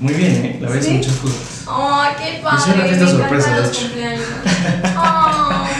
Muy 0.00 0.14
bien, 0.14 0.32
¿eh? 0.44 0.58
La 0.60 0.68
ves 0.70 0.84
¿Sí? 0.84 0.92
muchas 0.94 1.14
cosas. 1.16 1.64
¡Ay, 1.68 2.12
qué 2.18 2.40
padre! 2.42 2.58
Hice 2.58 2.70
una 2.74 2.84
fiesta 2.84 3.04
me 3.04 3.10
sorpresa, 3.10 3.60
de 3.60 3.66
hecho. 3.68 3.80
cumpleaños. 3.82 4.24
Oh. 4.96 5.64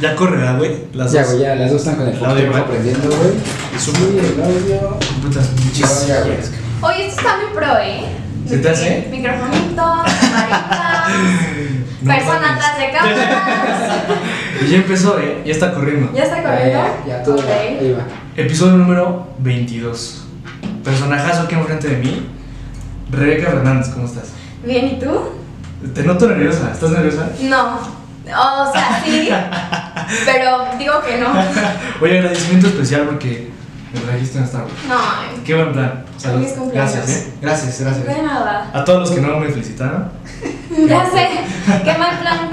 Ya 0.00 0.16
corre, 0.16 0.36
¿verdad, 0.38 0.58
güey? 0.58 0.72
Las 0.92 1.12
Ya, 1.12 1.22
dos. 1.22 1.30
güey, 1.34 1.42
ya 1.44 1.54
las 1.54 1.70
dos 1.70 1.80
están 1.80 1.94
con 1.96 2.08
el 2.08 2.24
audio, 2.24 2.50
güey. 2.50 2.60
aprendiendo, 2.62 3.08
güey. 3.08 3.30
Es 3.74 3.88
un- 3.88 3.94
Sí, 3.94 4.18
el 4.18 4.42
audio. 4.42 4.98
Putas. 5.22 6.06
Ya, 6.08 6.20
güey. 6.22 6.36
Oye, 6.82 7.06
esto 7.06 7.20
está 7.20 7.36
muy 7.36 7.54
pro, 7.54 7.78
¿eh? 7.78 8.04
¿Se 8.46 8.58
te 8.58 8.68
hace? 8.70 9.08
Microfonitos, 9.10 9.76
maritas, 9.76 11.08
No 12.02 12.12
persona 12.12 12.40
mames. 12.40 12.50
atrás 12.64 12.78
de 12.78 12.90
cámaras. 12.90 13.92
Y 14.66 14.68
ya 14.70 14.76
empezó, 14.78 15.18
¿eh? 15.20 15.42
Ya 15.46 15.52
está 15.52 15.72
corriendo. 15.72 16.12
¿Ya 16.12 16.24
está 16.24 16.36
Ya, 16.36 16.42
corriendo? 16.42 16.78
ya, 17.06 17.16
ya, 17.18 17.22
todo 17.22 17.36
Ok. 17.36 17.44
va, 17.48 17.54
ahí 17.54 17.92
va. 17.96 18.04
Episodio 18.36 18.72
número 18.76 19.28
22. 19.38 20.24
Personajazo 20.82 21.42
aquí 21.42 21.54
enfrente 21.54 21.88
de 21.88 21.96
mí. 21.98 22.26
Rebeca 23.10 23.50
Fernández, 23.50 23.88
¿cómo 23.88 24.06
estás? 24.06 24.30
Bien, 24.64 24.86
¿y 24.86 24.98
tú? 24.98 25.10
Te 25.94 26.02
noto 26.02 26.28
nerviosa. 26.28 26.70
¿Estás 26.72 26.90
nerviosa? 26.90 27.30
No. 27.42 27.76
O 27.76 28.72
sea, 28.72 29.02
sí. 29.04 29.28
pero 30.24 30.64
digo 30.78 30.94
que 31.06 31.18
no. 31.18 31.28
Oye, 32.00 32.18
agradecimiento 32.18 32.68
especial 32.68 33.02
porque 33.02 33.50
me 33.92 34.00
trajiste 34.00 34.38
en 34.38 34.46
Starbucks. 34.46 34.84
No. 34.88 35.44
Qué 35.44 35.54
buen 35.54 35.72
plan. 35.72 36.04
Salud. 36.16 36.40
Feliz 36.40 36.52
cumpleaños. 36.52 36.94
Gracias, 36.94 37.16
¿eh? 37.16 37.32
Gracias, 37.42 37.80
gracias. 37.80 38.06
De 38.06 38.22
nada. 38.22 38.70
A 38.72 38.84
todos 38.84 39.00
los 39.00 39.10
que 39.10 39.20
no 39.20 39.38
me 39.38 39.48
felicitaron. 39.48 40.08
Ya 40.88 41.08
sé. 41.08 41.28
Qué 41.84 41.98
mal 41.98 42.18
plan. 42.18 42.50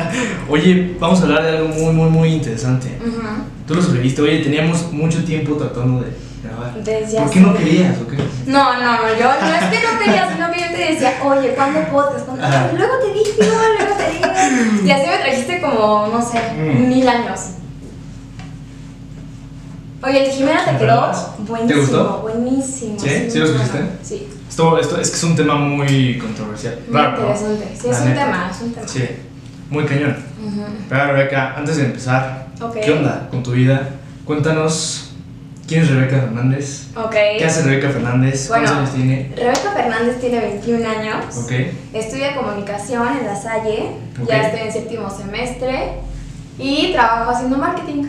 Oye, 0.48 0.96
vamos 1.00 1.22
a 1.22 1.24
hablar 1.24 1.42
de 1.42 1.58
algo 1.58 1.70
muy, 1.70 1.92
muy, 1.92 2.10
muy 2.10 2.34
interesante. 2.34 3.00
Ujú. 3.04 3.20
Tú 3.66 3.74
lo 3.74 3.82
sobreviviste. 3.82 4.22
Oye, 4.22 4.44
teníamos 4.44 4.92
mucho 4.92 5.24
tiempo 5.24 5.56
tratando 5.56 6.04
de 6.04 6.12
grabar. 6.44 6.74
Desde 6.84 7.18
¿Por 7.20 7.30
qué 7.30 7.40
no 7.40 7.54
querías 7.56 7.98
o 8.00 8.08
qué? 8.08 8.18
No, 8.48 8.74
no, 8.74 8.92
no, 8.94 9.08
yo 9.20 9.26
no 9.42 9.54
es 9.56 9.64
que 9.66 9.88
no 9.88 10.00
quería, 10.00 10.32
sino 10.34 10.52
que 10.52 10.60
yo 10.60 10.68
te 10.68 10.94
decía, 10.94 11.14
oye, 11.24 11.50
¿cuándo 11.56 11.80
podcast? 11.92 12.26
¿Cuándo? 12.26 12.46
Ay, 12.46 12.78
Luego 12.78 12.94
te 13.00 13.14
digo, 13.14 13.32
luego 13.38 13.96
te 13.98 14.12
digo. 14.12 14.88
Y 14.88 14.92
así 14.92 15.08
me 15.08 15.18
trajiste 15.18 15.62
como, 15.62 16.08
no 16.08 16.22
sé, 16.22 16.40
Mm. 16.58 16.90
mil 16.90 17.08
años. 17.08 17.40
Oye, 20.04 20.26
el 20.26 20.32
Jimena 20.32 20.66
te 20.66 20.72
¿De 20.74 20.78
quedó 20.80 21.12
buenísimo. 21.40 21.68
¿Te 21.68 21.76
gustó? 21.80 22.20
Buenísimo. 22.24 23.00
¿Sí? 23.00 23.30
¿Sí 23.30 23.38
lo 23.38 23.46
muy 23.46 23.56
escuchaste? 23.56 23.86
Sí. 24.02 24.28
Esto, 24.50 24.78
esto 24.80 25.00
es 25.00 25.10
que 25.12 25.16
es 25.16 25.24
un 25.24 25.36
tema 25.36 25.56
muy 25.56 26.18
controversial. 26.18 26.80
Muy 26.90 26.98
Raro, 26.98 27.12
¿no? 27.12 27.28
interesante. 27.30 27.68
Sí, 27.80 27.88
La 27.88 27.94
es 27.94 28.00
un 28.02 28.10
neta. 28.10 28.26
tema, 28.26 28.52
es 28.52 28.62
un 28.62 28.74
tema. 28.74 28.88
Sí, 28.88 29.04
muy 29.70 29.86
cañón. 29.86 30.18
Ujú. 30.44 30.62
Pero 30.90 31.06
Rebeca, 31.14 31.54
antes 31.56 31.78
de 31.78 31.86
empezar. 31.86 32.48
¿qué 32.84 32.92
onda 32.92 33.28
con 33.30 33.42
tu 33.44 33.52
vida? 33.52 33.90
Cuéntanos 34.26 35.11
quién 35.72 35.84
es 35.84 35.90
Rebeca 35.90 36.18
Fernández. 36.20 36.88
Ok. 36.98 37.12
¿Qué 37.38 37.46
hace 37.46 37.64
Rebeca 37.64 37.90
Fernández? 37.92 38.48
¿Cuántos 38.50 38.72
Bueno. 38.72 38.82
años 38.88 38.94
tiene? 38.94 39.32
Rebeca 39.38 39.72
Fernández 39.74 40.20
tiene 40.20 40.40
21 40.42 40.86
años. 40.90 41.38
Ok. 41.38 41.52
Estudia 41.94 42.36
comunicación 42.36 43.08
en 43.20 43.26
la 43.26 43.36
Salle. 43.42 43.92
Ok. 44.22 44.28
Ya 44.28 44.42
estoy 44.48 44.68
en 44.68 44.74
séptimo 44.74 45.10
semestre. 45.10 45.94
Y 46.60 46.92
trabajo 46.92 47.32
haciendo 47.32 47.58
marketing. 47.58 48.04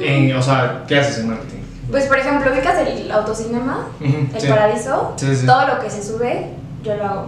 En- 0.00 0.36
o 0.36 0.40
sea, 0.42 0.84
¿qué 0.86 1.00
haces 1.00 1.18
en 1.18 1.28
marketing? 1.30 1.58
Pues 1.90 2.04
por 2.04 2.18
ejemplo, 2.20 2.52
ubicas 2.52 2.76
el 2.86 3.10
autocinema, 3.10 3.88
Ujú, 4.00 4.28
el 4.32 4.40
sí. 4.40 4.46
paraíso, 4.46 5.14
Sí, 5.16 5.34
sí. 5.34 5.44
todo 5.46 5.66
lo 5.66 5.80
que 5.80 5.90
se 5.90 6.04
sube, 6.04 6.46
yo 6.84 6.94
lo 6.94 7.04
hago. 7.04 7.26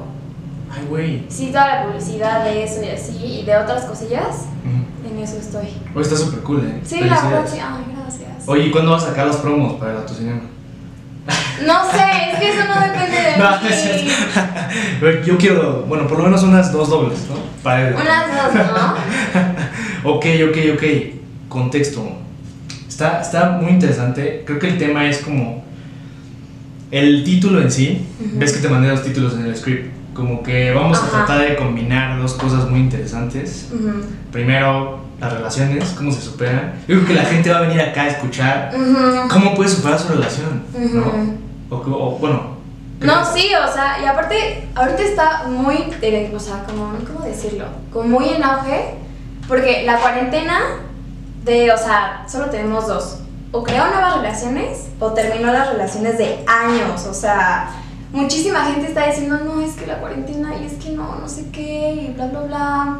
Ay, 0.70 0.86
güey. 0.88 1.26
Sí, 1.28 1.48
toda 1.48 1.66
la 1.66 1.84
publicidad 1.86 2.44
de 2.44 2.62
eso 2.62 2.80
y 2.80 2.90
así, 2.90 3.40
y 3.40 3.44
de 3.44 3.56
otras 3.56 3.84
cosillas, 3.86 4.46
Ujú. 4.64 5.10
en 5.16 5.22
eso 5.22 5.36
estoy. 5.38 5.68
Oye, 5.94 6.02
está 6.04 6.16
súper 6.16 6.40
cool, 6.44 6.64
¿eh? 6.64 6.80
Sí, 6.84 7.00
la 7.00 7.20
verdad, 7.20 7.44
Oye, 8.46 8.66
¿y 8.66 8.70
cuándo 8.70 8.92
vas 8.92 9.04
a 9.04 9.08
sacar 9.08 9.26
los 9.26 9.36
promos 9.36 9.74
para 9.74 9.92
el 9.92 9.96
autocinema? 9.98 10.40
No 11.66 11.90
sé, 11.90 12.30
es 12.32 12.38
que 12.40 12.48
eso 12.50 12.60
no 12.66 12.80
depende 12.80 13.16
de 13.20 13.36
No, 13.38 13.50
mí. 13.60 13.68
es. 15.20 15.26
Yo 15.26 15.38
quiero, 15.38 15.84
bueno, 15.88 16.06
por 16.08 16.18
lo 16.18 16.24
menos 16.24 16.42
unas 16.42 16.72
dos 16.72 16.88
dobles, 16.90 17.20
¿no? 17.28 17.36
Para 17.62 17.90
Unas 17.94 18.54
dos, 18.54 18.54
¿no? 18.76 18.94
Ok, 20.10 20.26
ok, 20.50 20.56
ok. 20.74 20.82
Contexto. 21.48 22.04
Está, 22.88 23.20
está 23.20 23.50
muy 23.50 23.70
interesante. 23.72 24.42
Creo 24.44 24.58
que 24.58 24.68
el 24.68 24.78
tema 24.78 25.06
es 25.08 25.18
como. 25.18 25.62
El 26.90 27.22
título 27.24 27.62
en 27.62 27.70
sí. 27.70 28.04
Ujú. 28.20 28.38
Ves 28.38 28.52
que 28.54 28.58
te 28.60 28.68
mandé 28.68 28.88
los 28.88 29.02
títulos 29.04 29.34
en 29.34 29.46
el 29.46 29.56
script. 29.56 29.92
Como 30.14 30.42
que 30.42 30.72
vamos 30.72 30.98
a 30.98 31.02
Ajá. 31.06 31.24
tratar 31.24 31.48
de 31.48 31.54
combinar 31.56 32.20
dos 32.20 32.34
cosas 32.34 32.68
muy 32.68 32.80
interesantes. 32.80 33.68
Ujú. 33.72 34.02
Primero, 34.32 34.98
las 35.22 35.32
relaciones, 35.32 35.94
cómo 35.96 36.10
se 36.10 36.20
superan. 36.20 36.74
Yo 36.88 36.96
creo 36.96 37.06
que 37.06 37.14
la 37.14 37.22
gente 37.24 37.50
va 37.50 37.58
a 37.58 37.60
venir 37.62 37.80
acá 37.80 38.02
a 38.02 38.08
escuchar 38.08 38.72
Ujú. 38.74 39.28
cómo 39.28 39.54
puede 39.54 39.70
superar 39.70 39.98
su 39.98 40.08
relación, 40.08 40.64
Ujú. 40.74 40.98
¿no? 40.98 41.76
O, 41.76 41.76
o, 41.76 42.18
bueno. 42.18 42.52
No, 43.00 43.24
sí, 43.24 43.48
o 43.54 43.72
sea, 43.72 43.98
y 44.02 44.04
aparte, 44.06 44.68
ahorita 44.74 45.02
está 45.02 45.44
muy, 45.48 45.76
eh, 46.02 46.32
o 46.34 46.38
sea, 46.40 46.64
como, 46.64 46.92
¿cómo 47.06 47.24
decirlo? 47.24 47.66
Como 47.92 48.18
muy 48.18 48.28
en 48.30 48.42
auge, 48.42 48.94
porque 49.48 49.84
la 49.84 49.98
cuarentena 49.98 50.58
de, 51.44 51.72
o 51.72 51.78
sea, 51.78 52.24
solo 52.28 52.46
tenemos 52.46 52.86
dos. 52.88 53.18
O 53.52 53.62
creó 53.62 53.86
nuevas 53.88 54.16
relaciones 54.16 54.88
o 54.98 55.12
terminó 55.12 55.52
las 55.52 55.68
relaciones 55.68 56.18
de 56.18 56.44
años, 56.48 57.06
o 57.06 57.14
sea, 57.14 57.70
muchísima 58.12 58.64
gente 58.64 58.88
está 58.88 59.06
diciendo, 59.06 59.38
no, 59.44 59.60
es 59.60 59.74
que 59.74 59.86
la 59.86 59.98
cuarentena 59.98 60.56
y 60.56 60.66
es 60.66 60.74
que 60.74 60.90
no, 60.90 61.16
no 61.16 61.28
sé 61.28 61.50
qué, 61.52 62.08
y 62.08 62.12
bla, 62.14 62.26
bla, 62.26 62.40
bla. 62.40 62.98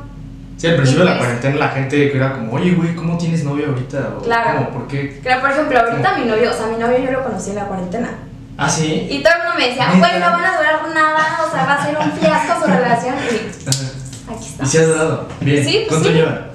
Sí, 0.63 0.69
al 0.69 0.77
principio 0.77 1.03
de 1.05 1.11
la 1.11 1.17
pues- 1.19 1.27
cuarentena 1.27 1.57
la 1.57 1.69
gente 1.71 2.17
era 2.17 2.33
como, 2.35 2.53
oye, 2.53 2.71
güey, 2.75 2.95
¿cómo 2.95 3.19
tienes 3.19 3.43
novio 3.43 3.71
ahorita? 3.71 4.15
O, 4.17 4.23
Claro. 4.23 4.59
¿cómo? 4.59 4.71
¿Por 4.71 4.87
qué? 4.87 5.19
Claro, 5.21 5.41
por 5.41 5.51
ejemplo, 5.51 5.81
ahorita 5.81 6.19
mi 6.19 6.25
novio, 6.27 6.51
o 6.53 6.55
sea, 6.55 6.67
mi 6.69 6.77
novio 6.77 6.99
yo 7.01 7.11
lo 7.11 7.25
conocí 7.25 7.51
en 7.51 7.57
la 7.57 7.65
cuarentena. 7.65 8.11
Ah, 8.57 8.69
sí. 8.71 9.09
Y 9.11 9.25
todo 9.25 9.33
el 9.33 9.39
mundo 9.41 9.55
me 9.59 9.69
decía, 9.71 9.89
güey, 9.91 10.21
no 10.21 10.31
van 10.31 10.45
a 10.45 10.57
durar 10.57 10.95
nada, 10.95 11.41
o 11.45 11.51
sea, 11.51 11.65
va 11.67 11.75
a 11.75 11.85
ser 11.85 11.99
un 11.99 12.13
fiasco 12.13 12.61
su 12.65 12.71
relación. 12.71 13.15
Y 13.17 14.33
aquí 14.33 14.47
está. 14.47 14.63
¿Y 14.63 14.67
si 14.69 14.79
has 14.79 14.87
durado? 14.87 15.27
Bien. 15.41 15.65
Sí, 15.65 15.73
pues 15.73 15.89
¿Cuánto 15.89 16.09
sí. 16.11 16.15
llevan? 16.15 16.47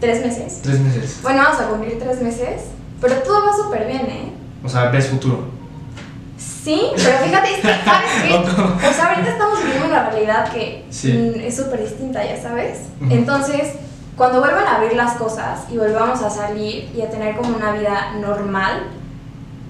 Tres 0.00 0.26
meses. 0.26 0.60
Tres 0.64 0.80
meses. 0.80 1.18
Bueno, 1.22 1.42
vamos 1.44 1.60
a 1.60 1.68
cumplir 1.68 2.00
tres 2.00 2.20
meses, 2.20 2.62
pero 3.00 3.14
todo 3.18 3.46
va 3.46 3.52
súper 3.54 3.86
bien, 3.86 4.00
¿eh? 4.06 4.32
O 4.64 4.68
sea, 4.68 4.86
ves 4.90 5.06
futuro. 5.06 5.50
Sí, 6.66 6.82
pero 6.96 7.18
fíjate, 7.18 7.62
¿sabes 7.62 8.10
qué? 8.24 8.34
¿O 8.88 8.92
sea, 8.92 9.10
ahorita 9.10 9.30
estamos 9.30 9.62
viviendo 9.62 9.86
una 9.86 10.10
realidad 10.10 10.50
que 10.52 10.84
Sí. 10.90 11.12
mm, 11.12 11.40
es 11.42 11.54
súper 11.54 11.80
distinta, 11.80 12.24
ya 12.24 12.42
sabes. 12.42 12.88
Entonces, 13.08 13.74
cuando 14.16 14.40
vuelvan 14.40 14.66
a 14.66 14.74
abrir 14.74 14.94
las 14.94 15.12
cosas 15.12 15.60
y 15.70 15.78
volvamos 15.78 16.20
a 16.22 16.28
salir 16.30 16.90
y 16.92 17.02
a 17.02 17.08
tener 17.08 17.36
como 17.36 17.54
una 17.56 17.70
vida 17.70 18.14
normal, 18.20 18.88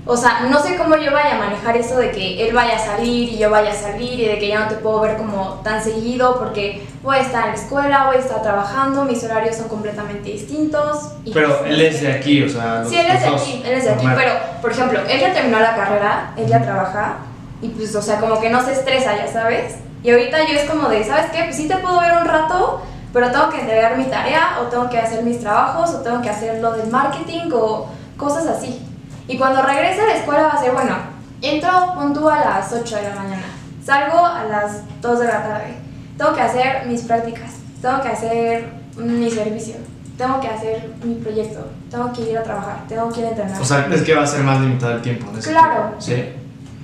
o 0.08 0.16
sea, 0.16 0.46
no 0.48 0.62
sé 0.62 0.76
cómo 0.76 0.96
yo 0.96 1.12
vaya 1.12 1.34
a 1.34 1.38
manejar 1.38 1.76
eso 1.76 1.96
de 1.98 2.12
que 2.12 2.46
él 2.48 2.54
vaya 2.54 2.76
a 2.76 2.78
salir 2.78 3.28
y 3.28 3.38
yo 3.38 3.50
vaya 3.50 3.72
a 3.72 3.74
salir 3.74 4.20
y 4.20 4.24
de 4.26 4.38
que 4.38 4.48
ya 4.48 4.60
no 4.60 4.68
te 4.68 4.76
puedo 4.76 5.00
ver 5.00 5.16
como 5.16 5.60
tan 5.64 5.82
seguido 5.82 6.38
porque 6.38 6.86
voy 7.02 7.16
a 7.16 7.20
estar 7.20 7.44
en 7.48 7.54
la 7.54 7.54
escuela, 7.60 8.06
voy 8.06 8.16
a 8.16 8.20
estar 8.20 8.40
trabajando, 8.40 9.04
mis 9.04 9.22
horarios 9.24 9.56
son 9.56 9.66
completamente 9.68 10.28
distintos. 10.30 11.12
Y 11.24 11.32
Pero 11.32 11.64
él 11.64 11.80
es 11.80 12.00
de 12.00 12.12
aquí, 12.12 12.42
o 12.42 12.48
sea. 12.48 12.80
los- 12.80 12.88
Sí, 12.88 12.98
él 13.00 13.06
es 13.06 13.20
de 13.22 13.28
aquí, 13.28 13.62
él 13.64 13.72
es 13.72 13.84
de 13.84 13.90
aquí, 13.90 14.06
pero 14.14 14.32
por 14.62 14.70
ejemplo, 14.70 15.00
él 15.08 15.20
ya 15.20 15.32
terminó 15.34 15.58
la 15.58 15.74
carrera, 15.74 16.32
él 16.36 16.46
ya 16.46 16.62
trabaja 16.62 17.16
y 17.60 17.68
pues, 17.68 17.94
o 17.96 18.00
sea, 18.02 18.20
como 18.20 18.40
que 18.40 18.48
no 18.48 18.62
se 18.64 18.72
estresa, 18.72 19.16
ya 19.16 19.26
sabes. 19.32 19.74
Y 20.04 20.10
ahorita 20.10 20.38
yo 20.46 20.54
es 20.58 20.70
como 20.70 20.88
de, 20.88 21.02
¿sabes 21.02 21.26
qué? 21.32 21.42
Pues 21.44 21.56
sí 21.56 21.66
te 21.66 21.76
puedo 21.78 21.98
ver 22.00 22.12
un 22.12 22.26
rato, 22.26 22.80
pero 23.12 23.30
tengo 23.32 23.50
que 23.50 23.60
entregar 23.60 23.96
mi 23.96 24.04
tarea 24.04 24.58
o 24.60 24.66
tengo 24.66 24.88
que 24.88 24.98
hacer 24.98 25.24
mis 25.24 25.40
trabajos 25.40 25.90
o 25.90 26.00
tengo 26.02 26.22
que 26.22 26.30
hacer 26.30 26.60
lo 26.60 26.72
del 26.72 26.88
marketing 26.90 27.50
o 27.52 27.88
cosas 28.16 28.46
así. 28.46 28.82
Y 29.28 29.36
cuando 29.38 29.62
regrese 29.62 30.02
a 30.02 30.06
la 30.06 30.14
escuela 30.16 30.42
va 30.42 30.50
a 30.50 30.60
ser, 30.62 30.72
bueno, 30.72 30.94
entro, 31.42 31.94
punto 31.94 32.28
a 32.28 32.38
las 32.40 32.72
8 32.72 32.96
de 32.96 33.02
la 33.02 33.14
mañana, 33.14 33.42
salgo 33.84 34.24
a 34.24 34.44
las 34.44 34.82
2 35.00 35.18
de 35.20 35.26
la 35.26 35.42
tarde, 35.42 35.74
tengo 36.16 36.34
que 36.34 36.40
hacer 36.42 36.86
mis 36.86 37.02
prácticas, 37.02 37.54
tengo 37.82 38.00
que 38.00 38.08
hacer 38.08 38.72
mi 38.96 39.30
servicio, 39.30 39.74
tengo 40.16 40.40
que 40.40 40.48
hacer 40.48 40.90
mi 41.04 41.14
proyecto, 41.16 41.66
tengo 41.90 42.12
que 42.12 42.22
ir 42.22 42.38
a 42.38 42.42
trabajar, 42.42 42.76
tengo 42.88 43.10
que 43.12 43.20
ir 43.20 43.26
a 43.26 43.30
entrenar. 43.30 43.60
O 43.60 43.64
sea, 43.64 43.86
es 43.92 44.02
que 44.02 44.14
va 44.14 44.22
a 44.22 44.26
ser 44.26 44.42
más 44.42 44.60
limitado 44.60 44.92
el 44.92 45.02
tiempo. 45.02 45.26
ese 45.36 45.50
Claro. 45.50 45.94
Sí. 45.98 46.32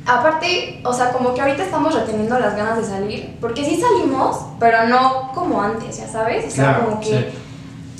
Aparte, 0.05 0.81
o 0.85 0.93
sea, 0.93 1.13
como 1.13 1.33
que 1.33 1.41
ahorita 1.41 1.63
estamos 1.63 1.95
reteniendo 1.95 2.37
las 2.39 2.57
ganas 2.57 2.77
de 2.77 2.85
salir, 2.85 3.37
porque 3.41 3.65
sí 3.65 3.81
salimos, 3.81 4.37
pero 4.59 4.89
no 4.89 5.31
como 5.33 5.63
antes, 5.63 5.97
ya 5.97 6.09
sabes. 6.09 6.45
O 6.47 6.51
sea, 6.51 6.65
Claro, 6.75 6.85
como 6.87 7.01
que, 7.01 7.07
sí. 7.07 7.27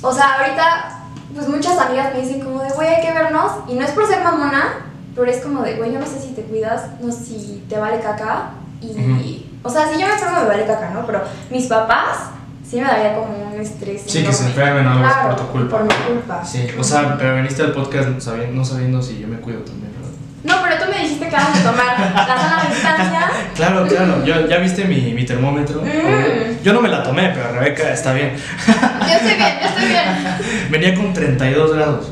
o 0.01 0.11
sea, 0.13 0.37
ahorita, 0.39 0.92
pues 1.33 1.47
muchas 1.47 1.77
amigas 1.77 2.13
me 2.13 2.21
dicen 2.21 2.41
como 2.41 2.61
de, 2.61 2.69
güey, 2.69 2.87
hay 2.87 3.01
que 3.01 3.13
vernos, 3.13 3.51
y 3.67 3.75
no 3.75 3.83
es 3.83 3.91
por 3.91 4.07
ser 4.07 4.23
mamona, 4.23 4.85
pero 5.15 5.29
es 5.29 5.43
como 5.43 5.61
de, 5.61 5.75
güey, 5.75 5.93
yo 5.93 5.99
no 5.99 6.05
sé 6.05 6.19
si 6.19 6.29
te 6.29 6.43
cuidas, 6.43 6.99
no 7.01 7.11
sé 7.11 7.23
si 7.25 7.63
te 7.69 7.77
vale 7.77 7.99
caca, 7.99 8.51
y, 8.81 9.49
o 9.63 9.69
sea, 9.69 9.87
si 9.87 9.99
yo 9.99 10.07
me 10.07 10.13
enfermo 10.13 10.41
me 10.41 10.47
vale 10.47 10.65
caca, 10.65 10.89
¿no? 10.89 11.05
Pero 11.05 11.21
mis 11.49 11.67
papás 11.67 12.31
sí 12.69 12.77
me 12.77 12.87
daría 12.87 13.15
como 13.15 13.51
un 13.53 13.61
estrés. 13.61 14.03
Sí, 14.05 14.23
que 14.23 14.33
se 14.33 14.47
enfermen 14.47 14.85
algo 14.85 15.03
Claro, 15.03 15.35
por 15.35 15.45
tu 15.45 15.51
culpa. 15.51 15.77
Por 15.77 15.85
mi 15.85 15.93
culpa. 15.93 16.43
Sí, 16.43 16.67
o 16.77 16.83
sea, 16.83 17.17
pero 17.17 17.35
viniste 17.35 17.61
al 17.61 17.71
podcast 17.71 18.19
sabiendo, 18.19 18.55
no 18.55 18.65
sabiendo 18.65 19.01
si 19.01 19.19
yo 19.19 19.27
me 19.27 19.37
cuido 19.37 19.61
también, 19.61 19.91
¿verdad? 19.93 20.11
No, 20.43 20.55
pero 20.61 20.83
tú 20.83 20.91
me 20.91 21.01
dijiste 21.01 21.12
que 21.33 21.41
vamos 21.43 21.59
a 21.59 21.63
tomar 21.71 21.99
la 22.27 22.37
sana 22.37 22.63
distancia. 22.69 23.21
Claro, 23.55 23.87
claro. 23.87 24.23
Yo, 24.25 24.47
¿Ya 24.47 24.57
viste 24.57 24.85
mi, 24.85 25.13
mi 25.13 25.25
termómetro? 25.25 25.81
Mm, 25.81 26.63
Yo 26.63 26.73
no 26.73 26.81
me 26.81 26.89
la 26.89 27.01
tomé, 27.03 27.29
pero 27.33 27.51
Rebeca 27.53 27.91
está 27.91 28.13
bien. 28.13 28.33
Yo 28.67 29.13
estoy 29.13 29.35
bien, 29.35 29.53
yo 29.61 29.67
estoy 29.67 29.87
bien. 29.87 30.03
Venía 30.71 30.93
con 30.95 31.13
32 31.13 31.75
grados. 31.75 32.11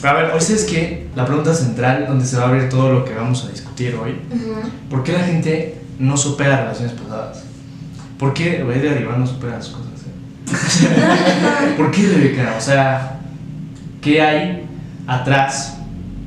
Pero 0.00 0.18
a 0.18 0.22
ver, 0.22 0.30
hoy 0.32 0.38
es 0.38 0.64
que 0.64 1.08
la 1.14 1.24
pregunta 1.24 1.54
central 1.54 2.06
donde 2.08 2.24
se 2.24 2.36
va 2.36 2.44
a 2.44 2.48
abrir 2.48 2.68
todo 2.68 2.92
lo 2.92 3.04
que 3.04 3.14
vamos 3.14 3.44
a 3.44 3.50
discutir 3.50 3.94
hoy. 3.96 4.20
Ujú. 4.32 4.68
¿Por 4.90 5.02
qué 5.04 5.12
la 5.12 5.20
gente 5.24 5.80
no 5.98 6.16
supera 6.16 6.58
relaciones 6.62 6.92
pasadas? 6.94 7.44
¿Por 8.18 8.32
qué 8.34 8.62
de 8.64 8.90
arriba 8.90 9.16
no 9.16 9.26
supera 9.26 9.54
las 9.56 9.68
cosas? 9.68 9.86
eh? 10.06 11.74
¿Por 11.76 11.90
qué 11.90 12.02
Rebeca? 12.02 12.54
O 12.56 12.60
sea, 12.60 13.18
¿qué 14.00 14.20
hay 14.22 14.66
atrás? 15.06 15.78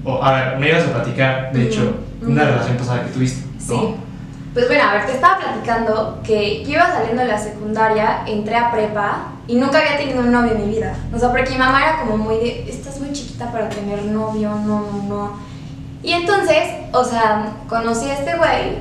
O, 0.03 0.23
a 0.23 0.33
ver, 0.33 0.59
me 0.59 0.69
ibas 0.69 0.83
a 0.83 0.93
platicar, 0.93 1.51
de 1.53 1.63
hecho. 1.63 2.04
Una 2.25 2.43
Ujú. 2.43 2.51
relación 2.51 2.77
pasada 2.77 3.03
que 3.05 3.11
tuviste. 3.11 3.45
¿no? 3.47 3.59
Sí. 3.59 3.95
Pues 4.53 4.67
bueno, 4.67 4.83
a 4.89 4.93
ver, 4.93 5.05
te 5.05 5.11
estaba 5.13 5.37
platicando 5.37 6.21
que 6.23 6.63
yo 6.63 6.71
iba 6.71 6.87
saliendo 6.87 7.21
de 7.23 7.27
la 7.27 7.37
secundaria, 7.37 8.21
entré 8.25 8.55
a 8.55 8.71
prepa 8.71 9.27
y 9.47 9.55
nunca 9.55 9.79
había 9.79 9.97
tenido 9.97 10.21
un 10.21 10.31
novio 10.31 10.53
en 10.53 10.65
mi 10.65 10.75
vida. 10.75 10.95
O 11.13 11.19
sea, 11.19 11.29
porque 11.31 11.49
mi 11.49 11.57
mamá 11.57 11.81
era 11.83 11.99
como 12.01 12.17
muy 12.17 12.35
de, 12.37 12.69
estás 12.69 12.99
muy 13.01 13.11
chiquita 13.11 13.51
para 13.51 13.67
tener 13.67 14.03
novio, 14.05 14.51
no, 14.51 14.79
no, 14.79 15.03
no. 15.09 15.39
Y 16.01 16.13
entonces, 16.13 16.69
o 16.93 17.03
sea, 17.03 17.51
conocí 17.67 18.09
a 18.09 18.13
este 18.13 18.37
güey 18.37 18.77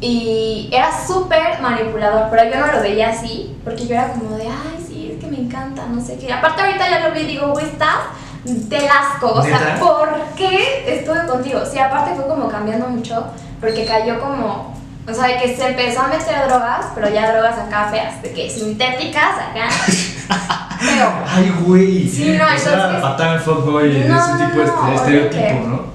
y 0.00 0.68
era 0.72 0.90
súper 1.06 1.60
manipulador, 1.60 2.28
pero 2.30 2.44
yo 2.50 2.60
no 2.66 2.72
lo 2.72 2.80
veía 2.80 3.10
así, 3.10 3.54
porque 3.64 3.86
yo 3.86 3.94
era 3.94 4.12
como 4.12 4.36
de, 4.36 4.44
ay, 4.44 4.84
sí, 4.86 5.12
es 5.12 5.22
que 5.22 5.30
me 5.30 5.38
encanta, 5.40 5.86
no 5.86 6.00
sé 6.00 6.16
qué. 6.18 6.32
Aparte 6.32 6.62
ahorita 6.62 6.88
ya 6.88 7.08
lo 7.08 7.14
vi 7.14 7.20
y 7.20 7.26
digo, 7.26 7.48
güey, 7.48 7.66
estás 7.66 7.98
del 8.46 8.86
asco, 8.88 9.32
o 9.32 9.42
sea, 9.42 9.58
¿Neta? 9.58 9.78
¿por 9.78 10.08
qué 10.36 10.84
estuve 10.86 11.26
contigo? 11.26 11.60
Sí, 11.70 11.78
aparte 11.78 12.14
fue 12.14 12.26
como 12.26 12.48
cambiando 12.48 12.86
mucho, 12.88 13.26
porque 13.60 13.84
cayó 13.84 14.20
como, 14.20 14.74
o 15.08 15.12
sea, 15.14 15.26
de 15.26 15.38
que 15.38 15.56
se 15.56 15.66
empezó 15.66 16.02
a 16.02 16.08
meter 16.08 16.46
drogas, 16.48 16.86
pero 16.94 17.08
ya 17.08 17.32
drogas 17.32 17.58
acá 17.58 17.88
feas, 17.90 18.22
de 18.22 18.32
que 18.32 18.48
sintéticas 18.50 19.34
acá. 19.50 19.68
Feo. 20.78 21.10
Ay, 21.26 21.54
güey. 21.62 22.08
Sí, 22.08 22.36
no, 22.38 22.46
entonces- 22.48 23.00
fatal 23.00 23.40
fuckboy, 23.40 24.04
No, 24.06 24.18
ese 24.34 24.44
tipo 24.44 24.60
de 24.60 24.66
no, 24.66 24.92
este- 24.92 25.26
estereotipo. 25.26 25.68
¿no? 25.68 25.86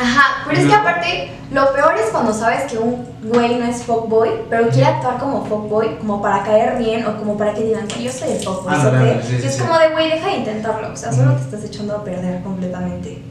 Ajá, 0.00 0.44
pero 0.46 0.60
es 0.60 0.66
que 0.66 0.74
aparte, 0.74 1.37
lo 1.50 1.72
peor 1.72 1.94
es 1.96 2.10
cuando 2.10 2.32
sabes 2.32 2.70
que 2.70 2.78
un 2.78 3.06
güey 3.22 3.56
no 3.58 3.64
es 3.64 3.82
fuckboy, 3.84 4.28
pero 4.50 4.68
quiere 4.68 4.86
actuar 4.86 5.18
como 5.18 5.44
fuckboy, 5.46 5.96
como 5.98 6.20
para 6.20 6.42
caer 6.42 6.78
bien 6.78 7.06
o 7.06 7.16
como 7.16 7.38
para 7.38 7.54
que 7.54 7.64
digan 7.64 7.86
que 7.88 8.02
yo 8.02 8.12
soy 8.12 8.32
el 8.32 8.38
fuckboy. 8.38 8.74
Ah, 8.74 8.82
¿sabes? 8.82 9.00
no, 9.00 9.14
no, 9.14 9.22
sí, 9.22 9.34
y 9.34 9.40
sí, 9.40 9.46
es 9.46 9.54
sí. 9.54 9.62
como 9.62 9.78
de, 9.78 9.88
güey, 9.88 10.10
deja 10.10 10.26
de 10.28 10.36
intentarlo, 10.36 10.92
o 10.92 10.96
sea, 10.96 11.12
solo 11.12 11.32
te 11.32 11.42
estás 11.42 11.64
echando 11.64 11.96
a 11.96 12.04
perder 12.04 12.42
completamente. 12.42 13.22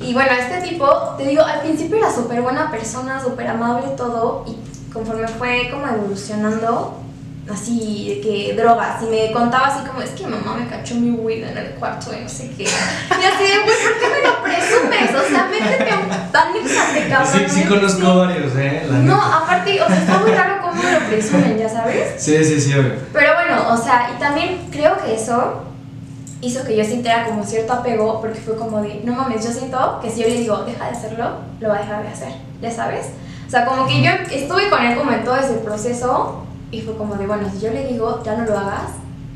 Y 0.00 0.12
bueno, 0.12 0.30
este 0.38 0.68
tipo, 0.68 0.86
te 1.16 1.24
digo, 1.24 1.42
al 1.42 1.60
principio 1.60 1.96
era 1.96 2.12
súper 2.12 2.42
buena 2.42 2.70
persona, 2.70 3.22
súper 3.22 3.46
amable 3.48 3.88
todo, 3.96 4.44
y 4.46 4.56
conforme 4.92 5.26
fue 5.28 5.70
como 5.70 5.86
evolucionando, 5.86 6.98
así 7.52 8.08
de 8.08 8.20
que 8.20 8.54
drogas, 8.54 9.02
y 9.02 9.06
me 9.06 9.32
contaba 9.32 9.66
así 9.66 9.86
como, 9.86 10.00
es 10.00 10.10
que 10.10 10.26
mamá 10.26 10.56
me 10.56 10.66
cachó 10.66 10.94
mi 10.94 11.10
weed 11.10 11.44
en 11.44 11.58
el 11.58 11.70
cuarto 11.72 12.10
y 12.16 12.22
no 12.22 12.28
sé 12.28 12.50
qué. 12.56 12.64
Y 12.64 12.66
así 13.24 13.42
de, 13.44 13.58
güey, 13.64 13.76
¿por 13.82 13.98
qué 14.00 14.08
me 14.08 14.28
lo 14.28 14.42
presumes? 14.42 15.14
O 15.14 15.28
sea, 15.28 15.44
métete 15.50 15.90
a 15.90 15.96
un 15.98 17.10
cabrón. 17.10 17.32
Sí, 17.32 17.60
sí 17.60 17.64
conozco 17.64 18.18
varios, 18.18 18.52
¿eh? 18.56 18.86
La 18.90 18.98
No, 18.98 19.14
neta. 19.16 19.36
aparte, 19.38 19.82
o 19.82 19.86
sea, 19.86 19.96
está 19.98 20.18
muy 20.18 20.30
raro 20.30 20.62
cómo 20.62 20.82
me 20.82 20.92
lo 20.92 21.00
presumen, 21.00 21.58
ya 21.58 21.68
sabes. 21.68 22.14
Sí, 22.22 22.42
sí, 22.44 22.60
sí, 22.60 22.72
obvio. 22.74 22.94
Pero 23.12 23.34
bueno, 23.34 23.72
o 23.72 23.76
sea, 23.76 24.10
y 24.16 24.18
también 24.18 24.68
creo 24.70 24.96
que 25.04 25.14
eso 25.14 25.64
hizo 26.40 26.64
que 26.64 26.76
yo 26.76 26.84
sintiera 26.84 27.24
como 27.26 27.44
cierto 27.44 27.72
apego, 27.74 28.20
porque 28.20 28.40
fue 28.40 28.56
como 28.56 28.80
de, 28.82 29.00
no 29.04 29.12
mames, 29.14 29.44
yo 29.44 29.50
siento 29.52 29.98
que 30.02 30.10
si 30.10 30.22
yo 30.22 30.28
le 30.28 30.34
digo, 30.40 30.64
deja 30.64 30.84
de 30.86 30.90
hacerlo, 30.96 31.30
lo 31.60 31.68
va 31.68 31.76
a 31.76 31.80
dejar 31.80 32.02
de 32.02 32.08
hacer, 32.08 32.32
ya 32.60 32.70
sabes. 32.70 33.06
O 33.46 33.50
sea, 33.50 33.64
como 33.66 33.86
que 33.86 34.02
yo 34.02 34.10
estuve 34.30 34.68
con 34.70 34.82
él 34.84 34.96
como 34.96 35.10
en 35.12 35.24
todo 35.24 35.36
ese 35.36 35.54
proceso 35.54 36.40
y 36.70 36.80
fue 36.80 36.96
como 36.96 37.14
de, 37.16 37.26
bueno, 37.26 37.48
si 37.52 37.60
yo 37.60 37.70
le 37.72 37.86
digo, 37.86 38.22
ya 38.24 38.36
no 38.36 38.44
lo 38.44 38.58
hagas, 38.58 38.92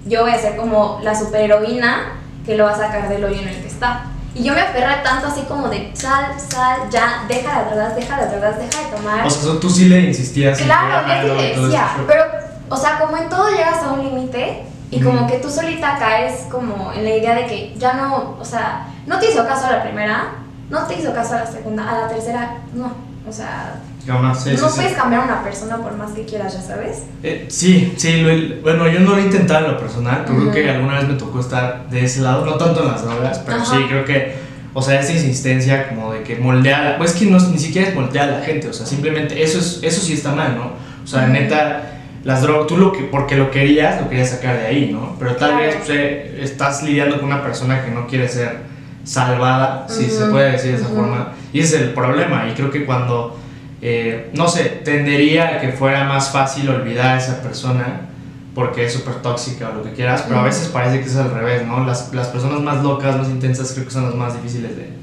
yo 0.06 0.22
voy 0.22 0.32
a 0.32 0.38
ser 0.38 0.56
como 0.56 1.00
la 1.02 1.14
superheroína 1.14 2.14
que 2.44 2.56
lo 2.56 2.64
va 2.64 2.72
a 2.72 2.76
sacar 2.76 3.08
del 3.08 3.24
hoyo 3.24 3.40
en 3.40 3.48
el 3.48 3.60
que 3.60 3.68
está. 3.68 4.06
Y 4.34 4.42
yo 4.44 4.54
me 4.54 4.60
aferré 4.60 5.02
tanto 5.02 5.26
así 5.26 5.42
como 5.42 5.68
de, 5.68 5.90
sal, 5.94 6.32
sal, 6.38 6.80
ya, 6.90 7.24
deja 7.28 7.60
las 7.60 7.70
drogas, 7.70 7.96
deja 7.96 8.16
las 8.16 8.30
drogas, 8.30 8.58
deja 8.58 8.84
de 8.84 8.96
tomar. 8.96 9.26
O 9.26 9.30
sea, 9.30 9.60
tú 9.60 9.68
sí 9.68 9.86
le 9.86 10.00
insistías. 10.00 10.58
Claro, 10.58 11.06
que 11.06 11.28
no, 11.28 11.34
le 11.34 11.56
decía, 11.56 11.96
pero, 12.06 12.24
o 12.68 12.76
sea, 12.76 12.98
como 12.98 13.16
en 13.16 13.28
todo 13.28 13.50
llegas 13.50 13.82
a 13.82 13.92
un 13.92 14.04
límite 14.04 14.64
y 14.90 15.00
como 15.00 15.22
Ujú. 15.22 15.30
que 15.30 15.38
tú 15.38 15.50
solita 15.50 15.98
caes 15.98 16.46
como 16.50 16.92
en 16.92 17.04
la 17.04 17.10
idea 17.10 17.34
de 17.34 17.46
que 17.46 17.74
ya 17.76 17.94
no, 17.94 18.36
o 18.38 18.44
sea, 18.44 18.86
no 19.06 19.18
te 19.18 19.30
hizo 19.30 19.46
caso 19.46 19.66
a 19.66 19.72
la 19.72 19.82
primera, 19.82 20.34
no 20.70 20.86
te 20.86 20.98
hizo 20.98 21.12
caso 21.12 21.34
a 21.34 21.40
la 21.40 21.46
segunda, 21.46 21.90
a 21.90 22.00
la 22.02 22.08
tercera, 22.08 22.58
no, 22.74 22.92
o 23.28 23.32
sea, 23.32 23.80
Jamás, 24.08 24.42
sí, 24.42 24.50
no 24.58 24.68
sí, 24.70 24.74
puedes 24.76 24.92
sí. 24.92 24.96
cambiar 24.96 25.20
a 25.20 25.24
una 25.26 25.42
persona 25.44 25.76
por 25.76 25.94
más 25.96 26.12
que 26.12 26.24
quieras, 26.24 26.54
ya 26.54 26.62
sabes. 26.62 27.02
Eh, 27.22 27.44
sí, 27.48 27.92
sí, 27.98 28.22
lo- 28.22 28.62
bueno, 28.62 28.88
yo 28.88 29.00
no 29.00 29.10
lo 29.10 29.18
he 29.18 29.22
intentado 29.22 29.66
en 29.66 29.72
lo 29.72 29.78
personal, 29.78 30.24
pero 30.26 30.50
creo 30.50 30.52
que 30.64 30.70
alguna 30.70 30.94
vez 30.98 31.08
me 31.08 31.14
tocó 31.14 31.40
estar 31.40 31.88
de 31.90 32.04
ese 32.06 32.22
lado, 32.22 32.46
no 32.46 32.54
tanto 32.54 32.80
en 32.82 32.88
las 32.88 33.04
drogas, 33.04 33.38
pero 33.44 33.58
Ajá. 33.58 33.66
sí, 33.76 33.84
creo 33.86 34.04
que, 34.06 34.32
o 34.72 34.80
sea, 34.80 34.98
esa 35.00 35.12
insistencia 35.12 35.90
como 35.90 36.12
de 36.14 36.22
que 36.22 36.36
moldear, 36.36 36.96
pues 36.96 37.12
es 37.12 37.18
que 37.18 37.26
no, 37.26 37.38
ni 37.38 37.58
siquiera 37.58 37.88
es 37.88 37.94
moldear 37.94 38.30
a 38.30 38.38
la 38.38 38.44
gente, 38.46 38.68
o 38.68 38.72
sea, 38.72 38.86
simplemente 38.86 39.42
eso, 39.42 39.58
es, 39.58 39.80
eso 39.82 40.00
sí 40.00 40.14
está 40.14 40.32
mal, 40.32 40.56
¿no? 40.56 40.72
O 41.04 41.06
sea, 41.06 41.26
neta, 41.26 41.82
las 42.24 42.40
drogas, 42.40 42.66
tú 42.66 42.78
lo 42.78 42.92
que, 42.92 43.00
porque 43.04 43.36
lo 43.36 43.50
querías, 43.50 44.00
lo 44.00 44.08
querías 44.08 44.30
sacar 44.30 44.56
de 44.58 44.66
ahí, 44.68 44.90
¿no? 44.90 45.16
Pero 45.18 45.32
tal 45.36 45.50
Claro. 45.50 45.64
vez 45.66 45.76
pues, 45.76 45.90
eh, 45.90 46.38
estás 46.42 46.82
lidiando 46.82 47.16
con 47.16 47.26
una 47.26 47.42
persona 47.42 47.84
que 47.84 47.90
no 47.90 48.06
quiere 48.06 48.26
ser 48.26 48.60
salvada, 49.04 49.86
si 49.88 50.06
se 50.08 50.26
puede 50.26 50.52
decir 50.52 50.72
de 50.72 50.78
esa 50.78 50.88
forma, 50.88 51.32
y 51.52 51.60
ese 51.60 51.76
es 51.76 51.82
el 51.82 51.90
problema, 51.90 52.46
y 52.50 52.54
creo 52.54 52.70
que 52.70 52.84
cuando 52.84 53.38
eh, 53.80 54.30
no 54.34 54.48
sé, 54.48 54.64
tendería 54.84 55.56
a 55.56 55.60
que 55.60 55.72
fuera 55.72 56.04
más 56.04 56.30
fácil 56.30 56.68
olvidar 56.68 57.14
a 57.14 57.18
esa 57.18 57.40
persona 57.40 58.08
porque 58.54 58.86
es 58.86 58.92
súper 58.92 59.22
tóxica 59.22 59.68
o 59.68 59.74
lo 59.74 59.82
que 59.84 59.92
quieras, 59.92 60.24
pero 60.26 60.40
a 60.40 60.42
veces 60.42 60.66
parece 60.68 61.00
que 61.00 61.06
es 61.06 61.16
al 61.16 61.30
revés, 61.30 61.64
¿no? 61.64 61.84
Las, 61.84 62.12
las 62.12 62.26
personas 62.26 62.60
más 62.60 62.82
locas, 62.82 63.16
más 63.16 63.28
intensas, 63.28 63.70
creo 63.72 63.84
que 63.84 63.92
son 63.92 64.06
las 64.06 64.14
más 64.16 64.34
difíciles 64.34 64.76
de... 64.76 64.98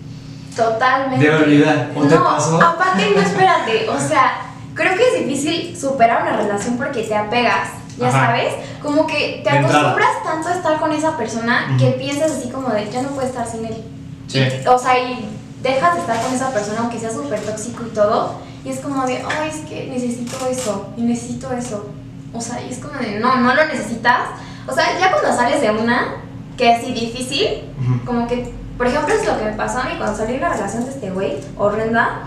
Totalmente. 0.53 1.25
De 1.25 1.35
olvidar, 1.35 1.91
¿o 1.95 2.03
te 2.03 2.15
no, 2.15 2.23
pasó? 2.23 2.61
aparte, 2.61 3.11
no, 3.15 3.21
espérate, 3.25 3.87
o 3.87 3.97
sea, 3.97 4.41
creo 4.73 4.97
que 4.97 5.03
es 5.07 5.25
difícil 5.25 5.77
superar 5.77 6.23
una 6.23 6.35
relación 6.35 6.75
porque 6.75 7.03
te 7.03 7.15
apegas, 7.15 7.69
ya 7.97 8.09
Ajá. 8.09 8.25
sabes, 8.27 8.53
como 8.81 9.07
que 9.07 9.41
te 9.41 9.49
acostumbras 9.49 10.23
tanto 10.23 10.49
a 10.49 10.55
estar 10.55 10.77
con 10.77 10.91
esa 10.91 11.15
persona 11.15 11.77
que 11.79 11.91
piensas 11.91 12.31
así 12.31 12.49
como 12.49 12.69
de, 12.69 12.91
ya 12.91 13.03
no 13.03 13.09
puedo 13.09 13.25
estar 13.25 13.47
sin 13.47 13.65
él. 13.65 13.83
Sí. 14.27 14.39
Y, 14.39 14.67
o 14.67 14.77
sea, 14.77 14.99
y 14.99 15.29
dejas 15.63 15.95
de 15.95 16.01
estar 16.01 16.21
con 16.21 16.33
esa 16.33 16.51
persona 16.51 16.79
aunque 16.81 16.99
sea 16.99 17.11
súper 17.11 17.39
tóxico 17.39 17.83
y 17.89 17.93
todo, 17.93 18.35
y 18.65 18.69
es 18.69 18.79
como 18.79 19.05
de, 19.05 19.17
ay, 19.39 19.49
es 19.49 19.57
que 19.69 19.87
necesito 19.87 20.45
eso, 20.47 20.89
y 20.97 21.01
necesito 21.03 21.53
eso. 21.53 21.89
O 22.33 22.41
sea, 22.41 22.61
y 22.61 22.71
es 22.71 22.79
como 22.79 22.99
de, 22.99 23.19
no, 23.19 23.35
no 23.37 23.53
lo 23.55 23.65
necesitas. 23.67 24.21
O 24.67 24.73
sea, 24.73 24.99
ya 24.99 25.11
cuando 25.11 25.31
sales 25.33 25.61
de 25.61 25.71
una, 25.71 26.15
que 26.57 26.71
es 26.73 26.79
así 26.79 26.91
difícil, 26.93 27.63
Ujú. 27.79 28.05
como 28.05 28.27
que, 28.27 28.51
por 28.77 28.87
ejemplo, 28.87 29.13
es 29.13 29.25
lo 29.25 29.37
que 29.37 29.45
me 29.45 29.51
pasó 29.53 29.79
a 29.79 29.83
mí 29.85 29.91
cuando 29.97 30.17
salí 30.17 30.33
de 30.33 30.39
la 30.39 30.49
relación 30.49 30.83
de 30.83 30.89
este 30.91 31.11
güey, 31.11 31.37
horrenda. 31.57 32.23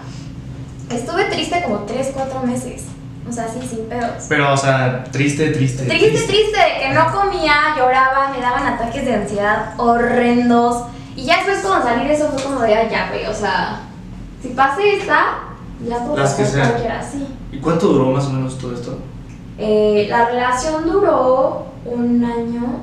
Estuve 0.90 1.24
triste 1.24 1.62
como 1.64 1.80
3, 1.80 2.12
4 2.14 2.40
meses. 2.44 2.84
O 3.28 3.32
sea, 3.32 3.44
así, 3.44 3.60
sin 3.68 3.86
pedos. 3.90 4.24
Pero, 4.30 4.54
o 4.54 4.56
sea, 4.56 5.04
triste, 5.12 5.50
triste. 5.50 5.84
Triste, 5.84 6.26
triste, 6.26 6.56
de 6.56 6.80
que 6.80 6.94
no 6.94 7.12
comía, 7.12 7.74
lloraba, 7.76 8.30
me 8.30 8.40
daban 8.40 8.66
ataques 8.66 9.04
de 9.04 9.14
ansiedad 9.16 9.74
horrendos. 9.76 10.84
Y 11.14 11.24
ya 11.24 11.36
después 11.38 11.58
cuando 11.58 11.84
salí 11.86 12.06
de 12.08 12.14
eso 12.14 12.30
fue 12.30 12.42
como 12.42 12.60
de, 12.60 12.74
"Ay, 12.74 12.88
ya, 12.90 13.08
güey, 13.10 13.26
o 13.26 13.34
sea, 13.34 13.80
si 14.40 14.48
pase 14.48 14.96
esta, 14.96 15.40
puedo 15.78 16.16
Las 16.16 16.34
que 16.34 16.44
sean. 16.44 16.68
cualquiera, 16.70 17.02
sí. 17.02 17.26
¿Y 17.52 17.58
cuánto 17.58 17.86
duró 17.88 18.06
más 18.06 18.26
o 18.26 18.30
menos 18.30 18.58
todo 18.58 18.74
esto? 18.74 18.98
Eh, 19.58 20.06
la 20.08 20.26
relación 20.26 20.84
duró 20.88 21.66
un 21.84 22.24
año, 22.24 22.82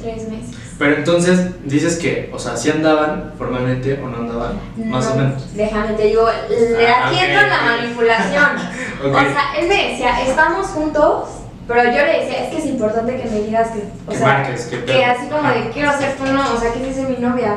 tres 0.00 0.28
meses. 0.28 0.56
Pero 0.78 0.96
entonces, 0.96 1.62
dices 1.66 1.98
que, 1.98 2.30
o 2.34 2.38
sea, 2.38 2.56
si 2.56 2.70
andaban 2.70 3.34
formalmente 3.36 4.00
o 4.02 4.08
no 4.08 4.16
andaban, 4.16 4.58
más 4.86 5.06
No, 5.06 5.12
o 5.12 5.16
menos. 5.16 5.54
Déjame, 5.54 5.92
te 5.92 6.04
digo, 6.04 6.26
le- 6.48 6.88
Ah, 6.88 7.06
aquí 7.08 7.16
ok, 7.16 7.22
entra 7.22 7.46
la 7.48 7.56
ok. 7.56 7.80
manipulación. 7.80 8.44
Ok. 9.00 9.06
O 9.14 9.18
sea, 9.18 9.54
él 9.58 9.66
me 9.68 9.90
decía, 9.92 10.20
estamos 10.26 10.66
juntos, 10.68 11.24
pero 11.66 11.84
yo 11.84 11.90
le 12.04 12.20
decía, 12.20 12.44
es 12.44 12.50
que 12.50 12.58
es 12.58 12.66
importante 12.66 13.16
que 13.16 13.30
me 13.30 13.40
digas 13.40 13.68
que, 13.70 13.84
o 14.06 14.10
Que 14.10 14.16
sea, 14.18 14.26
marques, 14.26 14.66
que 14.66 14.84
que 14.84 15.04
así 15.06 15.26
como 15.28 15.40
Ajá. 15.40 15.52
de, 15.54 15.70
quiero 15.70 15.90
ser 15.98 16.16
tu 16.16 16.24
no, 16.26 16.52
o 16.54 16.60
sea, 16.60 16.70
que 16.74 16.80
dice 16.84 17.04
mi 17.08 17.16
novia. 17.16 17.56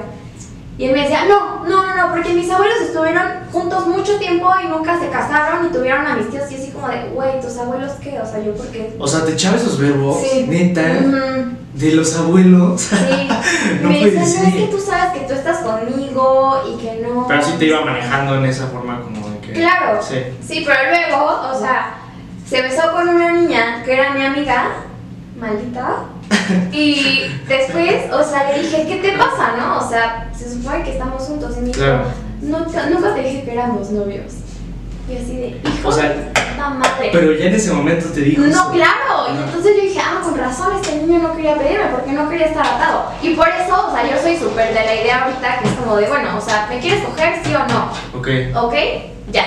Y 0.78 0.86
él 0.86 0.94
me 0.94 1.02
decía, 1.02 1.26
no, 1.26 1.64
no, 1.66 1.86
no, 1.86 1.96
no, 1.96 2.12
porque 2.12 2.34
mis 2.34 2.50
abuelos 2.50 2.82
estuvieron 2.82 3.24
juntos 3.52 3.86
mucho 3.88 4.18
tiempo 4.18 4.50
y 4.64 4.68
nunca 4.68 5.00
se 5.00 5.08
casaron 5.10 5.68
y 5.68 5.70
tuvieron 5.72 6.06
a 6.08 6.16
mis 6.16 6.32
tíos 6.32 6.52
y 6.52 6.56
así 6.56 6.72
como 6.72 6.88
de, 6.88 7.10
güey, 7.14 7.40
¿tus 7.40 7.56
abuelos 7.58 7.92
qué? 8.02 8.20
O 8.20 8.26
sea, 8.26 8.44
yo 8.44 8.54
porque... 8.56 8.96
O 8.98 9.08
sea, 9.08 9.24
te 9.24 9.34
echaba 9.34 9.58
esos 9.58 9.78
verbos, 9.78 10.18
Sí. 10.22 10.48
neta, 10.50 10.82
de 11.74 11.92
los 11.92 12.18
abuelos. 12.18 12.82
Sí, 12.82 12.96
No 13.84 13.90
me 13.90 14.00
puede 14.00 14.12
decía, 14.12 14.42
no, 14.42 14.48
es 14.50 14.56
que 14.56 14.68
tú 14.72 14.80
sabes 14.80 15.14
que 15.14 15.28
tú 15.28 15.34
estás 15.34 15.58
conmigo 15.60 16.64
y 16.68 16.82
que 16.82 17.02
no... 17.08 17.28
Pero 17.28 17.42
sí 17.44 17.52
te 17.60 17.66
iba 17.66 17.82
manejando 17.86 18.36
en 18.38 18.46
esa 18.46 18.66
forma 18.68 19.02
como 19.02 19.30
de 19.30 19.38
que... 19.40 19.54
Claro. 19.54 20.00
Sí. 20.02 20.16
Sí, 20.46 20.64
pero 20.66 20.80
luego, 20.90 21.50
o 21.52 21.60
sea, 21.60 21.98
se 22.50 22.62
besó 22.64 22.92
con 22.94 23.10
una 23.10 23.32
niña 23.32 23.84
que 23.86 23.94
era 23.94 24.12
mi 24.14 24.24
amiga, 24.26 24.70
maldita. 25.40 26.06
Y 26.72 27.22
después, 27.48 28.12
o 28.12 28.24
sea, 28.24 28.52
le 28.52 28.62
dije, 28.64 28.86
¿qué 28.88 28.96
te 28.98 29.18
pasa, 29.18 29.56
no? 29.58 29.78
O 29.86 29.90
sea, 29.90 30.30
se 30.38 30.52
supone 30.54 30.84
que 30.84 30.92
estamos 30.94 31.24
juntos. 31.24 31.56
Y 31.58 31.62
me 31.62 31.68
dijo, 31.68 31.80
Claro. 31.80 32.04
nunca, 32.42 32.86
nunca 32.90 33.14
te 33.16 33.22
dije 33.24 33.44
que 33.44 33.54
éramos 33.54 33.90
novios. 33.92 34.34
Y 35.10 35.18
así 35.18 35.36
de, 35.36 35.48
hijo 35.70 35.90
O 35.90 35.92
sea, 35.92 36.32
puta 36.34 36.70
madre. 36.70 37.10
Pero 37.12 37.34
ya 37.34 37.46
en 37.48 37.56
ese 37.56 37.74
momento 37.74 38.08
te 38.08 38.22
dijo. 38.22 38.42
No, 38.42 38.48
eso. 38.48 38.72
claro. 38.72 39.28
Y 39.34 39.38
entonces 39.44 39.76
yo 39.76 39.82
dije, 39.84 40.00
ah, 40.02 40.22
con 40.24 40.38
razón, 40.38 40.74
este 40.76 40.96
niño 41.02 41.20
no 41.20 41.36
quería 41.36 41.58
pedirme 41.58 41.86
porque 41.92 42.12
no 42.14 42.30
quería 42.30 42.48
estar 42.48 42.66
atado. 42.66 43.12
Y 43.22 43.34
por 43.36 43.48
eso, 43.50 43.88
o 43.90 43.92
sea, 43.94 44.10
yo 44.10 44.22
soy 44.22 44.38
súper 44.38 44.70
de 44.70 44.86
la 44.86 44.96
idea 44.96 45.24
ahorita 45.26 45.60
que 45.62 45.68
es 45.68 45.74
como 45.76 45.98
de, 45.98 46.08
bueno, 46.08 46.38
o 46.38 46.42
sea, 46.42 46.68
¿me 46.70 46.80
quieres 46.80 47.04
coger 47.04 47.34
sí 47.44 47.54
o 47.54 47.68
no? 47.68 47.92
Ok, 48.18 48.28
¿Ok? 48.66 48.74
Ya. 49.32 49.44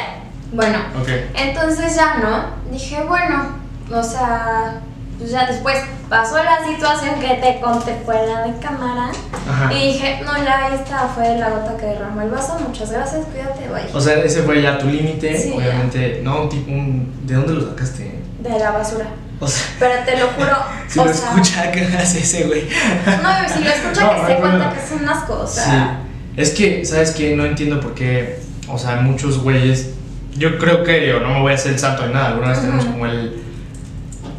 Bueno, 0.52 0.78
ok. 1.00 1.08
entonces 1.34 1.96
ya 1.96 2.16
no. 2.18 2.70
Dije, 2.70 3.02
bueno, 3.08 3.46
o 3.92 4.02
sea, 4.02 4.80
pues 5.18 5.30
ya 5.30 5.46
después 5.46 5.76
pasó 6.08 6.36
la 6.42 6.64
situación 6.66 7.18
que 7.20 7.34
te 7.34 7.60
conté 7.60 7.96
fuera 8.04 8.46
de 8.46 8.58
cámara. 8.58 9.10
Ajá. 9.48 9.72
Y 9.72 9.92
dije, 9.92 10.20
no, 10.24 10.36
ya 10.36 10.70
esta 10.74 11.08
fue 11.08 11.38
la 11.38 11.50
gota 11.50 11.76
que 11.76 11.86
derramó 11.86 12.20
el 12.20 12.30
vaso. 12.30 12.58
Muchas 12.66 12.90
gracias, 12.90 13.26
cuídate, 13.26 13.68
bye. 13.68 13.94
O 13.94 14.00
sea, 14.00 14.14
ese 14.18 14.42
fue 14.42 14.60
ya 14.60 14.78
tu 14.78 14.86
límite, 14.88 15.38
Sí, 15.38 15.52
obviamente. 15.56 16.20
No, 16.22 16.48
tipo, 16.48 16.70
un, 16.70 17.12
¿de 17.26 17.34
dónde 17.34 17.54
lo 17.54 17.68
sacaste? 17.70 18.20
De 18.40 18.58
la 18.58 18.72
basura. 18.72 19.06
O 19.40 19.46
sea, 19.46 19.66
Pero 19.78 20.04
te 20.04 20.18
lo 20.18 20.26
juro. 20.28 20.56
si 20.88 20.98
o 20.98 21.04
lo 21.04 21.12
sea, 21.12 21.30
escucha, 21.30 21.70
¿qué 21.72 21.82
hace 21.82 22.20
ese 22.20 22.44
güey? 22.44 22.62
No, 23.22 23.48
si 23.48 23.64
lo 23.64 23.70
escucha 23.70 24.02
No, 24.02 24.10
que 24.10 24.20
no, 24.20 24.26
se 24.26 24.34
no, 24.34 24.40
cuenta 24.40 24.72
que 24.72 24.80
es 24.80 25.00
un 25.00 25.08
asco, 25.08 25.40
o 25.40 25.46
sea. 25.46 25.64
Sí. 25.64 26.40
Es 26.40 26.50
que, 26.50 26.84
¿sabes 26.84 27.12
qué? 27.12 27.34
No 27.34 27.44
entiendo 27.46 27.80
por 27.80 27.94
qué, 27.94 28.40
o 28.68 28.78
sea, 28.78 28.96
muchos 28.96 29.42
güeyes, 29.42 29.90
yo 30.36 30.58
creo 30.58 30.84
que, 30.84 31.00
digo, 31.00 31.20
no 31.20 31.30
me 31.30 31.40
voy 31.40 31.52
a 31.52 31.54
hacer 31.54 31.72
el 31.72 31.78
santo 31.78 32.06
ni 32.06 32.12
nada, 32.12 32.28
alguna 32.28 32.48
vez 32.48 32.60
tenemos 32.60 32.84
como 32.84 33.06
el, 33.06 33.42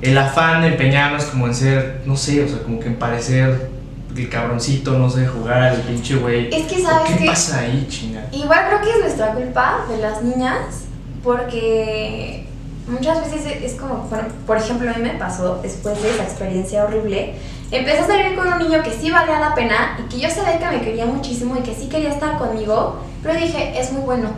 el 0.01 0.17
afán 0.17 0.61
de 0.61 0.69
empeñarnos 0.69 1.25
como 1.25 1.47
en 1.47 1.55
ser, 1.55 2.01
no 2.05 2.15
sé, 2.15 2.43
o 2.43 2.47
sea, 2.47 2.61
como 2.63 2.79
que 2.79 2.87
en 2.87 2.95
parecer 2.95 3.69
el 4.15 4.29
cabroncito, 4.29 4.97
no 4.97 5.09
sé, 5.09 5.27
jugar 5.27 5.61
al 5.61 5.77
pinche 5.81 6.15
güey. 6.15 6.49
Es 6.53 6.65
que 6.67 6.81
sabes 6.81 7.11
¿Qué 7.11 7.17
que 7.19 7.25
pasa 7.25 7.59
ahí, 7.59 7.85
chinga? 7.89 8.25
igual 8.31 8.65
creo 8.67 8.81
que 8.81 8.89
es 8.91 8.99
nuestra 8.99 9.33
culpa 9.33 9.85
de 9.89 9.97
las 9.97 10.23
niñas 10.23 10.85
porque 11.23 12.47
muchas 12.87 13.19
veces 13.21 13.61
es 13.63 13.73
como, 13.73 14.07
bueno, 14.09 14.27
por 14.45 14.57
ejemplo, 14.57 14.89
a 14.89 14.93
mí 14.93 15.03
me 15.03 15.17
pasó 15.19 15.59
después 15.61 16.01
de 16.01 16.09
esa 16.11 16.23
experiencia 16.23 16.83
horrible. 16.85 17.35
Empecé 17.69 17.99
a 17.99 18.07
salir 18.07 18.35
con 18.35 18.47
un 18.47 18.59
niño 18.59 18.81
que 18.81 18.91
sí 18.91 19.11
valía 19.11 19.39
la 19.39 19.53
pena 19.53 19.99
y 19.99 20.09
que 20.09 20.19
yo 20.21 20.29
sabía 20.29 20.57
que 20.57 20.77
me 20.77 20.81
quería 20.81 21.05
muchísimo 21.05 21.55
y 21.57 21.63
que 21.63 21.75
sí 21.75 21.87
quería 21.89 22.11
estar 22.11 22.37
conmigo, 22.37 23.01
pero 23.21 23.37
dije, 23.39 23.79
es 23.79 23.91
muy 23.91 24.01
bueno. 24.01 24.29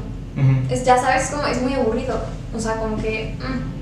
Es, 0.69 0.83
ya 0.85 0.97
sabes, 0.97 1.29
como 1.31 1.45
es 1.47 1.61
muy 1.61 1.73
aburrido. 1.73 2.19
O 2.55 2.59
sea, 2.59 2.75
como 2.75 2.97
que... 2.97 3.35
mm. 3.39 3.78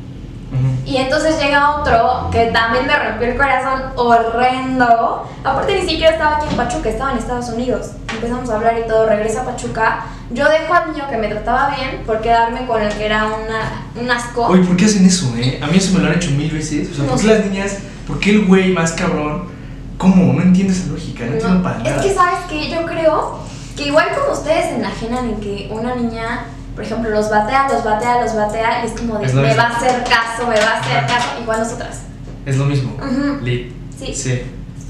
Y 0.86 0.96
entonces 0.98 1.38
llega 1.40 1.76
otro 1.76 2.30
que 2.32 2.46
también 2.48 2.88
me 2.88 2.96
rompió 2.96 3.28
el 3.28 3.36
corazón 3.38 3.82
horrendo. 3.96 5.28
Aparte 5.44 5.82
ni 5.82 5.90
siquiera 5.90 6.14
estaba 6.14 6.38
aquí 6.38 6.48
en 6.50 6.56
Pachuca, 6.56 6.90
estaba 6.90 7.12
en 7.12 7.18
Estados 7.18 7.50
Unidos. 7.50 7.92
Empezamos 8.14 8.50
a 8.50 8.56
hablar 8.56 8.76
y 8.84 8.88
todo, 8.88 9.06
regresa 9.08 9.42
a 9.42 9.46
Pachuca. 9.46 10.06
Yo 10.32 10.48
dejo 10.50 10.74
al 10.74 10.92
niño 10.92 11.06
que 11.10 11.18
me 11.18 11.28
trataba 11.28 11.76
bien 11.76 12.04
por 12.06 12.22
quedarme 12.22 12.66
con 12.66 12.82
el 12.82 12.92
que 12.94 13.06
era 13.06 13.26
una, 13.26 14.02
un 14.02 14.10
asco. 14.10 14.46
Oye, 14.48 14.64
¿por 14.64 14.78
qué 14.78 14.86
hacen 14.86 15.06
eso, 15.06 15.34
eh? 15.38 15.60
A 15.62 15.68
mí 15.68 15.78
eso 15.78 15.94
me 15.94 16.00
lo 16.00 16.08
han 16.08 16.16
hecho 16.16 16.32
mil 16.32 16.50
veces. 16.52 16.90
O 16.92 16.94
sea, 16.96 17.04
No 17.06 17.12
¿por 17.12 17.22
qué 17.22 17.28
las 17.28 17.46
niñas, 17.46 17.78
por 18.08 18.20
qué 18.20 18.30
el 18.32 18.46
güey 18.46 18.72
más 18.72 18.94
cabrón? 18.94 19.46
¿Cómo? 19.98 20.34
No 20.34 20.42
entiendo 20.42 20.74
esa 20.74 20.88
lógica, 20.88 21.26
no, 21.26 21.34
entiendo 21.34 21.64
para 21.64 21.80
nada. 21.80 21.96
es 21.98 22.02
que 22.02 22.14
sabes 22.14 22.40
que 22.50 22.70
yo 22.70 22.86
creo 22.86 23.40
que 23.76 23.88
igual 23.88 24.08
como 24.16 24.38
ustedes 24.38 24.66
se 24.66 24.76
enajenan 24.76 25.30
en 25.30 25.40
que 25.40 25.70
una 25.72 25.96
niña, 25.96 26.46
por 26.78 26.86
ejemplo, 26.86 27.10
los 27.10 27.28
batea, 27.32 27.68
los 27.74 27.84
batea, 27.84 28.22
los 28.22 28.36
batea, 28.36 28.84
y 28.84 28.86
es 28.88 28.94
como 28.94 29.18
de 29.18 29.26
Es 29.26 29.34
me 29.34 29.42
mismo. 29.42 29.58
va 29.58 29.64
a 29.64 29.78
hacer 29.78 30.04
caso, 30.04 30.48
me 30.48 30.56
va 30.60 30.74
a 30.76 30.80
hacer 30.80 30.98
Ajá. 30.98 31.08
caso, 31.08 31.42
igual 31.42 31.60
nosotras. 31.60 32.02
Es 32.46 32.56
lo 32.56 32.66
mismo. 32.66 32.96
Ujú. 32.98 33.44
Lit. 33.44 33.72
Sí. 33.98 34.14
Sí. 34.14 34.42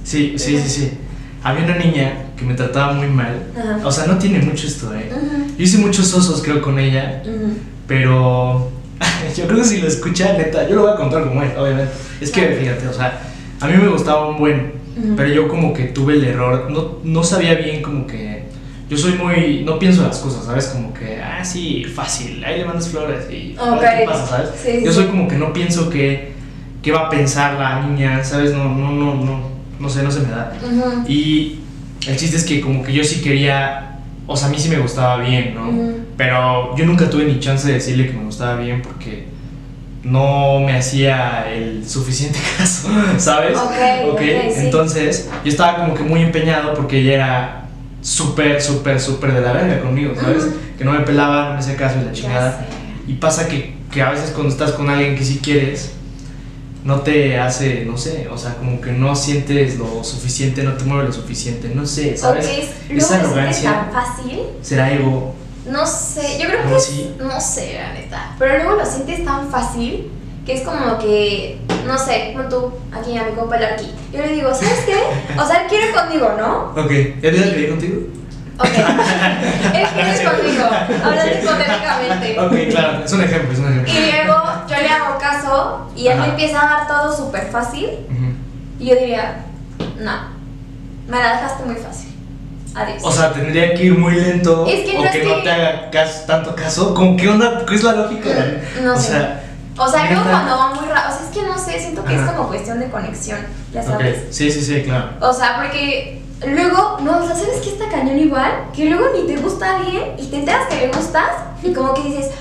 Sí, 0.04 0.34
sí, 0.38 0.58
sí, 0.60 0.70
sí. 0.70 0.98
Había 1.44 1.64
una 1.64 1.78
niña 1.78 2.26
que 2.36 2.44
me 2.44 2.56
trataba 2.56 2.92
muy 2.92 3.08
mal. 3.08 3.42
O 3.86 3.90
sea, 3.92 4.06
no 4.06 4.18
tiene 4.18 4.40
mucho 4.40 4.68
esto, 4.68 4.94
eh. 4.94 5.10
Yo 5.58 5.64
hice 5.64 5.78
muchos 5.78 6.14
osos, 6.14 6.44
creo, 6.44 6.62
con 6.62 6.78
ella. 6.78 7.24
Pero 7.88 8.70
yo 9.38 9.48
creo 9.48 9.60
que 9.60 9.64
si 9.64 9.80
lo 9.80 9.88
escucha, 9.88 10.34
neta, 10.34 10.68
yo 10.68 10.76
lo 10.76 10.82
voy 10.82 10.92
a 10.92 10.96
contar 10.98 11.24
como 11.26 11.42
es, 11.42 11.58
obviamente. 11.58 11.94
Es 12.20 12.32
que, 12.32 12.48
fíjate, 12.50 12.86
o 12.90 12.94
sea, 12.94 13.18
a 13.62 13.68
mí 13.68 13.78
me 13.78 13.88
gustaba 13.88 14.28
un 14.28 14.38
buen, 14.38 14.74
pero 15.16 15.30
yo 15.30 15.48
como 15.48 15.74
que 15.74 15.86
tuve 15.86 16.16
el 16.16 16.26
error, 16.26 16.70
no, 16.70 16.98
no 17.06 17.24
sabía 17.24 17.54
bien 17.56 17.82
como 17.82 18.06
que... 18.06 18.37
Yo 18.90 18.98
soy 18.98 19.14
muy... 19.14 19.64
No 19.66 19.78
pienso 19.80 20.04
las 20.04 20.18
cosas, 20.20 20.46
¿sabes? 20.46 20.68
Como 20.68 20.94
que, 20.94 21.22
ah, 21.22 21.44
sí, 21.44 21.84
fácil, 21.84 22.44
ahí 22.44 22.60
le 22.60 22.66
mandas 22.66 22.88
flores 22.90 23.26
y... 23.30 23.56
¿Qué 23.56 24.06
pasa, 24.06 24.26
sabes? 24.28 24.50
Sí, 24.64 24.82
yo 24.84 24.92
sí. 24.92 25.00
soy 25.00 25.08
como 25.08 25.28
que 25.28 25.36
no 25.36 25.52
pienso 25.54 25.90
que... 25.90 26.36
¿Qué 26.82 26.92
va 26.92 27.08
a 27.08 27.10
pensar 27.10 27.56
la 27.56 27.82
niña? 27.82 28.24
¿Sabes? 28.24 28.54
No, 28.54 28.64
no, 28.64 28.92
no, 28.92 29.16
no, 29.16 29.42
no 29.80 29.90
sé, 29.90 30.04
no 30.04 30.12
se 30.12 30.22
me 30.22 30.30
da. 30.30 30.54
Ujú. 30.64 31.10
Y 31.10 31.60
el 32.08 32.16
chiste 32.16 32.38
es 32.38 32.46
que 32.46 32.62
como 32.62 32.82
que 32.84 32.94
yo 32.94 33.04
sí 33.04 33.22
quería, 33.22 34.00
o 34.26 34.38
sea, 34.38 34.48
a 34.48 34.52
mí 34.52 34.58
sí 34.58 34.70
me 34.70 34.80
gustaba 34.80 35.18
bien, 35.18 35.54
¿no? 35.56 35.70
Pero 36.16 36.78
yo 36.78 36.86
nunca 36.86 37.10
tuve 37.10 37.26
ni 37.26 37.40
chance 37.40 37.68
de 37.68 37.74
decirle 37.74 38.08
que 38.08 38.14
me 38.14 38.24
gustaba 38.24 38.56
bien 38.56 38.82
porque 38.82 39.28
no 40.04 40.62
me 40.62 40.78
hacía 40.78 41.52
el 41.52 41.88
suficiente 41.88 42.40
caso, 42.58 42.88
¿sabes? 43.18 43.58
Ok, 43.58 44.14
ok, 44.14 44.20
sí. 44.20 44.60
Entonces 44.60 45.30
yo 45.44 45.50
estaba 45.50 45.78
como 45.78 45.94
que 45.94 46.04
muy 46.04 46.22
empeñado 46.22 46.74
porque 46.74 47.00
ella 47.00 47.14
era 47.14 47.67
súper, 48.02 48.62
súper, 48.62 49.00
súper 49.00 49.34
de 49.34 49.42
la 49.42 49.54
verga 49.54 49.82
conmigo, 49.82 50.14
¿sabes? 50.16 50.46
Que 50.78 50.84
no 50.86 50.92
me 50.92 51.00
pelaba, 51.02 51.48
no 51.50 51.54
me 51.54 51.60
hacía 51.60 51.76
caso 51.76 51.98
y 52.02 52.06
la 52.06 52.12
chingada. 52.12 52.66
Y 53.08 53.14
pasa 53.14 53.48
que, 53.48 53.76
que 53.92 54.02
a 54.02 54.12
veces 54.12 54.32
cuando 54.32 54.50
estás 54.52 54.72
con 54.72 54.90
alguien 54.90 55.16
que 55.16 55.24
sí 55.24 55.40
quieres, 55.42 55.92
no 56.84 57.02
te 57.02 57.38
hace, 57.38 57.84
no 57.86 57.98
sé, 57.98 58.30
o 58.32 58.38
sea, 58.38 58.56
como 58.56 58.80
que 58.80 58.92
no 58.92 59.16
sientes 59.16 59.78
lo 59.78 60.04
suficiente, 60.04 60.64
no 60.64 60.74
te 60.74 60.86
mueve 60.86 61.06
lo 61.06 61.12
suficiente, 61.14 61.70
no 61.74 61.86
sé, 61.86 62.16
¿sabes? 62.16 62.46
Ok, 62.46 62.52
luego 62.90 63.06
Esa 63.06 63.20
arrogancia, 63.20 63.72
tan 63.72 63.92
fácil. 63.92 64.40
será 64.62 64.94
ego. 64.94 65.36
No 65.70 65.86
sé, 65.86 66.40
yo 66.40 66.48
creo 66.48 66.64
¿Cómo 66.64 66.78
que 66.78 67.24
no 67.24 67.42
sé, 67.42 67.74
la 67.74 67.94
neta. 67.94 68.36
Pero 68.40 68.58
luego 68.64 68.76
lo 68.80 68.86
sientes 68.86 69.26
tan 69.26 69.50
fácil 69.50 70.08
que 70.48 70.54
es 70.54 70.62
como 70.62 70.98
que, 70.98 71.60
no 71.86 71.98
sé, 72.00 72.32
como 72.34 72.48
tú, 72.48 72.72
aquí 72.94 73.18
a 73.18 73.24
mi 73.26 73.32
compa 73.34 73.58
aquí. 73.58 73.92
Yo 74.14 74.22
le 74.22 74.30
digo, 74.30 74.54
¿sabes 74.54 74.86
qué? 74.86 74.96
O 75.40 75.46
sea, 75.46 75.62
él 75.64 75.68
quiere 75.68 75.92
conmigo, 75.92 76.32
¿no? 76.40 76.72
Ok, 76.82 76.90
¿ya 77.22 77.30
te 77.32 77.32
quedé 77.32 77.70
contigo? 77.70 77.98
Ok. 78.58 78.66
él 79.76 79.88
quiere 79.94 80.24
conmigo, 80.24 80.64
hablando 81.04 81.34
hipotéticamente. 81.38 82.40
Ok, 82.40 82.72
claro, 82.72 83.04
es 83.04 83.12
un 83.12 83.22
ejemplo, 83.24 83.52
es 83.52 83.60
un 83.60 83.66
ejemplo. 83.72 83.94
Y 83.94 84.26
luego 84.26 84.44
yo 84.70 84.76
le 84.78 84.88
hago 84.90 85.18
caso 85.20 85.92
y 85.98 86.08
él 86.08 86.18
me 86.20 86.28
empieza 86.30 86.62
a 86.62 86.78
dar 86.78 86.88
todo 86.88 87.16
súper 87.16 87.48
fácil. 87.52 87.86
Ujú. 88.10 88.34
Y 88.80 88.86
yo 88.90 88.96
diría, 88.96 89.44
no, 90.00 90.14
me 91.10 91.18
la 91.20 91.34
dejaste 91.34 91.66
muy 91.66 91.76
fácil. 91.76 92.14
Adiós. 92.74 93.02
O 93.04 93.12
sea, 93.12 93.34
tendría 93.34 93.74
que 93.74 93.84
ir 93.86 93.98
muy 93.98 94.14
lento 94.14 94.66
Es 94.68 94.90
que 94.90 94.98
o 94.98 95.04
no 95.04 95.12
que 95.12 95.22
es 95.22 95.28
no 95.28 95.36
que- 95.38 95.42
te 95.42 95.50
haga 95.52 95.90
cas- 95.92 96.26
tanto 96.26 96.56
caso. 96.56 96.94
¿Con 96.94 97.18
qué 97.18 97.28
onda? 97.28 97.66
¿Qué 97.66 97.76
es 97.76 97.84
la 97.84 97.92
lógica? 97.94 98.30
No 98.84 98.94
o 98.94 98.98
sé. 98.98 99.10
sea, 99.10 99.44
O 99.80 99.88
sea, 99.88 100.06
luego 100.06 100.24
neta. 100.26 100.32
cuando 100.32 100.58
va 100.58 100.74
muy 100.74 100.86
rápido, 100.88 101.10
o 101.14 101.18
sea, 101.18 101.28
es 101.30 101.36
que 101.38 101.44
no 101.44 101.58
sé, 101.58 101.80
siento 101.80 102.04
que 102.04 102.16
es 102.16 102.22
Ajá. 102.22 102.36
como 102.36 102.48
cuestión 102.50 102.80
de 102.80 102.90
conexión, 102.90 103.40
ya 103.74 103.84
sabes. 103.84 104.24
sí, 104.32 104.50
sí, 104.52 104.62
sí, 104.62 104.82
claro. 104.84 105.10
O 105.22 105.32
sea, 105.34 105.58
porque 105.62 106.22
luego, 106.48 106.98
no, 107.02 107.18
o 107.20 107.26
sea, 107.28 107.36
¿sabes 107.36 107.62
qué 107.64 107.70
está 107.70 107.88
cañón 107.90 108.18
igual? 108.18 108.52
Que 108.76 108.86
luego 108.90 109.06
ni 109.16 109.28
te 109.28 109.40
gusta 109.42 109.78
alguien 109.78 110.14
y 110.18 110.26
te 110.28 110.38
enteras 110.38 110.68
que 110.68 110.78
le 110.78 110.88
gustas 110.88 111.30
y 111.64 111.74
como 111.74 111.94
que 111.94 112.04
dices, 112.04 112.32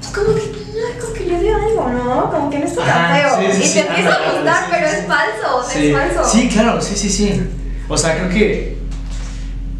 pues 0.00 0.12
como 0.12 0.34
que, 0.34 0.42
no, 0.42 1.00
como 1.00 1.12
que 1.14 1.24
le 1.24 1.38
veo 1.42 1.56
algo, 1.56 1.88
¿no? 1.88 2.30
Como 2.30 2.50
que 2.50 2.58
no 2.58 2.66
está 2.66 2.84
tan 2.84 3.04
Ajá, 3.04 3.14
feo. 3.16 3.52
sí, 3.52 3.52
sí, 3.52 3.62
y 3.62 3.66
sí, 3.68 3.72
te 3.80 3.88
empieza 3.88 4.10
a 4.14 4.32
gustar, 4.32 4.64
pero 4.70 4.86
es 4.86 5.06
falso, 5.06 5.56
o 5.56 5.62
sea, 5.62 5.80
Sí. 5.80 5.86
es 5.86 5.96
falso. 5.96 6.24
sí, 6.30 6.48
claro, 6.48 6.80
sí, 6.82 6.94
sí, 6.96 7.08
sí. 7.08 7.42
O 7.88 7.96
sea, 7.96 8.16
creo 8.16 8.28
que 8.28 8.76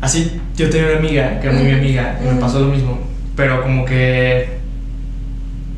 así 0.01 0.41
yo 0.57 0.71
tenía 0.71 0.89
una 0.91 0.99
amiga, 0.99 1.41
que 1.41 1.47
era 1.49 1.57
muy 1.57 1.65
mi 1.67 1.73
amiga, 1.73 2.19
y 2.23 2.25
me 2.35 2.41
pasó 2.41 2.61
lo 2.61 2.67
mismo, 2.69 2.99
pero 3.37 3.63
como 3.63 3.85
que 3.85 4.56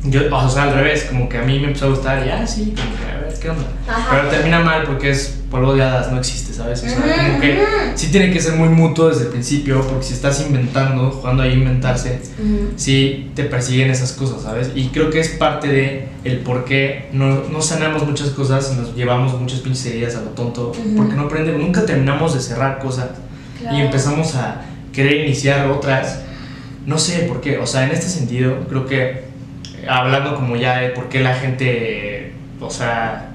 yo, 0.03 0.21
o 0.33 0.49
sea, 0.49 0.63
al 0.63 0.73
revés, 0.75 1.05
como 1.09 1.27
que 1.27 1.37
a 1.37 1.41
mí 1.43 1.59
me 1.59 1.67
empezó 1.67 1.85
a 1.87 1.89
gustar 1.89 2.25
y 2.25 2.29
ah, 2.29 2.45
sí, 2.47 2.73
como 2.75 2.95
que 2.95 3.11
a 3.11 3.19
ver, 3.19 3.33
¿qué 3.39 3.49
onda? 3.49 3.63
Ajá. 3.87 4.07
Pero 4.11 4.29
termina 4.29 4.59
mal 4.61 4.83
porque 4.83 5.09
es 5.09 5.35
polvo 5.51 5.73
de 5.73 5.83
hadas, 5.83 6.11
no 6.11 6.19
existe, 6.19 6.53
¿sabes? 6.53 6.83
O 6.83 6.87
sea, 6.87 6.97
Ujú, 6.99 7.07
como 7.31 7.41
que 7.41 7.59
sí 7.95 8.07
tiene 8.11 8.31
que 8.31 8.39
ser 8.39 8.53
muy 8.53 8.69
mutuo 8.69 9.09
desde 9.09 9.23
el 9.23 9.27
principio, 9.29 9.81
porque 9.87 10.05
si 10.05 10.13
estás 10.13 10.39
inventando, 10.41 11.09
jugando 11.11 11.43
ahí 11.43 11.51
a 11.51 11.53
inventarse, 11.55 12.21
Ujú. 12.39 12.71
sí 12.77 13.31
te 13.35 13.43
persiguen 13.45 13.89
esas 13.89 14.13
cosas, 14.13 14.43
¿sabes? 14.43 14.71
Y 14.75 14.87
creo 14.89 15.09
que 15.09 15.19
es 15.19 15.29
parte 15.29 15.67
de 15.67 16.07
el 16.23 16.39
por 16.39 16.65
qué 16.65 17.09
no, 17.11 17.43
no 17.49 17.61
sanamos 17.61 18.05
muchas 18.07 18.29
cosas, 18.29 18.75
nos 18.77 18.95
llevamos 18.95 19.39
muchas 19.39 19.59
pinches 19.59 19.85
heridas 19.87 20.15
a 20.15 20.21
lo 20.21 20.27
tonto, 20.29 20.71
porque 20.95 21.15
no 21.15 21.23
aprendemos, 21.23 21.61
nunca 21.61 21.85
terminamos 21.85 22.33
de 22.35 22.39
cerrar 22.41 22.79
cosas 22.79 23.07
Claro. 23.59 23.75
y 23.77 23.81
empezamos 23.81 24.35
a 24.35 24.61
querer 24.93 25.25
iniciar 25.25 25.69
otras. 25.69 26.21
No 26.85 26.97
sé 26.97 27.19
por 27.23 27.41
qué, 27.41 27.57
o 27.57 27.67
sea, 27.67 27.83
en 27.83 27.91
este 27.91 28.07
sentido, 28.07 28.65
creo 28.69 28.85
que 28.85 29.28
hablando 29.87 30.35
como 30.35 30.55
ya 30.55 30.77
de 30.79 30.89
por 30.89 31.09
qué 31.09 31.19
la 31.21 31.35
gente, 31.35 32.33
o 32.59 32.69
sea, 32.69 33.31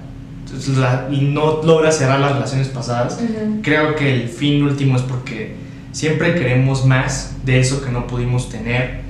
la- 0.76 1.06
no 1.10 1.62
logra 1.62 1.90
cerrar 1.90 2.20
las 2.20 2.32
relaciones 2.34 2.68
pasadas, 2.68 3.18
creo 3.62 3.94
que 3.96 4.12
el 4.14 4.28
fin 4.28 4.62
último 4.62 4.96
es 4.96 5.02
porque 5.02 5.56
siempre 5.92 6.34
queremos 6.34 6.84
más 6.84 7.34
de 7.44 7.60
eso 7.60 7.82
que 7.84 7.90
no 7.90 8.06
pudimos 8.06 8.48
tener 8.48 9.00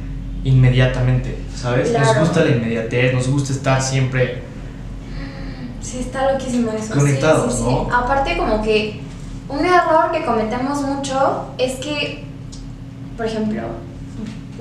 inmediatamente, 0.45 1.37
¿sabes? 1.55 1.91
Claro. 1.91 2.07
Nos 2.07 2.19
gusta 2.19 2.45
la 2.45 2.51
inmediatez, 2.51 3.15
nos 3.15 3.29
gusta 3.29 3.53
estar 3.53 3.81
siempre... 3.83 4.43
Sí, 5.81 5.99
está 6.01 6.33
loquísimo 6.33 6.71
eso. 6.73 6.95
Conectados, 6.95 7.53
sí, 7.53 7.59
sí. 7.59 7.65
¿no? 7.65 7.89
Aparte, 7.95 8.37
como 8.37 8.63
que 8.63 9.01
un 9.49 9.65
error 9.65 10.11
que 10.13 10.25
cometemos 10.25 10.81
mucho 10.83 11.51
es 11.59 11.75
que, 11.75 12.25
por 13.17 13.27
ejemplo, 13.27 13.63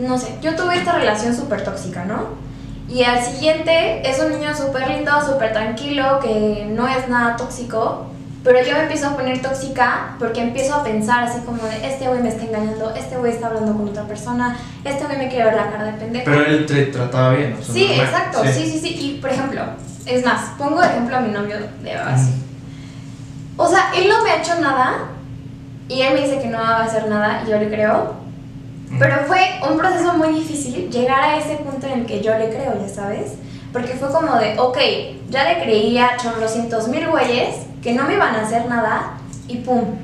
no 0.01 0.17
sé, 0.17 0.35
yo 0.41 0.55
tuve 0.55 0.75
esta 0.77 0.93
relación 0.97 1.35
súper 1.35 1.63
tóxica, 1.63 2.03
¿no? 2.05 2.42
Y 2.93 3.03
al 3.03 3.25
siguiente 3.25 4.07
es 4.07 4.19
un 4.19 4.31
niño 4.31 4.55
súper 4.55 4.87
lindo, 4.87 5.11
súper 5.25 5.51
tranquilo, 5.51 6.19
que 6.21 6.67
no 6.69 6.87
es 6.87 7.09
nada 7.09 7.35
tóxico, 7.35 8.05
pero 8.43 8.61
yo 8.63 8.73
me 8.73 8.83
empiezo 8.83 9.07
a 9.07 9.15
poner 9.15 9.41
tóxica 9.41 10.15
porque 10.19 10.41
empiezo 10.41 10.75
a 10.75 10.83
pensar 10.83 11.23
así 11.23 11.39
como 11.39 11.63
de, 11.63 11.87
este 11.87 12.07
güey 12.07 12.21
me 12.21 12.29
está 12.29 12.43
engañando, 12.43 12.93
este 12.95 13.17
güey 13.17 13.31
está 13.31 13.47
hablando 13.47 13.73
con 13.73 13.89
otra 13.89 14.03
persona, 14.03 14.55
este 14.83 15.05
güey 15.05 15.17
me 15.17 15.27
quiere 15.27 15.45
ver 15.45 15.55
la 15.55 15.71
cara 15.71 15.85
de 15.85 15.93
pendejo. 15.93 16.25
Pero 16.25 16.45
él 16.45 16.65
te 16.67 16.85
trataba 16.87 17.31
bien, 17.31 17.57
o 17.59 17.63
sea, 17.63 17.73
Sí, 17.73 17.87
normal. 17.87 18.05
exacto, 18.05 18.43
sí. 18.43 18.69
sí, 18.69 18.79
sí, 18.79 18.97
Y 18.99 19.19
por 19.19 19.31
ejemplo, 19.31 19.61
es 20.05 20.23
más, 20.23 20.51
pongo 20.59 20.79
de 20.79 20.87
ejemplo 20.87 21.17
a 21.17 21.21
mi 21.21 21.31
novio 21.31 21.55
de 21.81 21.95
base. 21.95 22.31
O 23.57 23.67
sea, 23.69 23.91
él 23.95 24.07
no 24.07 24.21
me 24.23 24.29
ha 24.29 24.37
hecho 24.39 24.53
nada 24.61 24.97
y 25.87 26.01
él 26.01 26.13
me 26.13 26.21
dice 26.21 26.39
que 26.39 26.47
no 26.47 26.59
va 26.59 26.77
a 26.77 26.83
hacer 26.83 27.07
nada 27.07 27.41
y 27.43 27.49
yo 27.49 27.57
le 27.57 27.69
creo. 27.69 28.22
Pero 28.99 29.15
fue 29.27 29.39
un 29.69 29.77
proceso 29.77 30.13
muy 30.13 30.33
difícil 30.33 30.89
llegar 30.89 31.21
a 31.21 31.37
ese 31.37 31.55
punto 31.57 31.87
en 31.87 32.01
el 32.01 32.05
que 32.05 32.21
yo 32.21 32.37
le 32.37 32.49
creo, 32.49 32.73
ya 32.79 32.93
sabes. 32.93 33.33
Porque 33.71 33.93
fue 33.93 34.11
como 34.11 34.35
de, 34.35 34.57
ok, 34.59 34.77
ya 35.29 35.45
le 35.45 35.63
creía 35.63 36.09
a 36.13 36.17
chorrocientos 36.17 36.87
mil 36.87 37.07
güeyes 37.07 37.65
que 37.81 37.93
no 37.93 38.05
me 38.05 38.13
iban 38.13 38.35
a 38.35 38.41
hacer 38.43 38.67
nada 38.67 39.17
y 39.47 39.57
pum. 39.57 39.95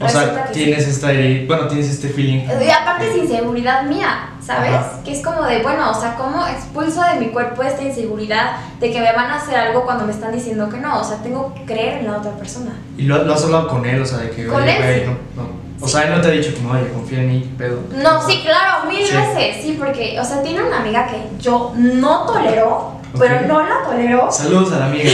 O 0.00 0.08
sea, 0.08 0.46
que 0.46 0.54
sí. 0.54 0.64
tienes 0.64 0.88
esta, 0.88 1.08
bueno, 1.46 1.68
tienes 1.68 1.88
este 1.88 2.08
feeling. 2.08 2.40
Y 2.40 2.70
aparte 2.70 3.10
es 3.10 3.16
inseguridad 3.16 3.84
mía, 3.84 4.30
¿sabes? 4.44 4.72
Ajá. 4.72 5.00
Que 5.04 5.12
es 5.12 5.22
como 5.22 5.42
de, 5.44 5.62
bueno, 5.62 5.90
o 5.90 6.00
sea, 6.00 6.16
¿cómo 6.16 6.46
expulso 6.46 7.02
de 7.02 7.20
mi 7.20 7.26
cuerpo 7.28 7.62
esta 7.62 7.82
inseguridad 7.82 8.56
de 8.80 8.90
que 8.90 9.00
me 9.00 9.12
van 9.12 9.30
a 9.30 9.36
hacer 9.36 9.56
algo 9.56 9.84
cuando 9.84 10.04
me 10.04 10.12
están 10.12 10.32
diciendo 10.32 10.68
que 10.68 10.78
no? 10.78 11.00
O 11.00 11.04
sea, 11.04 11.18
tengo 11.18 11.54
que 11.54 11.64
creer 11.64 11.98
en 11.98 12.06
la 12.06 12.18
otra 12.18 12.32
persona. 12.32 12.72
Y 12.96 13.02
lo, 13.02 13.22
lo 13.22 13.34
has 13.34 13.44
hablado 13.44 13.68
con 13.68 13.86
él, 13.86 14.02
o 14.02 14.06
sea, 14.06 14.18
de 14.18 14.30
que, 14.30 14.46
Con 14.46 14.62
oye, 14.62 14.76
él, 14.76 14.82
güey, 14.82 15.00
sí. 15.00 15.06
no, 15.06 15.42
no. 15.42 15.48
O 15.82 15.88
sea, 15.88 16.02
él 16.04 16.12
no 16.12 16.20
te 16.20 16.28
ha 16.28 16.30
dicho 16.30 16.54
como, 16.54 16.72
oye, 16.74 16.88
confía 16.92 17.18
en 17.18 17.28
mí, 17.28 17.54
pedo. 17.58 17.80
No, 17.90 18.22
sí, 18.24 18.40
claro, 18.44 18.88
mil 18.88 19.04
Sí. 19.04 19.12
veces, 19.16 19.56
sí, 19.62 19.76
porque, 19.78 20.18
o 20.20 20.24
sea, 20.24 20.40
tiene 20.42 20.62
una 20.62 20.78
amiga 20.80 21.06
que 21.08 21.16
yo 21.40 21.72
no 21.76 22.24
tolero, 22.24 22.92
pero 23.18 23.40
no 23.46 23.62
la 23.62 23.82
tolero. 23.84 24.30
Saludos 24.30 24.72
a 24.72 24.78
la 24.80 24.86
amiga. 24.86 25.10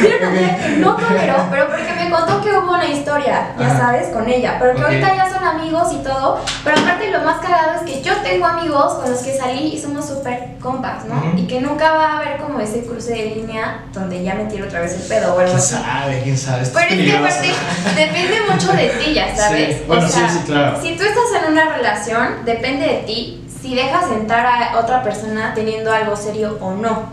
Tiene 0.00 0.16
una 0.18 0.28
amiga 0.28 0.56
que 0.56 0.76
no 0.78 0.96
tolero, 0.96 1.34
pero 1.50 1.66
porque 1.68 1.92
me 2.04 2.10
contó 2.10 2.40
que 2.42 2.50
hubo 2.56 2.72
una 2.72 2.86
historia, 2.86 3.48
ya 3.58 3.66
Ajá. 3.66 3.78
sabes, 3.78 4.08
con 4.08 4.28
ella. 4.28 4.56
Pero 4.60 4.74
que 4.76 4.82
ahorita 4.82 5.16
ya 5.16 5.30
son 5.30 5.44
amigos 5.44 5.88
y 5.92 5.96
todo. 6.02 6.40
Pero 6.64 6.80
aparte, 6.80 7.10
lo 7.10 7.20
más 7.22 7.38
cagado 7.40 7.72
es 7.76 7.82
que 7.90 8.02
yo 8.02 8.14
tengo 8.22 8.46
amigos 8.46 8.94
con 8.94 9.10
los 9.10 9.20
que 9.20 9.36
salí 9.36 9.74
y 9.74 9.80
somos 9.80 10.06
súper 10.06 10.56
compas, 10.60 11.04
¿no? 11.04 11.32
Y 11.36 11.46
que 11.46 11.60
nunca 11.60 11.92
va 11.92 12.12
a 12.12 12.16
haber 12.18 12.36
como 12.38 12.60
ese 12.60 12.84
cruce 12.84 13.10
de 13.12 13.34
línea 13.36 13.82
donde 13.92 14.22
ya 14.22 14.34
me 14.34 14.44
tiro 14.44 14.66
otra 14.66 14.80
vez 14.80 14.94
el 14.94 15.02
pedo 15.02 15.34
o 15.34 15.38
algo 15.38 15.44
¿Quién 15.52 15.56
así. 15.58 15.74
sabe? 15.74 16.20
¿Quién 16.22 16.38
sabe? 16.38 16.62
Esto 16.62 16.78
Pero 16.78 16.94
es 17.00 17.06
que 17.10 17.16
aparte 17.16 17.52
depende 17.94 18.36
mucho 18.50 18.72
de 18.72 18.88
ti, 18.88 19.14
ya 19.14 19.36
sabes. 19.36 19.76
Sí, 19.78 19.82
bueno, 19.86 20.06
o 20.06 20.08
sea, 20.08 20.28
sí, 20.28 20.38
sí, 20.38 20.44
claro. 20.46 20.78
si 20.82 20.96
tú 20.96 21.02
estás 21.04 21.42
en 21.44 21.52
una 21.52 21.76
relación, 21.76 22.44
depende 22.44 22.86
de 22.86 22.94
ti 23.06 23.42
si 23.66 23.74
dejas 23.74 24.10
entrar 24.12 24.46
a 24.46 24.78
otra 24.78 25.02
persona 25.02 25.52
teniendo 25.54 25.92
algo 25.92 26.14
serio 26.14 26.56
o 26.60 26.70
no. 26.70 27.06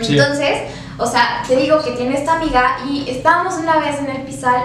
Sí. 0.00 0.18
Entonces, 0.18 0.70
o 0.96 1.06
sea, 1.06 1.42
te 1.46 1.54
digo 1.56 1.82
que 1.82 1.90
tiene 1.90 2.16
esta 2.16 2.36
amiga 2.36 2.78
y 2.88 3.10
estábamos 3.10 3.54
una 3.56 3.78
vez 3.78 3.98
en 3.98 4.08
el 4.08 4.22
pisal. 4.22 4.62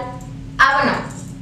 Ah, 0.58 0.82
bueno, 0.82 0.98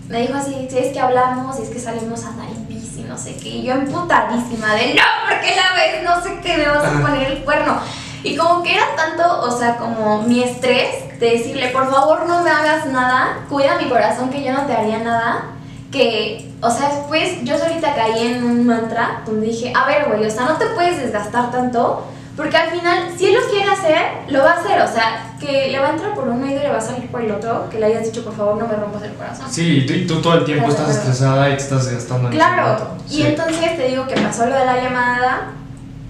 me 0.07 0.21
dijo 0.21 0.33
así, 0.33 0.67
si 0.69 0.77
es 0.79 0.91
que 0.91 0.99
hablamos 0.99 1.59
y 1.59 1.63
es 1.63 1.69
que 1.69 1.79
salimos 1.79 2.25
a 2.25 2.29
andar 2.29 2.47
en 2.47 2.67
bici, 2.67 3.03
no 3.03 3.15
sé 3.15 3.35
qué. 3.35 3.49
Y 3.49 3.63
yo 3.63 3.73
emputadísima 3.73 4.73
de, 4.73 4.95
no, 4.95 5.03
porque 5.27 5.55
la 5.55 5.73
ves, 5.75 6.03
no 6.03 6.23
sé 6.23 6.39
qué, 6.41 6.57
me 6.57 6.67
vas 6.67 6.85
a 6.85 7.01
poner 7.01 7.31
el 7.31 7.43
cuerno. 7.43 7.79
Y 8.23 8.35
como 8.35 8.63
que 8.63 8.73
era 8.73 8.95
tanto, 8.95 9.41
o 9.41 9.55
sea, 9.55 9.77
como 9.77 10.23
mi 10.23 10.43
estrés 10.43 11.19
de 11.19 11.29
decirle, 11.29 11.69
por 11.69 11.91
favor 11.91 12.25
no 12.27 12.41
me 12.41 12.49
hagas 12.49 12.87
nada, 12.87 13.45
cuida 13.49 13.77
mi 13.77 13.87
corazón 13.87 14.31
que 14.31 14.43
yo 14.43 14.51
no 14.51 14.65
te 14.65 14.73
haría 14.73 14.97
nada, 14.97 15.43
que, 15.91 16.51
o 16.61 16.69
sea, 16.69 16.89
después 16.89 17.43
yo 17.43 17.57
solita 17.57 17.95
caí 17.95 18.27
en 18.27 18.43
un 18.43 18.65
mantra 18.65 19.23
donde 19.25 19.47
dije, 19.47 19.73
a 19.75 19.85
ver, 19.87 20.07
güey, 20.07 20.25
o 20.25 20.29
sea, 20.29 20.45
no 20.45 20.57
te 20.57 20.67
puedes 20.67 21.01
desgastar 21.01 21.51
tanto, 21.51 22.05
porque 22.35 22.55
al 22.55 22.69
final, 22.69 23.09
si 23.17 23.25
él 23.25 23.33
lo 23.33 23.49
quiere 23.49 23.69
hacer, 23.69 24.05
lo 24.29 24.39
va 24.43 24.51
a 24.51 24.59
hacer, 24.59 24.81
o 24.81 24.87
sea, 24.87 25.35
que 25.39 25.69
le 25.69 25.79
va 25.79 25.87
a 25.87 25.91
entrar 25.91 26.13
por 26.13 26.27
uno 26.27 26.45
y 26.45 26.51
le 26.51 26.69
va 26.69 26.77
a 26.77 26.81
salir 26.81 27.09
por 27.09 27.21
el 27.21 27.31
otro, 27.31 27.69
que 27.69 27.79
le 27.79 27.87
hayas 27.87 28.05
dicho, 28.05 28.23
por 28.23 28.35
favor, 28.35 28.55
no 28.55 28.67
me 28.67 28.75
rompas 28.75 29.03
el 29.03 29.13
corazón. 29.13 29.47
Sí, 29.49 29.79
y 29.79 29.85
tú, 29.85 29.93
y 29.93 30.07
tú 30.07 30.21
todo 30.21 30.35
el 30.35 30.45
tiempo 30.45 30.69
estás 30.69 30.89
estresada 30.89 31.49
y 31.49 31.53
te 31.53 31.63
estás 31.63 31.91
gastando 31.91 32.27
en 32.27 32.33
ese 32.33 32.43
Claro, 32.43 32.95
y 33.09 33.23
entonces 33.23 33.77
te 33.77 33.87
digo 33.89 34.07
que 34.07 34.15
pasó 34.15 34.45
lo 34.45 34.55
de 34.55 34.65
la 34.65 34.81
llamada. 34.81 35.51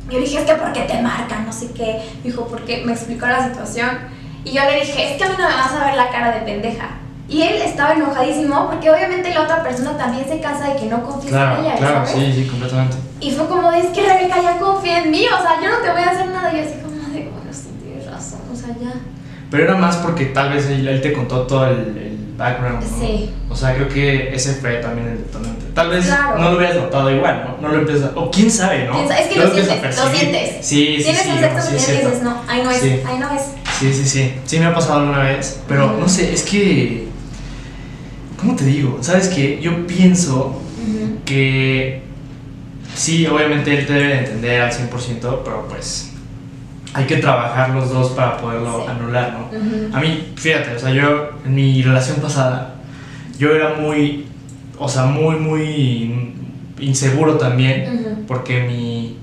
Yo 0.07 0.19
le 0.19 0.25
dije, 0.25 0.39
es 0.39 0.45
que 0.45 0.53
¿por 0.55 0.73
qué 0.73 0.81
te 0.81 1.01
marcan? 1.01 1.45
No 1.45 1.53
sé 1.53 1.71
qué. 1.71 2.01
Dijo, 2.23 2.47
porque 2.47 2.83
me 2.85 2.93
explicó 2.93 3.27
la 3.27 3.47
situación. 3.47 3.89
Y 4.43 4.51
yo 4.51 4.63
le 4.63 4.81
dije, 4.81 5.11
es 5.11 5.17
que 5.17 5.23
a 5.23 5.29
mí 5.29 5.35
no 5.37 5.47
me 5.47 5.55
vas 5.55 5.71
a 5.71 5.85
ver 5.85 5.95
la 5.95 6.09
cara 6.09 6.31
de 6.31 6.41
pendeja. 6.41 6.89
Y 7.29 7.43
él 7.43 7.61
estaba 7.61 7.93
enojadísimo 7.93 8.67
porque 8.69 8.89
obviamente 8.89 9.31
la 9.33 9.41
otra 9.43 9.61
persona 9.63 9.95
también 9.97 10.25
se 10.27 10.39
cansa 10.41 10.69
de 10.73 10.79
que 10.79 10.85
no 10.87 11.03
confíes 11.03 11.31
Claro, 11.31 11.59
en 11.59 11.65
ella, 11.65 11.75
claro, 11.75 12.05
¿sabes? 12.07 12.11
sí, 12.11 12.33
sí, 12.43 12.47
completamente. 12.49 12.97
Y 13.19 13.31
fue 13.31 13.47
como, 13.47 13.71
es 13.71 13.85
que 13.87 14.01
Rebeca 14.01 14.41
ya 14.41 14.57
confía 14.57 15.03
en 15.03 15.11
mí, 15.11 15.25
o 15.25 15.41
sea, 15.41 15.61
yo 15.61 15.69
no 15.69 15.77
te 15.77 15.91
voy 15.91 16.01
a 16.01 16.09
hacer 16.09 16.27
nada. 16.27 16.51
Y 16.51 16.57
yo 16.57 16.63
así 16.63 16.73
como 16.81 16.95
de, 17.13 17.29
bueno, 17.29 17.51
sí, 17.51 17.69
tienes 17.83 18.05
razón, 18.09 18.39
o 18.51 18.55
sea, 18.55 18.69
ya. 18.81 18.93
Pero 19.51 19.63
era 19.63 19.75
más 19.75 19.97
porque 19.97 20.25
tal 20.25 20.53
vez 20.53 20.65
él, 20.67 20.87
él 20.87 21.01
te 21.01 21.13
contó 21.13 21.41
todo 21.45 21.67
el, 21.67 21.77
el 21.97 22.33
background, 22.35 22.81
¿no? 22.83 22.99
Sí. 22.99 23.31
O 23.49 23.55
sea, 23.55 23.75
creo 23.75 23.89
que 23.89 24.33
ese 24.33 24.53
fue 24.55 24.75
también 24.77 25.09
el 25.09 25.17
detonante. 25.19 25.65
Tal 25.75 25.89
vez 25.89 26.05
Claro. 26.07 26.37
no 26.39 26.49
lo 26.51 26.57
hubieras 26.57 26.75
notado 26.77 27.11
igual, 27.11 27.43
¿no? 27.61 27.67
No 27.67 27.73
lo 27.75 27.79
empiezas 27.81 28.11
O 28.15 28.31
quién 28.31 28.49
sabe, 28.49 28.85
¿no? 28.87 28.99
Es 29.11 29.27
que 29.27 29.39
lo 29.39 29.51
sientes, 29.51 29.97
lo 29.97 30.09
sientes. 30.09 30.65
Sí, 30.65 30.95
sí, 30.97 31.03
Tienes 31.03 31.21
sí. 31.23 31.29
un 31.31 31.39
sexto 31.39 31.61
sí, 31.61 31.79
cierto. 31.79 32.07
dices, 32.09 32.23
no, 32.23 32.41
ahí 32.47 32.61
no 32.63 32.71
es, 32.71 32.81
ahí 32.83 33.19
no 33.19 33.29
es. 33.31 33.41
Sí, 33.79 33.93
sí, 33.93 34.05
sí. 34.05 34.33
Sí 34.45 34.59
me 34.59 34.65
ha 34.65 34.73
pasado 34.73 35.01
alguna 35.01 35.19
vez, 35.23 35.61
pero 35.67 35.95
no 35.99 36.07
sé, 36.09 36.33
es 36.33 36.41
que... 36.43 37.08
¿Cómo 38.39 38.55
te 38.55 38.65
digo? 38.65 38.97
¿Sabes 39.01 39.27
qué? 39.29 39.59
Yo 39.61 39.85
pienso 39.85 40.61
que 41.25 42.01
sí, 42.95 43.25
obviamente 43.27 43.77
él 43.77 43.85
te 43.85 43.93
debe 43.93 44.07
de 44.07 44.17
entender 44.19 44.61
al 44.61 44.71
100%, 44.71 45.41
pero 45.43 45.67
pues 45.69 46.11
hay 46.93 47.05
que 47.05 47.17
trabajar 47.17 47.69
los 47.71 47.89
dos 47.89 48.09
para 48.11 48.37
poderlo 48.37 48.83
Sí. 48.85 48.89
anular, 48.91 49.33
¿no? 49.33 49.95
A 49.97 49.99
mí, 50.01 50.31
fíjate, 50.35 50.75
o 50.75 50.79
sea, 50.79 50.91
yo 50.91 51.29
en 51.45 51.53
mi 51.55 51.81
relación 51.83 52.17
pasada, 52.17 52.75
yo 53.37 53.51
era 53.53 53.75
muy, 53.75 54.25
o 54.77 54.87
sea, 54.89 55.03
muy, 55.03 55.35
muy 55.35 56.33
inseguro 56.79 57.35
también, 57.37 58.23
porque 58.27 58.61
mi 58.63 59.17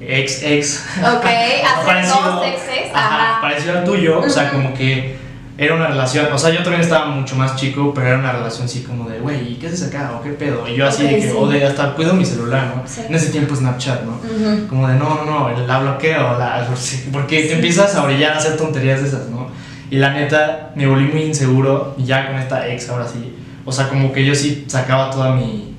ex 0.00 0.42
ex, 0.42 0.86
Ok, 1.00 1.24
hacer 1.24 1.86
parecido- 1.86 2.22
dos 2.36 2.46
exes, 2.46 2.90
ajá, 2.94 3.32
ajá. 3.32 3.40
parecido 3.42 3.78
al 3.78 3.84
tuyo, 3.84 4.20
o 4.20 4.30
sea, 4.30 4.50
como 4.50 4.72
que 4.74 5.16
era 5.56 5.74
una 5.76 5.86
relación, 5.86 6.26
o 6.32 6.38
sea, 6.38 6.50
yo 6.50 6.62
también 6.62 6.80
estaba 6.80 7.06
mucho 7.06 7.36
más 7.36 7.54
chico, 7.54 7.92
pero 7.94 8.08
era 8.08 8.18
una 8.18 8.32
relación 8.32 8.64
así 8.64 8.82
como 8.82 9.08
de, 9.08 9.20
güey, 9.20 9.52
¿y 9.52 9.54
qué 9.54 9.68
haces 9.68 9.84
acá? 9.88 10.12
¿O 10.18 10.22
qué 10.22 10.30
pedo? 10.30 10.66
Y 10.68 10.74
yo 10.74 10.86
así 10.88 11.04
Ok, 11.04 11.10
de 11.10 11.16
que, 11.16 11.22
sí. 11.30 11.34
o 11.36 11.46
de 11.46 11.64
hasta 11.64 11.92
cuido 11.94 12.12
mi 12.14 12.24
celular, 12.24 12.72
¿no? 12.74 12.82
Sí. 12.86 13.02
En 13.08 13.14
ese 13.14 13.30
tiempo 13.30 13.54
Snapchat, 13.54 14.02
¿no? 14.02 14.12
Ujú. 14.14 14.66
Como 14.66 14.88
de, 14.88 14.94
no, 14.94 15.24
no, 15.24 15.50
no, 15.50 15.66
la 15.66 15.78
bloqueo, 15.78 16.38
la, 16.38 16.66
porque 17.12 17.42
te 17.44 17.52
empiezas 17.54 17.94
a 17.94 18.02
orillar 18.02 18.32
a 18.32 18.38
hacer 18.38 18.56
tonterías 18.56 19.00
de 19.02 19.08
esas, 19.08 19.28
¿no? 19.28 19.46
Y 19.90 19.96
la 19.96 20.10
neta, 20.12 20.72
me 20.74 20.86
volví 20.88 21.04
muy 21.04 21.22
inseguro, 21.22 21.94
ya 21.98 22.26
con 22.26 22.36
esta 22.36 22.66
ex 22.68 22.88
ahora 22.88 23.06
sí, 23.06 23.36
o 23.64 23.70
sea, 23.70 23.88
como 23.88 24.12
que 24.12 24.24
yo 24.24 24.34
sí 24.34 24.64
sacaba 24.66 25.10
toda 25.10 25.36
mi... 25.36 25.72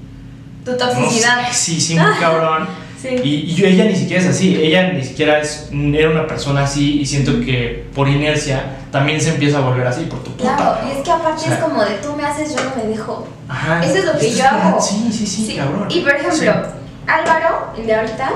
Tu 0.63 0.71
no 0.71 0.77
toxicidad. 0.77 1.47
sé, 1.49 1.53
sí, 1.53 1.81
sí, 1.81 1.95
muy 1.99 2.13
cabrón. 2.19 2.67
Sí. 3.09 3.15
Y, 3.23 3.61
y 3.61 3.65
ella 3.65 3.85
ni 3.85 3.95
siquiera 3.95 4.23
es 4.23 4.29
así, 4.29 4.55
ella 4.55 4.91
ni 4.93 5.03
siquiera 5.03 5.39
es, 5.39 5.69
era 5.71 6.09
una 6.09 6.27
persona 6.27 6.63
así, 6.63 7.01
y 7.01 7.05
siento 7.05 7.39
que 7.41 7.85
por 7.93 8.07
inercia 8.07 8.77
también 8.91 9.19
se 9.21 9.29
empieza 9.29 9.57
a 9.57 9.61
volver 9.61 9.85
así, 9.87 10.05
por 10.05 10.23
tu 10.23 10.31
puta. 10.31 10.55
Claro, 10.55 10.77
y 10.87 10.91
es 10.97 11.03
que 11.03 11.11
aparte 11.11 11.41
O 11.41 11.45
sea, 11.45 11.53
es 11.55 11.59
como 11.63 11.83
de 11.83 11.95
tú 12.03 12.13
me 12.15 12.23
haces, 12.25 12.55
yo 12.55 12.63
no 12.63 12.75
me 12.81 12.89
dejo. 12.89 13.27
Ajá, 13.47 13.83
Eso 13.85 13.95
es 13.97 14.05
lo 14.05 14.17
que 14.17 14.31
yo 14.33 14.45
hago. 14.45 14.81
Sí, 14.81 15.09
sí, 15.11 15.25
sí, 15.27 15.55
cabrón. 15.55 15.87
Y 15.89 15.99
por 16.01 16.15
ejemplo, 16.15 16.51
Álvaro, 17.07 17.67
el 17.77 17.85
de 17.85 17.93
ahorita, 17.95 18.29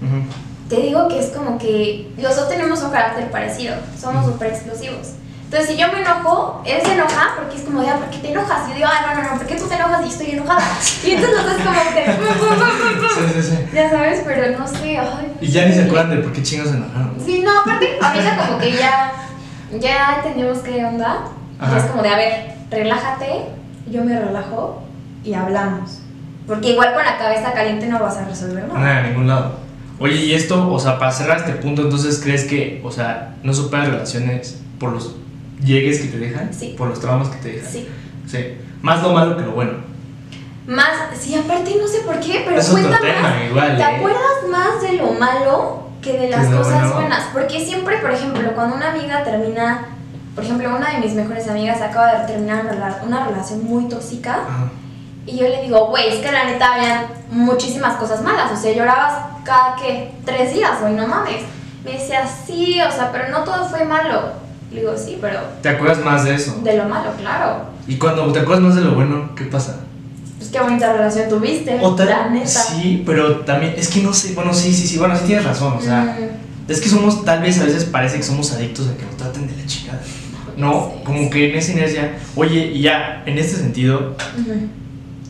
Sí. 0.00 0.06
Ujú. 0.06 0.24
te 0.68 0.82
digo 0.86 1.08
que 1.08 1.18
es 1.20 1.26
como 1.26 1.56
que 1.58 2.08
los 2.18 2.34
dos 2.36 2.48
tenemos 2.48 2.82
un 2.82 2.90
carácter 2.90 3.30
parecido, 3.30 3.76
somos 4.00 4.22
Ujú. 4.24 4.32
súper 4.32 4.48
explosivos. 4.48 5.08
Entonces, 5.46 5.70
si 5.70 5.76
yo 5.80 5.86
me 5.92 6.00
enojo, 6.00 6.60
él 6.66 6.80
se 6.84 6.92
enoja 6.94 7.34
porque 7.36 7.56
es 7.56 7.62
como 7.62 7.80
de, 7.80 7.88
ah, 7.88 7.96
¿por 7.98 8.10
qué 8.10 8.18
te 8.18 8.30
enojas? 8.32 8.66
Y 8.66 8.70
yo 8.70 8.76
digo, 8.76 8.88
ah, 8.90 9.14
no, 9.14 9.22
no, 9.22 9.30
no, 9.30 9.38
¿por 9.38 9.46
qué 9.46 9.54
tú 9.54 9.66
te 9.68 9.74
enojas 9.76 10.00
y 10.00 10.04
yo 10.04 10.10
estoy 10.10 10.30
enojada? 10.32 10.62
Y 11.04 11.10
entonces 11.12 11.44
dos 11.44 11.54
como 11.64 11.94
que, 11.94 13.06
Sí, 13.16 13.42
sí, 13.42 13.42
sí. 13.50 13.58
ya 13.72 13.90
sabes, 13.90 14.22
pero 14.24 14.58
no 14.58 14.66
sé, 14.66 14.98
ay. 14.98 15.32
Y 15.40 15.46
ya 15.46 15.66
ni 15.66 15.72
se 15.74 15.84
acuerdan 15.84 16.10
de 16.10 16.16
por 16.16 16.32
qué 16.32 16.42
chingos 16.42 16.68
se 16.68 16.76
enojaron. 16.76 17.16
¿no? 17.16 17.24
Sí, 17.24 17.42
no, 17.44 17.60
aparte, 17.60 17.96
ahorita 18.02 18.36
como 18.36 18.58
que 18.58 18.72
ya, 18.72 19.12
ya 19.78 20.16
entendimos 20.16 20.58
qué 20.58 20.84
onda. 20.84 21.18
Y 21.72 21.76
es 21.78 21.84
como 21.84 22.02
de, 22.02 22.08
a 22.08 22.16
ver, 22.16 22.54
relájate, 22.70 23.46
yo 23.90 24.04
me 24.04 24.18
relajo 24.18 24.82
y 25.22 25.32
hablamos. 25.34 26.00
Porque 26.48 26.70
igual 26.70 26.92
con 26.92 27.04
la 27.04 27.18
cabeza 27.18 27.52
caliente 27.52 27.86
no 27.86 28.00
vas 28.00 28.16
a 28.16 28.24
resolver 28.24 28.66
nada. 28.66 28.80
Nada, 28.80 29.02
de 29.02 29.08
ningún 29.10 29.28
lado. 29.28 29.52
Oye, 29.98 30.16
y 30.16 30.34
esto, 30.34 30.70
o 30.70 30.78
sea, 30.78 30.98
para 30.98 31.12
cerrar 31.12 31.38
este 31.38 31.52
punto, 31.52 31.82
entonces, 31.82 32.20
¿crees 32.22 32.44
que, 32.44 32.82
o 32.84 32.90
sea, 32.90 33.36
no 33.42 33.54
superas 33.54 33.88
relaciones 33.88 34.58
por 34.78 34.92
los 34.92 35.16
llegues 35.62 36.00
que 36.00 36.08
te 36.08 36.18
dejan? 36.18 36.52
Sí. 36.52 36.74
Por 36.76 36.88
los 36.88 37.00
traumas 37.00 37.28
que 37.28 37.36
te 37.38 37.52
dejan. 37.52 37.72
Sí. 37.72 37.88
Sí. 38.26 38.58
Más 38.82 39.02
lo 39.02 39.12
malo 39.12 39.36
que 39.36 39.42
lo 39.42 39.52
bueno. 39.52 39.74
Más, 40.66 40.90
sí, 41.18 41.34
aparte 41.34 41.76
no 41.80 41.86
sé 41.86 42.00
por 42.00 42.18
qué, 42.20 42.42
pero 42.44 42.58
es 42.58 42.68
cuenta 42.68 42.98
tema, 42.98 43.22
más. 43.22 43.44
igual. 43.48 43.76
¿Te 43.76 43.82
¿eh? 43.82 43.84
acuerdas 43.84 44.48
más 44.50 44.82
de 44.82 44.92
lo 44.94 45.12
malo 45.12 45.90
que 46.02 46.12
de 46.12 46.18
Que 46.18 46.30
las 46.30 46.50
lo 46.50 46.58
cosas 46.58 46.82
bueno. 46.82 46.94
buenas? 46.94 47.24
Porque 47.32 47.64
siempre, 47.64 47.98
por 47.98 48.10
ejemplo, 48.10 48.52
cuando 48.54 48.76
una 48.76 48.90
amiga 48.90 49.22
termina, 49.22 49.86
por 50.34 50.42
ejemplo, 50.44 50.74
una 50.74 50.90
de 50.90 50.98
mis 50.98 51.14
mejores 51.14 51.48
amigas 51.48 51.80
acaba 51.80 52.14
de 52.14 52.26
terminar 52.26 52.64
una 53.06 53.26
relación 53.26 53.64
muy 53.64 53.88
tóxica 53.88 54.34
Ajá. 54.34 54.70
Y 55.26 55.38
yo 55.38 55.48
le 55.48 55.62
digo, 55.62 55.88
güey, 55.88 56.08
es 56.08 56.24
que 56.24 56.30
la 56.30 56.44
neta 56.44 56.74
habían 56.74 57.06
muchísimas 57.30 57.96
cosas 57.96 58.22
malas. 58.22 58.52
O 58.52 58.56
sea, 58.56 58.72
llorabas 58.72 59.24
cada 59.44 59.74
que 59.74 60.12
tres 60.24 60.54
días, 60.54 60.80
güey, 60.80 60.94
no 60.94 61.06
mames. 61.08 61.42
Me 61.84 61.92
decía, 61.94 62.24
sí, 62.26 62.80
o 62.80 62.90
sea, 62.92 63.10
pero 63.10 63.28
no 63.30 63.42
todo 63.42 63.64
fue 63.68 63.84
malo. 63.84 64.30
Le 64.72 64.80
digo, 64.80 64.92
sí, 64.96 65.18
pero 65.20 65.38
¿Te 65.62 65.68
acuerdas 65.68 66.04
más 66.04 66.24
de 66.24 66.34
eso? 66.34 66.60
de 66.62 66.76
lo 66.76 66.84
malo, 66.88 67.10
claro. 67.18 67.66
Y 67.86 67.96
cuando 67.96 68.32
te 68.32 68.40
acuerdas 68.40 68.64
más 68.64 68.74
de 68.74 68.80
lo 68.82 68.94
bueno, 68.94 69.30
¿qué 69.36 69.44
pasa? 69.44 69.80
Pues 70.38 70.50
qué 70.50 70.60
bonita 70.60 70.92
relación 70.92 71.28
tuviste, 71.28 71.78
O 71.80 71.94
tal- 71.94 72.08
la 72.08 72.28
neta. 72.30 72.46
Sí, 72.46 73.02
pero 73.06 73.36
también, 73.40 73.74
es 73.76 73.88
que 73.88 74.02
no 74.02 74.12
sé, 74.12 74.34
bueno, 74.34 74.52
sí, 74.52 74.72
sí, 74.74 74.86
sí, 74.86 74.98
bueno, 74.98 75.16
sí 75.16 75.24
tienes 75.26 75.44
razón, 75.44 75.74
o 75.78 75.80
sea, 75.80 76.02
Mm, 76.18 76.70
es 76.70 76.80
que 76.80 76.88
somos, 76.88 77.24
tal 77.24 77.42
vez 77.42 77.60
a 77.60 77.64
veces 77.64 77.84
parece 77.84 78.16
que 78.16 78.22
somos 78.24 78.52
adictos 78.52 78.88
a 78.88 78.96
que 78.96 79.04
nos 79.04 79.16
traten 79.16 79.46
de 79.46 79.56
la 79.56 79.66
chingada. 79.66 80.00
No, 80.56 80.90
sí, 80.96 81.04
como 81.04 81.18
sí. 81.20 81.30
que 81.30 81.50
en 81.52 81.56
esa 81.58 81.72
inercia, 81.72 82.12
oye, 82.34 82.72
y 82.74 82.82
ya, 82.82 83.22
en 83.26 83.38
este 83.38 83.56
sentido, 83.56 84.16
Ujú, 84.38 84.52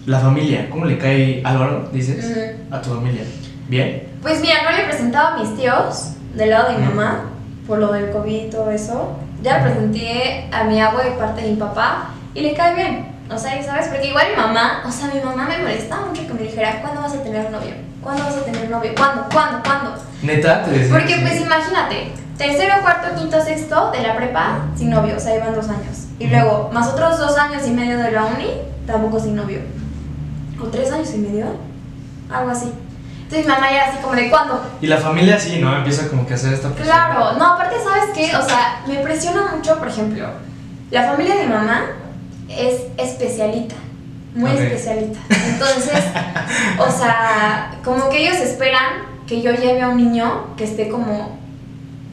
la 0.07 0.19
familia, 0.21 0.71
¿cómo 0.71 0.87
le 0.87 0.97
cae 0.99 1.43
Álvaro, 1.45 1.89
dices, 1.93 2.25
ujú. 2.31 2.75
a 2.75 2.81
tu 2.81 2.91
familia? 2.95 3.23
¿Bien? 3.69 4.05
Pues 4.23 4.41
mira, 4.41 4.63
no 4.65 4.71
le 4.77 4.83
he 4.85 4.87
presentado 4.87 5.37
a 5.37 5.39
mis 5.43 5.57
tíos 5.57 6.11
del 6.35 6.51
lado 6.51 6.71
de 6.73 6.79
mi 6.79 6.87
Ujú. 6.87 6.95
mamá, 6.95 7.25
por 7.67 7.79
lo 7.79 7.93
del 7.93 8.11
COVID 8.11 8.47
y 8.47 8.51
todo 8.51 8.71
eso. 8.71 9.17
Ya 9.43 9.59
le 9.59 9.65
presenté 9.65 10.49
a 10.53 10.65
mi 10.65 10.81
abuelo 10.81 11.11
de 11.11 11.17
parte 11.17 11.43
de 11.43 11.51
mi 11.51 11.57
papá 11.57 12.11
y 12.35 12.41
le 12.41 12.55
cae 12.55 12.75
bien. 12.75 13.17
O 13.31 13.37
sea, 13.37 13.61
¿sabes? 13.63 13.89
Porque 13.89 14.09
igual 14.09 14.27
mi 14.31 14.37
mamá, 14.41 14.83
o 14.87 14.91
sea, 14.91 15.09
mi 15.13 15.21
mamá 15.21 15.47
me 15.47 15.59
molestaba 15.59 16.07
mucho 16.07 16.27
que 16.27 16.35
me 16.35 16.43
dijera, 16.43 16.81
¿cuándo 16.81 17.03
vas 17.03 17.15
a 17.15 17.23
tener 17.23 17.51
novio? 17.51 17.75
¿Cuándo 18.03 18.23
vas 18.23 18.37
a 18.37 18.45
tener 18.45 18.71
novio? 18.71 18.93
¿Cuándo? 18.97 19.27
¿Cuándo? 19.33 19.63
¿Cuándo? 19.65 19.95
Neta, 20.23 20.65
te 20.65 20.71
decía. 20.71 20.93
Porque 20.93 21.17
pues 21.21 21.41
imagínate, 21.41 22.13
tercero, 22.39 22.75
cuarto, 22.83 23.17
quinto, 23.17 23.41
sexto 23.41 23.91
de 23.91 24.03
la 24.03 24.17
prepa 24.17 24.67
sin 24.77 24.91
novio, 24.91 25.17
o 25.17 25.21
sea, 25.21 25.35
iban 25.35 25.55
dos 25.55 25.69
años. 25.69 26.07
Y 26.19 26.29
luego, 26.29 26.71
más 26.73 26.89
otros 26.89 27.19
dos 27.19 27.37
años 27.37 27.67
y 27.67 27.73
medio 27.73 27.99
de 27.99 28.13
la 28.13 28.25
uni, 28.27 28.49
tampoco 28.87 29.19
sin 29.19 29.35
novio. 29.35 29.59
O 30.63 30.67
tres 30.67 30.93
años 30.93 31.13
y 31.13 31.19
medio, 31.19 31.47
algo 32.31 32.51
así. 32.51 32.73
Entonces 33.27 33.45
mi 33.45 33.53
mamá 33.53 33.69
era 33.73 33.87
así 33.87 33.99
como 33.99 34.15
de, 34.15 34.31
¿cuándo? 34.31 34.65
Y 34.81 34.87
la 34.87 34.99
familia 34.99 35.37
sí, 35.37 35.59
¿no? 35.59 35.77
Empieza 35.77 36.09
como 36.09 36.25
que 36.25 36.35
a 36.35 36.37
hacer 36.37 36.53
esta 36.53 36.69
presión. 36.69 36.97
Claro, 36.97 37.33
no, 37.33 37.55
aparte, 37.55 37.75
¿sabes 37.83 38.11
qué? 38.15 38.37
O 38.37 38.43
sea, 38.43 38.83
me 38.87 38.95
impresiona 38.95 39.51
mucho, 39.53 39.77
por 39.81 39.89
ejemplo, 39.89 40.29
la 40.93 41.03
familia 41.11 41.35
de 41.35 41.47
mi 41.47 41.53
mamá 41.53 41.87
es 42.49 42.83
especialita, 42.97 43.75
muy 44.33 44.53
especialita. 44.53 45.19
Entonces, 45.29 46.05
o 46.79 46.89
sea, 46.89 47.73
como 47.85 48.09
que 48.11 48.29
ellos 48.29 48.37
esperan 48.37 49.17
que 49.27 49.43
yo 49.43 49.51
lleve 49.51 49.83
a 49.83 49.89
un 49.89 49.97
niño 49.97 50.55
que 50.57 50.63
esté 50.63 50.89
como 50.89 51.37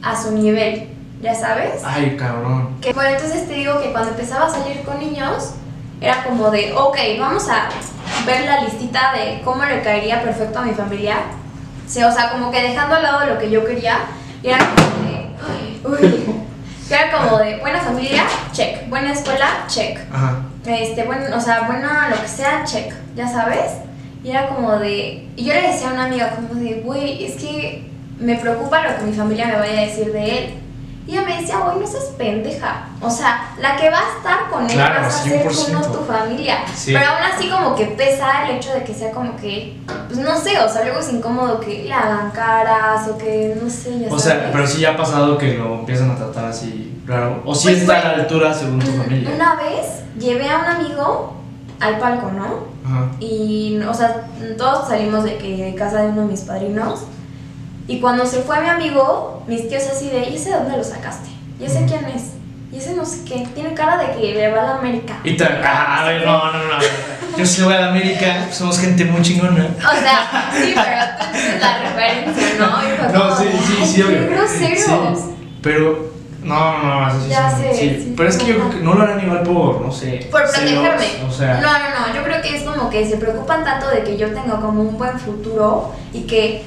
a 0.02 0.20
su 0.20 0.32
nivel, 0.32 0.88
¿ya 1.22 1.32
sabes? 1.36 1.82
Ay, 1.84 2.16
cabrón. 2.18 2.76
Que, 2.80 2.92
bueno, 2.92 3.10
entonces 3.10 3.46
te 3.46 3.54
digo 3.54 3.80
que 3.80 3.92
cuando 3.92 4.10
empezaba 4.10 4.46
a 4.46 4.50
salir 4.50 4.82
con 4.82 4.98
niños, 4.98 5.54
era 6.04 6.22
como 6.22 6.50
de, 6.50 6.72
ok, 6.74 6.98
vamos 7.18 7.48
a 7.48 7.68
ver 8.26 8.44
la 8.44 8.60
listita 8.60 9.12
de 9.14 9.40
cómo 9.42 9.64
le 9.64 9.82
caería 9.82 10.22
perfecto 10.22 10.58
a 10.58 10.62
mi 10.62 10.74
familia. 10.74 11.16
Sí, 11.86 12.02
o 12.02 12.12
sea, 12.12 12.30
como 12.30 12.50
que 12.50 12.60
dejando 12.60 12.96
al 12.96 13.02
lado 13.02 13.26
lo 13.26 13.38
que 13.38 13.50
yo 13.50 13.64
quería, 13.64 14.00
era 14.42 14.58
como 14.58 15.98
de, 15.98 16.04
uy, 16.04 16.24
que 16.86 16.94
era 16.94 17.10
como 17.10 17.38
de 17.38 17.58
buena 17.58 17.80
familia, 17.80 18.24
check, 18.52 18.86
buena 18.90 19.12
escuela, 19.12 19.64
check, 19.66 19.98
Ajá. 20.12 20.42
este, 20.66 21.04
bueno, 21.04 21.34
o 21.34 21.40
sea, 21.40 21.62
buena 21.62 22.10
lo 22.10 22.20
que 22.20 22.28
sea, 22.28 22.64
check, 22.64 22.92
ya 23.16 23.26
sabes. 23.26 23.72
Y 24.22 24.30
era 24.30 24.48
como 24.48 24.76
de, 24.76 25.26
y 25.36 25.44
yo 25.44 25.54
le 25.54 25.62
decía 25.62 25.88
a 25.88 25.94
una 25.94 26.04
amiga 26.04 26.30
como 26.36 26.60
de, 26.60 26.82
güey, 26.84 27.24
es 27.24 27.36
que 27.36 27.90
me 28.18 28.36
preocupa 28.36 28.82
lo 28.82 28.98
que 28.98 29.04
mi 29.04 29.12
familia 29.14 29.46
me 29.46 29.56
vaya 29.56 29.78
a 29.80 29.86
decir 29.86 30.12
de 30.12 30.38
él. 30.38 30.54
Y 31.06 31.12
ella 31.12 31.22
me 31.26 31.38
decía, 31.40 31.58
güey, 31.58 31.78
no 31.78 31.86
seas 31.86 32.04
pendeja. 32.16 32.86
O 33.02 33.10
sea, 33.10 33.50
la 33.58 33.76
que 33.76 33.90
va 33.90 33.98
a 33.98 34.16
estar 34.16 34.50
con 34.50 34.64
él 34.64 34.72
Claro, 34.72 35.02
vas 35.02 35.20
a 35.20 35.22
ser 35.22 35.42
tú, 35.42 35.48
100%. 35.50 35.68
no 35.72 35.80
tu 35.82 36.04
familia. 36.04 36.58
Sí. 36.74 36.94
Pero 36.94 37.10
aún 37.10 37.22
así 37.30 37.50
como 37.50 37.74
que 37.74 37.84
pesa 37.88 38.48
el 38.48 38.56
hecho 38.56 38.72
de 38.72 38.84
que 38.84 38.94
sea 38.94 39.10
como 39.10 39.36
que, 39.36 39.78
pues 40.08 40.18
no 40.18 40.34
sé, 40.38 40.58
o 40.62 40.68
sea, 40.68 40.82
luego 40.84 41.00
es 41.00 41.12
incómodo 41.12 41.60
que 41.60 41.84
le 41.84 41.92
hagan 41.92 42.30
caras 42.30 43.06
o 43.08 43.18
que, 43.18 43.54
no 43.62 43.68
sé, 43.68 43.98
ya 44.00 44.06
O 44.06 44.18
sabes. 44.18 44.22
sea, 44.24 44.50
pero 44.52 44.66
sí 44.66 44.80
ya 44.80 44.92
ha 44.92 44.96
pasado 44.96 45.36
que 45.36 45.58
lo 45.58 45.74
empiezan 45.80 46.10
a 46.10 46.16
tratar 46.16 46.46
así 46.46 46.98
raro. 47.06 47.42
O 47.44 47.54
sí 47.54 47.68
Pues 47.68 47.82
está 47.82 48.00
a 48.00 48.04
la 48.04 48.22
altura 48.22 48.54
según 48.54 48.78
tu 48.78 48.90
familia. 48.92 49.30
Una 49.34 49.56
vez 49.56 50.04
llevé 50.18 50.48
a 50.48 50.58
un 50.60 50.64
amigo 50.64 51.34
al 51.80 51.98
palco, 51.98 52.30
¿no? 52.30 52.72
Ajá. 52.86 53.10
Y, 53.20 53.78
o 53.86 53.92
sea, 53.92 54.24
todos 54.56 54.88
salimos 54.88 55.24
de, 55.24 55.36
que, 55.36 55.64
de 55.66 55.74
casa 55.74 55.98
de 56.02 56.08
uno 56.08 56.22
de 56.22 56.28
mis 56.28 56.40
padrinos. 56.40 57.00
Y 57.86 58.00
cuando 58.00 58.24
se 58.26 58.40
fue 58.40 58.60
mi 58.62 58.68
amigo, 58.68 59.42
mis 59.46 59.68
tíos 59.68 59.82
así 59.90 60.08
de, 60.08 60.28
¿y 60.30 60.36
ese 60.36 60.50
de 60.50 60.56
dónde 60.56 60.76
lo 60.76 60.84
sacaste? 60.84 61.28
¿Y 61.60 61.64
ese 61.64 61.84
quién 61.86 62.04
es? 62.06 62.32
Y 62.72 62.78
ese 62.78 62.94
no 62.94 63.04
sé 63.04 63.18
qué. 63.24 63.46
Tiene 63.54 63.74
cara 63.74 63.98
de 63.98 64.12
que 64.18 64.34
le 64.34 64.50
va 64.50 64.62
a 64.62 64.64
la 64.64 64.74
América. 64.76 65.18
Y 65.22 65.36
te, 65.36 65.44
ah, 65.44 66.00
a 66.00 66.04
ver, 66.08 66.24
no, 66.26 66.52
no, 66.52 66.58
no. 66.58 66.78
Yo 67.36 67.44
sí 67.46 67.62
voy 67.62 67.74
a 67.74 67.80
la 67.80 67.88
América, 67.90 68.48
somos 68.52 68.78
gente 68.80 69.04
muy 69.04 69.20
chingona. 69.22 69.68
O 69.78 70.00
sea, 70.00 70.50
sí, 70.56 70.72
pero 70.74 71.04
tú 71.18 71.60
la 71.60 71.78
referencia, 71.78 72.46
¿no? 72.58 73.12
No, 73.12 73.36
sí, 73.36 73.44
sí, 73.66 73.76
"Ay, 73.80 73.86
sí, 73.88 74.02
qué 74.02 74.26
groseros. 74.28 75.18
Sí, 75.20 75.34
pero, 75.62 76.12
no, 76.42 76.78
no, 76.82 77.00
no, 77.00 77.08
eso 77.08 77.20
sí. 77.22 77.28
Ya 77.30 77.50
sé, 77.50 77.74
sí. 77.74 77.88
sí, 78.04 78.14
Pero 78.16 78.28
es 78.28 78.36
que 78.36 78.46
yo 78.46 78.54
creo 78.56 78.70
que 78.70 78.76
no 78.76 78.94
lo 78.94 79.02
harán 79.02 79.20
igual 79.22 79.42
por, 79.42 79.80
no 79.80 79.92
sé. 79.92 80.28
Por 80.30 80.46
celos, 80.48 80.84
protegerme. 80.84 81.26
O 81.28 81.32
sea, 81.32 81.54
No, 81.60 81.72
no, 81.72 81.78
no. 82.08 82.14
Yo 82.14 82.22
creo 82.24 82.40
que 82.42 82.56
es 82.56 82.62
como 82.62 82.88
que 82.90 83.08
se 83.08 83.16
preocupan 83.18 83.64
tanto 83.64 83.88
de 83.88 84.02
que 84.04 84.16
yo 84.16 84.28
tenga 84.28 84.56
como 84.60 84.80
un 84.82 84.96
buen 84.98 85.18
futuro 85.18 85.92
y 86.12 86.22
que, 86.22 86.64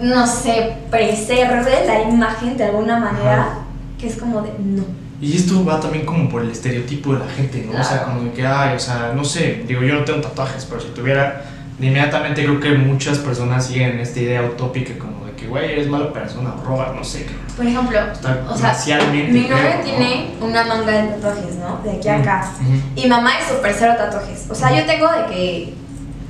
no 0.00 0.26
sé, 0.26 0.74
preserve 0.90 1.86
la 1.86 2.02
imagen 2.02 2.56
de 2.56 2.64
alguna 2.64 2.98
manera, 2.98 3.42
Ajá. 3.42 3.58
que 3.98 4.08
es 4.08 4.16
como 4.16 4.42
de 4.42 4.50
no. 4.58 4.84
Y 5.20 5.34
esto 5.34 5.64
va 5.64 5.80
también 5.80 6.04
como 6.04 6.28
por 6.28 6.42
el 6.42 6.50
estereotipo 6.50 7.14
de 7.14 7.20
la 7.20 7.28
gente, 7.28 7.66
¿no? 7.70 7.80
O 7.80 7.84
sea, 7.84 8.02
como 8.02 8.22
de 8.22 8.32
que, 8.32 8.46
ay, 8.46 8.76
o 8.76 8.78
sea, 8.78 9.12
no 9.16 9.24
sé, 9.24 9.64
digo, 9.66 9.82
yo 9.82 9.94
no 9.94 10.04
tengo 10.04 10.20
tatuajes, 10.20 10.66
pero 10.66 10.80
si 10.80 10.88
tuviera, 10.88 11.42
inmediatamente 11.80 12.44
creo 12.44 12.60
que 12.60 12.72
muchas 12.72 13.18
personas 13.18 13.66
siguen 13.66 13.98
esta 13.98 14.20
idea 14.20 14.42
utópica 14.42 14.98
como 14.98 15.24
de 15.24 15.32
que, 15.32 15.46
güey, 15.46 15.72
eres 15.72 15.88
mala 15.88 16.12
persona, 16.12 16.54
roba, 16.62 16.92
no 16.94 17.02
sé, 17.02 17.26
Por 17.56 17.66
ejemplo, 17.66 17.98
o 18.50 18.58
sea, 18.58 18.98
mi 19.10 19.22
novio 19.22 19.56
creo, 19.56 19.78
¿no? 19.78 19.84
tiene 19.84 20.34
una 20.42 20.64
manga 20.64 20.92
de 20.92 21.08
tatuajes, 21.08 21.56
¿no? 21.56 21.80
De 21.82 21.96
aquí 21.96 22.08
a 22.08 22.16
acá. 22.16 22.52
Y 22.94 23.08
mamá 23.08 23.38
es 23.38 23.48
súper 23.48 23.74
cero 23.74 23.94
tatuajes. 23.96 24.46
O 24.50 24.54
sea, 24.54 24.78
yo 24.78 24.84
tengo 24.84 25.08
de 25.10 25.26
que 25.34 25.74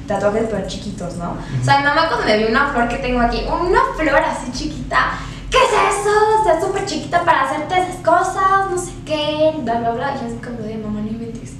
tatuajes 0.06 0.44
pero 0.50 0.66
chiquitos, 0.66 1.16
¿no? 1.16 1.36
O 1.60 1.64
sea, 1.64 1.78
mi 1.78 1.84
mamá 1.84 2.08
cuando 2.08 2.26
me 2.26 2.38
vio 2.38 2.48
una 2.48 2.68
flor 2.68 2.88
que 2.88 2.96
tengo 2.96 3.20
aquí, 3.20 3.42
una 3.44 3.80
flor 3.96 4.22
así 4.22 4.52
chiquita, 4.52 5.18
¿qué 5.50 5.58
es 5.58 5.98
eso? 5.98 6.40
O 6.40 6.44
sea, 6.44 6.60
súper 6.60 6.84
chiquita 6.86 7.24
para 7.24 7.42
hacerte 7.42 7.74
esas 7.74 7.96
cosas, 7.96 8.70
no 8.70 8.78
sé 8.78 8.92
qué, 9.04 9.52
bla, 9.62 9.80
bla, 9.80 9.90
bla. 9.92 10.14
Y 10.16 10.20
yo 10.20 10.26
así 10.26 10.36
como 10.44 10.58
de, 10.66 10.76
mamá, 10.78 11.00
no 11.00 11.08
inventes. 11.08 11.54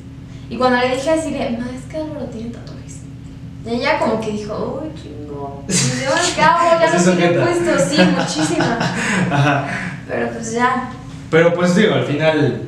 Y 0.48 0.56
cuando 0.56 0.78
le 0.78 0.94
dije 0.94 1.10
así 1.10 1.30
de, 1.32 1.50
ma, 1.58 1.66
es 1.74 1.90
que 1.90 1.96
Álvaro 1.98 2.26
tiene 2.26 2.50
tatuajes. 2.50 3.00
Y 3.64 3.70
ella 3.70 3.98
como 3.98 4.20
que 4.20 4.30
dijo, 4.30 4.80
uy, 4.82 4.90
chingo. 5.00 5.64
Y 5.68 5.72
yo, 5.72 6.10
¿qué 6.34 6.42
hago? 6.42 6.80
Ya 6.80 6.84
¿Es 6.86 6.92
los 6.92 7.02
eso 7.02 7.12
tiene 7.16 7.38
puestos, 7.38 7.82
sí, 7.82 8.02
muchísimas. 8.16 8.78
Ajá. 9.30 9.66
Pero 10.08 10.30
pues 10.30 10.52
ya, 10.52 10.90
Pero 11.30 11.52
pues 11.54 11.74
digo, 11.74 11.94
al 11.94 12.04
final, 12.04 12.62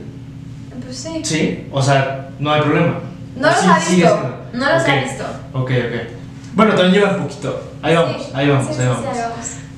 pues 0.85 0.97
sí. 0.97 1.21
sí, 1.23 1.69
o 1.71 1.81
sea, 1.81 2.31
no 2.41 2.53
hay 2.53 2.63
problema. 2.63 2.95
No 3.39 3.47
los 3.49 3.57
sí, 3.61 3.67
ha 3.69 3.79
visto, 3.79 4.37
no 4.55 4.73
los 4.73 4.83
Ok, 4.83 4.89
ha 4.89 4.95
visto. 4.97 5.25
Ok, 5.53 5.71
ok. 5.71 6.19
Bueno, 6.55 6.75
también 6.75 6.93
lleva 6.95 7.17
un 7.17 7.23
poquito. 7.23 7.63
Ahí 7.83 7.95
vamos, 7.95 8.23
Sí, 8.25 8.31
ahí 8.35 8.49
vamos, 8.49 8.79
ahí 8.79 8.87
vamos. 8.89 9.05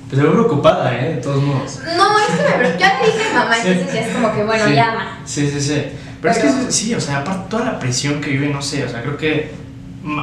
Pues 0.09 0.21
se 0.23 0.27
ve 0.27 0.33
preocupada, 0.33 0.97
¿eh? 0.97 1.15
De 1.17 1.21
todos 1.21 1.43
modos. 1.43 1.79
No, 1.97 2.19
es 2.19 2.27
que 2.27 2.59
me, 2.59 2.79
ya 2.79 2.99
le 3.01 3.07
dije 3.07 3.31
a 3.31 3.39
mamá, 3.39 3.57
entonces 3.57 3.95
ya 3.95 4.01
es 4.01 4.15
como 4.15 4.33
que, 4.35 4.45
bueno, 4.45 4.67
llama. 4.69 5.19
Sí, 5.25 5.49
sí, 5.49 5.61
sí. 5.61 5.83
Pero, 6.21 6.35
es 6.35 6.39
que 6.41 6.73
sí, 6.73 6.95
o 6.95 7.01
sea, 7.01 7.19
aparte 7.19 7.47
toda 7.49 7.65
la 7.65 7.79
presión 7.79 8.21
que 8.21 8.31
vive, 8.31 8.49
no 8.49 8.61
sé, 8.61 8.85
o 8.85 8.89
sea, 8.89 9.03
creo 9.03 9.17
que 9.17 9.53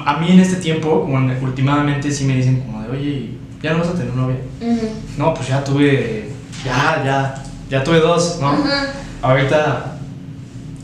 a 0.05 0.17
mí 0.17 0.31
en 0.31 0.39
este 0.39 0.57
tiempo, 0.57 1.01
como 1.01 1.17
en- 1.19 1.41
últimamente 1.43 2.11
sí 2.11 2.25
me 2.25 2.35
dicen 2.35 2.61
como 2.61 2.81
de, 2.83 2.89
oye, 2.89 3.31
ya 3.61 3.73
no 3.73 3.79
vas 3.79 3.87
a 3.89 3.93
tener 3.93 4.13
novia. 4.13 4.37
No, 5.17 5.33
pues 5.33 5.47
ya 5.47 5.63
tuve, 5.63 6.29
ya, 6.65 7.01
ya, 7.05 7.43
ya 7.69 7.83
tuve 7.83 7.99
dos, 7.99 8.39
¿no? 8.41 8.55
Ahorita 9.21 9.96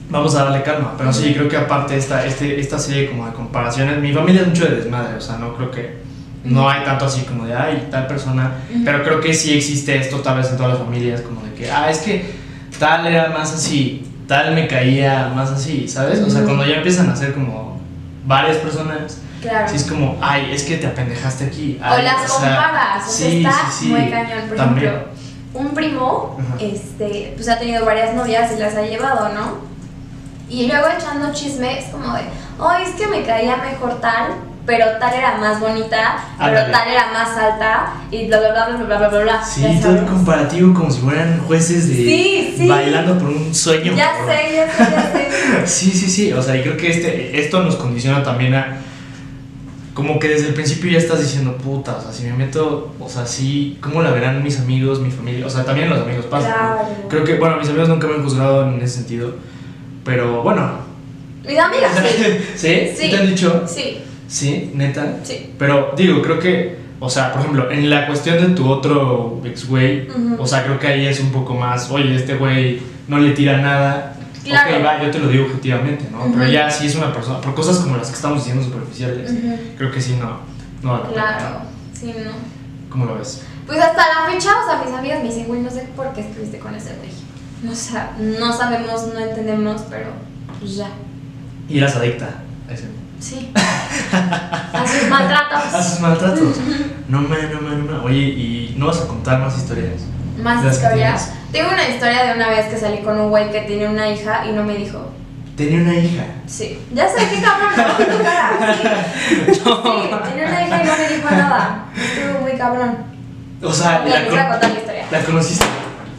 vamos 0.10 0.36
a 0.36 0.44
darle 0.46 0.62
calma, 0.64 0.94
pero 0.98 1.12
sí, 1.12 1.34
creo 1.34 1.48
que 1.50 1.58
aparte 1.58 1.96
esta, 1.98 2.26
este, 2.26 2.60
esta 2.60 2.78
serie 2.78 3.10
como 3.10 3.26
de 3.26 3.34
comparaciones, 3.34 4.00
mi 4.00 4.14
familia 4.14 4.42
es 4.42 4.48
mucho 4.48 4.66
de 4.66 4.76
desmadre, 4.78 5.16
o 5.16 5.22
sea, 5.22 5.38
no 5.38 5.56
creo 5.56 5.72
que, 5.72 6.04
no 6.44 6.70
hay 6.70 6.84
tanto 6.84 7.06
así 7.06 7.22
como 7.22 7.46
de, 7.46 7.56
ay, 7.56 7.88
tal 7.90 8.06
persona, 8.08 8.52
pero 8.84 9.02
creo 9.04 9.22
que 9.22 9.34
sí 9.34 9.54
existe 9.58 9.96
esto 9.98 10.20
tal 10.20 10.38
vez 10.38 10.50
en 10.50 10.58
todas 10.58 10.74
las 10.74 10.82
familias, 10.82 11.22
como 11.22 11.42
de 11.42 11.54
que, 11.54 11.72
ah, 11.72 11.90
es 11.90 12.00
que 12.00 12.36
tal 12.78 13.08
era 13.08 13.30
más 13.30 13.54
así, 13.54 14.06
tal 14.28 14.54
me 14.54 14.68
caía 14.68 15.32
más 15.34 15.52
así, 15.52 15.88
¿sabes? 15.88 16.20
O 16.20 16.30
sea, 16.30 16.44
cuando 16.44 16.66
ya 16.66 16.76
empiezan 16.76 17.10
a 17.10 17.16
ser 17.16 17.34
como 17.34 17.80
varias 18.26 18.58
personas, 18.58 19.20
Claro. 19.42 19.68
sí 19.70 19.76
es 19.76 19.84
como, 19.84 20.18
ay, 20.22 20.52
es 20.54 20.64
que 20.64 20.78
te 20.78 20.88
apendejaste 20.88 21.44
aquí. 21.46 21.78
o 21.82 22.02
las 22.02 22.32
o 22.32 22.40
sea, 22.40 22.56
comparas, 22.56 23.08
o 23.08 23.12
sea, 23.12 23.30
sí, 23.30 23.38
está 23.46 23.72
sí, 23.72 23.86
muy 23.88 24.10
cañón. 24.10 24.48
Por 24.48 24.56
también. 24.58 24.88
ejemplo, 24.88 25.10
un 25.54 25.70
primo, 25.74 26.38
Ajá. 26.40 26.64
este, 26.64 27.34
pues 27.36 27.50
ha 27.50 27.60
tenido 27.60 27.86
varias 27.86 28.16
novias 28.16 28.52
y 28.56 28.60
las 28.60 28.76
ha 28.76 28.82
llevado, 28.84 29.30
¿no? 29.34 29.73
Y 30.50 30.68
luego 30.68 30.88
echando 30.98 31.34
chisme, 31.34 31.80
es 31.80 31.86
como 31.86 32.14
de, 32.14 32.22
ay, 32.60 32.84
es 32.84 32.92
que 32.92 33.08
me 33.08 33.24
caía 33.24 33.58
mejor 33.58 34.00
tal, 34.02 34.34
pero 34.66 34.86
tal 35.00 35.14
era 35.14 35.38
más 35.38 35.60
bonita, 35.60 36.24
pero 36.38 36.72
tal 36.72 36.88
era 36.88 37.12
más 37.12 37.38
alta, 37.38 37.94
y 38.12 38.28
bla, 38.28 38.40
bla, 38.40 38.52
bla, 38.52 38.68
bla, 38.68 38.86
bla, 38.86 38.98
bla, 38.98 39.10
bla, 39.10 39.22
bla. 39.24 39.44
Sí, 39.44 39.80
todo 39.82 39.98
el 39.98 40.06
comparativo 40.06 40.74
como 40.74 40.92
si 40.92 41.02
fueran 41.02 41.40
jueces 41.48 41.88
de 41.90 41.96
Sí, 41.96 42.56
sí. 42.58 42.68
bailando 42.68 43.18
por 43.18 43.30
un 43.30 43.54
sueño. 43.54 43.94
Ya 43.96 44.12
sé, 44.26 44.56
ya 44.56 44.72
sé, 44.72 44.92
ya 44.92 45.12
sé. 45.12 45.28
Sí, 45.66 45.92
sí, 45.92 46.10
sí. 46.10 46.34
O 46.34 46.42
sea, 46.42 46.56
y 46.56 46.62
creo 46.62 46.78
que 46.78 46.90
este, 46.92 47.40
esto 47.40 47.62
nos 47.64 47.76
condiciona 47.76 48.24
también 48.24 48.56
a 48.56 48.78
como 49.94 50.18
que 50.18 50.28
desde 50.28 50.48
el 50.48 50.54
principio 50.56 50.90
ya 50.92 50.98
estás 50.98 51.20
diciendo, 51.20 51.56
puta, 51.58 51.98
o 51.98 52.02
sea, 52.02 52.12
si 52.12 52.24
me 52.24 52.34
meto, 52.34 52.94
o 53.00 53.08
sea, 53.08 53.28
sí, 53.28 53.78
¿cómo 53.80 54.02
la 54.02 54.10
verán 54.10 54.42
mis 54.42 54.60
amigos, 54.60 55.00
mi 55.00 55.12
familia? 55.12 55.46
O 55.46 55.50
sea, 55.50 55.64
también 55.66 55.90
los 55.90 56.02
amigos 56.02 56.26
pasan. 56.26 56.54
Creo 57.10 57.24
que, 57.24 57.36
bueno, 57.38 57.58
mis 57.58 57.70
amigos 57.70 57.90
nunca 57.90 58.08
me 58.08 58.16
han 58.16 58.24
juzgado 58.24 58.68
en 58.68 58.82
ese 58.82 58.96
sentido, 58.98 59.36
pero 60.04 60.42
bueno. 60.44 60.72
Mis 61.46 61.58
amigas, 61.60 61.92
sí. 62.56 62.56
¿Sí? 62.56 62.92
Sí. 62.96 63.10
¿Te 63.10 63.18
han 63.18 63.28
dicho? 63.28 63.64
Sí, 63.68 64.00
Sí, 64.28 64.72
neta. 64.74 65.18
sí. 65.24 65.54
Pero 65.60 65.94
digo, 65.98 66.22
creo 66.22 66.40
que, 66.40 66.78
o 67.00 67.10
sea, 67.10 67.32
por 67.34 67.42
ejemplo, 67.42 67.70
en 67.70 67.90
la 67.90 68.08
cuestión 68.08 68.38
de 68.42 68.56
tu 68.56 68.68
otro 68.70 69.42
ex 69.44 69.68
güey, 69.68 70.10
Ujú. 70.10 70.42
o 70.42 70.48
sea, 70.48 70.64
creo 70.64 70.80
que 70.80 70.88
ahí 70.88 71.06
es 71.06 71.20
un 71.20 71.32
poco 71.32 71.54
más, 71.54 71.92
oye, 71.92 72.16
este 72.16 72.36
güey 72.36 72.82
no 73.08 73.20
le 73.20 73.32
tira 73.32 73.58
nada. 73.58 74.16
Claro. 74.44 74.78
Ok, 74.78 74.86
va, 74.86 75.04
yo 75.04 75.12
te 75.12 75.20
lo 75.20 75.28
digo 75.28 75.46
objetivamente, 75.46 76.06
¿no? 76.12 76.26
Ujú. 76.26 76.34
Pero 76.38 76.52
ya 76.52 76.70
si 76.70 76.88
es 76.88 76.96
una 76.96 77.14
persona, 77.14 77.40
por 77.42 77.54
cosas 77.54 77.78
como 77.78 77.96
las 77.98 78.08
que 78.10 78.16
estamos 78.16 78.40
diciendo 78.40 78.64
superficiales, 78.64 79.32
Ujú. 79.32 79.58
creo 79.78 79.92
que 79.92 80.02
sí, 80.02 80.18
no. 80.20 80.40
No. 80.82 81.02
Claro, 81.12 81.62
sí, 81.94 82.14
no. 82.26 82.32
¿Cómo 82.90 83.06
lo 83.06 83.16
ves? 83.18 83.42
Pues 83.68 83.80
hasta 83.80 84.02
la 84.02 84.32
fecha, 84.32 84.50
o 84.62 84.70
sea, 84.70 84.82
mis 84.84 84.94
amigas 84.94 85.22
me 85.24 85.30
dicen, 85.30 85.46
güey, 85.46 85.62
no 85.62 85.70
sé 85.70 85.88
por 85.96 86.12
qué 86.14 86.22
estuviste 86.22 86.60
con 86.60 86.74
ese 86.76 86.96
güey. 86.96 87.10
O 87.72 87.76
sea, 87.76 88.12
no 88.20 88.52
sabemos, 88.52 89.08
no 89.14 89.20
entendemos, 89.20 89.84
pero 89.90 90.08
pues 90.60 90.76
ya. 90.76 90.88
Y 91.70 91.78
eras 91.78 91.96
adicta 91.96 92.30
a 92.70 92.74
ese. 92.74 92.88
Sí. 93.20 93.52
A 94.14 94.86
sus 94.86 95.10
maltratos. 95.10 95.74
A 95.74 95.82
sus 95.84 96.00
maltratos. 96.02 96.58
No 97.08 97.22
me, 97.22 97.44
no 97.44 97.62
me, 97.62 97.76
no 97.78 97.84
me. 97.84 98.06
Oye, 98.06 98.18
¿y 98.20 98.76
no 98.78 98.88
vas 98.88 99.02
a 99.02 99.08
contar 99.08 99.40
más 99.40 99.58
historias? 99.58 100.02
Más 100.42 100.62
¿De 100.62 100.68
las 100.68 100.78
que 100.78 100.84
historias. 100.86 101.32
Tengo 101.52 101.70
una 101.70 101.88
historia 101.88 102.24
de 102.26 102.34
una 102.34 102.50
vez 102.50 102.66
que 102.66 102.78
salí 102.78 102.98
con 103.00 103.18
un 103.18 103.30
güey 103.30 103.50
que 103.52 103.62
tiene 103.62 103.88
una 103.88 104.10
hija 104.10 104.46
y 104.46 104.52
no 104.52 104.64
me 104.64 104.76
dijo. 104.76 105.10
Tenía 105.56 105.82
una 105.82 105.94
hija. 105.96 106.26
Sí. 106.48 106.80
Ya 106.94 107.08
sé 107.08 107.28
qué 107.30 107.42
cabrón, 107.42 107.72
¿no? 107.78 108.06
Tu 108.18 108.24
cara. 108.24 108.50
Sí. 108.82 109.54
Sí, 109.54 109.60
tenía 109.62 110.48
una 110.50 110.68
hija 110.68 110.84
y 110.84 110.88
no 110.88 110.98
me 110.98 111.16
dijo 111.16 111.30
nada. 111.32 111.86
Estuvo 111.96 112.42
muy 112.42 112.52
cabrón. 112.58 112.98
O 113.62 113.72
sea, 113.72 114.04
la, 114.06 114.26
con- 114.26 114.36
la 114.36 114.68
historia. 114.80 115.06
la 115.12 115.20
conociste. 115.24 115.66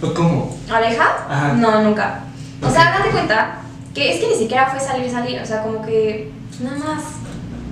¿O 0.05 0.13
cómo? 0.13 0.55
¿Aleja? 0.71 1.25
Ajá. 1.29 1.53
No, 1.55 1.83
nunca. 1.83 2.21
O 2.63 2.71
sea, 2.71 2.97
date 2.99 3.11
cuenta 3.11 3.61
que 3.95 4.15
es 4.15 4.21
que 4.21 4.29
ni 4.29 4.35
siquiera 4.35 4.67
fue 4.67 4.81
salir, 4.81 5.11
salir. 5.11 5.41
O 5.41 5.47
sea, 5.47 5.63
como 5.63 5.83
que 5.83 6.31
nada 6.61 6.77
más, 6.77 7.05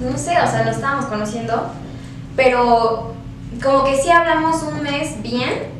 no 0.00 0.16
sé, 0.16 0.40
o 0.40 0.46
sea, 0.46 0.64
nos 0.64 0.76
estábamos 0.76 1.06
conociendo. 1.06 1.70
Pero 2.34 3.14
como 3.62 3.84
que 3.84 4.00
sí 4.00 4.10
hablamos 4.10 4.62
un 4.62 4.82
mes 4.82 5.20
bien. 5.22 5.70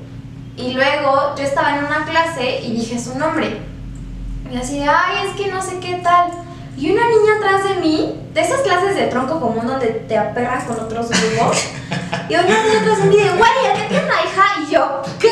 Y 0.57 0.75
luego 0.75 1.35
yo 1.37 1.43
estaba 1.43 1.79
en 1.79 1.85
una 1.87 2.05
clase 2.05 2.61
y 2.61 2.73
dije 2.73 2.99
su 2.99 3.19
nombre. 3.19 3.63
Y 4.53 4.57
así 4.57 4.81
de, 4.81 4.85
ay, 4.85 5.29
es 5.29 5.35
que 5.35 5.51
no 5.51 5.63
sé 5.63 5.79
qué 5.81 6.01
tal. 6.03 6.31
Y 6.77 6.91
una 6.91 7.09
niña 7.09 7.37
atrás 7.39 7.65
de 7.65 7.81
mí, 7.81 8.21
de 8.35 8.41
esas 8.41 8.61
clases 8.61 8.97
de 8.97 9.07
tronco 9.07 9.41
común 9.41 9.67
donde 9.67 9.87
te 9.87 10.19
aperras 10.19 10.65
con 10.65 10.79
otros 10.79 11.09
grupos. 11.09 11.69
y 12.29 12.35
una 12.35 12.43
niña 12.43 12.81
atrás 12.83 12.99
de 12.99 13.05
mí 13.05 13.17
de, 13.17 13.31
güey, 13.31 13.67
¿a 13.71 13.75
qué 13.75 13.87
tiene 13.89 14.05
una 14.05 14.23
hija? 14.23 14.45
Y 14.67 14.73
yo, 14.73 15.03
¿qué? 15.19 15.31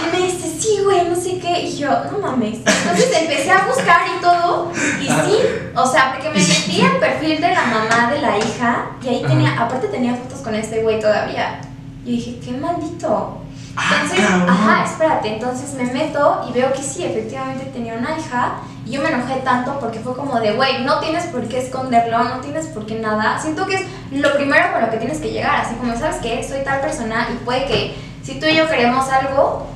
Y 0.00 0.16
me 0.16 0.26
dice, 0.26 0.48
sí, 0.60 0.80
güey, 0.84 1.08
no 1.08 1.16
sé 1.16 1.38
qué. 1.38 1.62
Y 1.62 1.78
yo, 1.78 1.88
no 2.10 2.18
mames. 2.18 2.58
Entonces 2.58 3.10
empecé 3.20 3.50
a 3.50 3.66
buscar 3.66 4.02
y 4.16 4.20
todo. 4.20 4.70
Y 5.00 5.06
sí, 5.06 5.38
o 5.74 5.86
sea, 5.86 6.12
porque 6.12 6.28
me 6.30 6.38
metí 6.38 6.80
al 6.80 6.98
perfil 6.98 7.40
de 7.40 7.50
la 7.50 7.64
mamá 7.64 8.10
de 8.12 8.20
la 8.20 8.38
hija. 8.38 8.86
Y 9.02 9.08
ahí 9.08 9.24
tenía, 9.26 9.60
aparte 9.60 9.88
tenía 9.88 10.14
fotos 10.14 10.40
con 10.40 10.54
este 10.54 10.82
güey 10.82 11.00
todavía. 11.00 11.60
Y 12.04 12.12
dije, 12.12 12.40
qué 12.44 12.52
maldito. 12.52 13.38
Ah, 13.76 14.00
Entonces, 14.02 14.26
ajá, 14.48 14.84
espérate, 14.84 15.34
entonces 15.34 15.74
me 15.74 15.84
meto 15.92 16.44
y 16.48 16.52
veo 16.52 16.72
que 16.72 16.82
sí, 16.82 17.04
efectivamente 17.04 17.66
tenía 17.66 17.94
una 17.94 18.18
hija 18.18 18.54
y 18.84 18.90
yo 18.90 19.02
me 19.02 19.08
enojé 19.08 19.36
tanto 19.44 19.78
porque 19.78 20.00
fue 20.00 20.16
como 20.16 20.40
de, 20.40 20.52
güey, 20.54 20.82
no 20.84 20.98
tienes 20.98 21.26
por 21.26 21.46
qué 21.46 21.58
esconderlo, 21.58 22.24
no 22.24 22.40
tienes 22.40 22.66
por 22.66 22.86
qué 22.86 22.98
nada. 22.98 23.38
Siento 23.38 23.66
que 23.66 23.76
es 23.76 23.82
lo 24.10 24.34
primero 24.34 24.72
con 24.72 24.82
lo 24.82 24.90
que 24.90 24.96
tienes 24.96 25.18
que 25.20 25.30
llegar, 25.30 25.60
así 25.60 25.76
como, 25.76 25.96
¿sabes 25.96 26.16
qué? 26.20 26.42
Soy 26.42 26.64
tal 26.64 26.80
persona 26.80 27.28
y 27.32 27.44
puede 27.44 27.66
que 27.66 27.94
si 28.24 28.40
tú 28.40 28.46
y 28.46 28.56
yo 28.56 28.68
queremos 28.68 29.08
algo, 29.10 29.68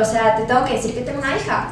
o 0.00 0.04
sea, 0.04 0.36
te 0.36 0.42
tengo 0.44 0.64
que 0.64 0.74
decir 0.74 0.94
que 0.94 1.00
tengo 1.02 1.18
una 1.20 1.36
hija. 1.36 1.68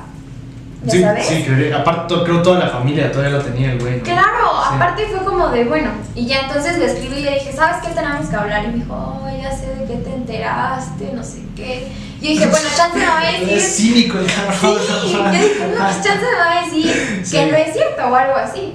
¿Ya 0.84 0.92
sí, 0.92 1.00
sabes? 1.02 1.26
sí, 1.26 1.44
creo, 1.44 1.78
aparte 1.78 2.14
creo 2.24 2.42
toda 2.42 2.58
la 2.58 2.68
familia 2.68 3.10
todavía 3.10 3.38
la 3.38 3.42
tenía 3.42 3.72
el 3.72 3.78
güey. 3.80 3.96
¿no? 3.98 4.02
Claro, 4.02 4.50
Sí. 4.68 4.74
aparte 4.76 5.06
fue 5.06 5.24
como 5.24 5.48
de, 5.48 5.64
bueno, 5.64 5.90
y 6.14 6.26
ya 6.26 6.40
entonces 6.40 6.78
le 6.78 6.84
escribí 6.86 7.16
y 7.20 7.22
le 7.22 7.34
dije, 7.34 7.52
¿sabes 7.54 7.76
qué 7.82 7.88
tenemos 7.94 8.26
que 8.28 8.36
hablar? 8.36 8.64
Y 8.64 8.68
me 8.68 8.74
dijo, 8.74 8.94
oh, 8.94 9.26
ya 9.42 9.50
sé 9.50 9.66
de 9.74 9.86
qué 9.86 9.96
te 9.96 10.14
enteraste, 10.14 11.10
no 11.14 11.24
sé 11.24 11.42
qué. 11.56 11.88
Y 12.20 12.24
yo 12.24 12.30
dije, 12.32 12.46
bueno, 12.46 12.68
chance 12.76 12.98
me 12.98 13.06
va 13.06 13.20
a 13.20 13.32
decir. 13.32 13.48
Es 13.48 13.76
cínico 13.76 14.18
el 14.18 14.26
cabrón. 14.26 14.78
Sí, 15.02 15.12
yo 15.12 15.30
dije, 15.32 15.66
no, 15.78 15.84
pues 15.84 16.02
chance 16.02 16.24
me 16.30 16.38
va 16.38 16.52
a 16.52 16.64
decir 16.64 17.20
Sí. 17.24 17.36
que 17.36 17.46
no 17.46 17.56
es 17.56 17.72
cierto 17.72 18.02
o 18.06 18.14
algo 18.14 18.36
así. 18.36 18.74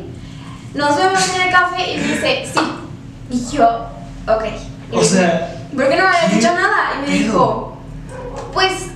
Nos 0.73 0.97
vemos 0.97 1.35
en 1.35 1.41
el 1.43 1.51
café 1.51 1.93
y 1.93 1.97
me 1.97 2.03
dice, 2.07 2.43
sí. 2.51 2.59
Y 3.31 3.55
yo, 3.55 3.85
ok. 4.27 4.43
Y 4.91 4.95
O 4.95 5.03
sea, 5.03 5.55
¿por 5.75 5.87
qué 5.87 5.95
no 5.95 6.03
me 6.03 6.09
habías 6.09 6.29
¿qué 6.31 6.35
dicho 6.37 6.53
nada? 6.53 6.91
Y 7.05 7.09
me 7.09 7.17
dijo, 7.19 7.77
pues, 8.53 8.87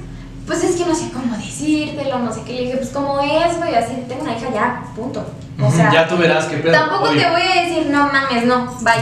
pues 0.60 0.64
es 0.72 0.76
que 0.76 0.86
no 0.86 0.96
sé 0.96 1.10
cómo 1.12 1.36
decírtelo, 1.38 2.20
no 2.20 2.34
sé 2.34 2.42
qué. 2.46 2.54
Le 2.54 2.62
dije, 2.66 2.78
pues 2.78 2.90
como 2.90 3.20
es, 3.20 3.58
güey, 3.58 3.76
así, 3.76 3.94
tengo 4.08 4.22
una 4.24 4.38
hija 4.38 4.48
ya, 4.54 4.84
punto. 4.96 5.26
O 5.62 5.72
sea, 5.72 5.92
ya 5.92 6.08
tú 6.08 6.18
verás 6.18 6.46
qué 6.46 6.58
pedo. 6.58 6.72
tampoco 6.74 7.10
te 7.10 7.30
voy 7.30 7.42
a 7.42 7.62
decir, 7.64 7.88
no 7.90 8.08
mames, 8.12 8.46
no, 8.46 8.66
bye. 8.82 8.94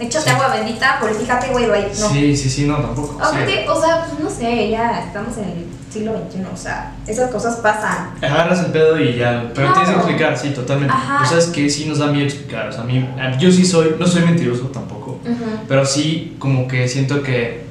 Échate 0.00 0.24
Sí. 0.26 0.30
agua 0.30 0.48
bendita, 0.54 0.98
purifícate, 1.00 1.48
güey, 1.48 1.66
bye. 1.68 1.88
No. 1.98 2.08
Sí, 2.10 2.36
sí, 2.36 2.48
sí, 2.48 2.64
no, 2.66 2.76
tampoco. 2.76 3.14
sí. 3.14 3.20
Aparte, 3.20 3.68
o 3.68 3.80
sea, 3.80 4.04
pues 4.06 4.20
no 4.20 4.30
sé, 4.30 4.70
ya 4.70 5.00
estamos 5.04 5.36
en 5.38 5.44
el 5.44 5.66
siglo 5.92 6.12
XXI, 6.30 6.44
o 6.52 6.56
sea, 6.56 6.92
esas 7.06 7.30
cosas 7.32 7.56
pasan. 7.56 8.10
Agarras 8.22 8.60
el 8.60 8.66
pedo 8.66 8.98
y 9.00 9.16
ya. 9.16 9.50
Pero 9.54 9.72
Claro. 9.72 9.72
tienes 9.72 9.90
que 9.90 9.96
explicar, 9.96 10.38
sí, 10.38 10.50
totalmente. 10.50 10.94
Ajá. 10.94 11.18
Pues 11.18 11.30
sabes 11.30 11.46
que 11.46 11.68
sí 11.68 11.86
nos 11.86 11.98
da 11.98 12.06
miedo 12.08 12.26
explicar. 12.26 12.68
O 12.68 12.72
sea, 12.72 12.82
a 12.82 12.84
mí, 12.84 13.08
yo 13.40 13.50
sí 13.50 13.64
soy, 13.66 13.96
no 13.98 14.06
soy 14.06 14.22
mentiroso 14.22 14.66
tampoco. 14.66 15.18
Ujú. 15.24 15.44
Pero 15.66 15.84
sí, 15.84 16.36
como 16.38 16.68
que 16.68 16.86
siento 16.86 17.20
que, 17.22 17.66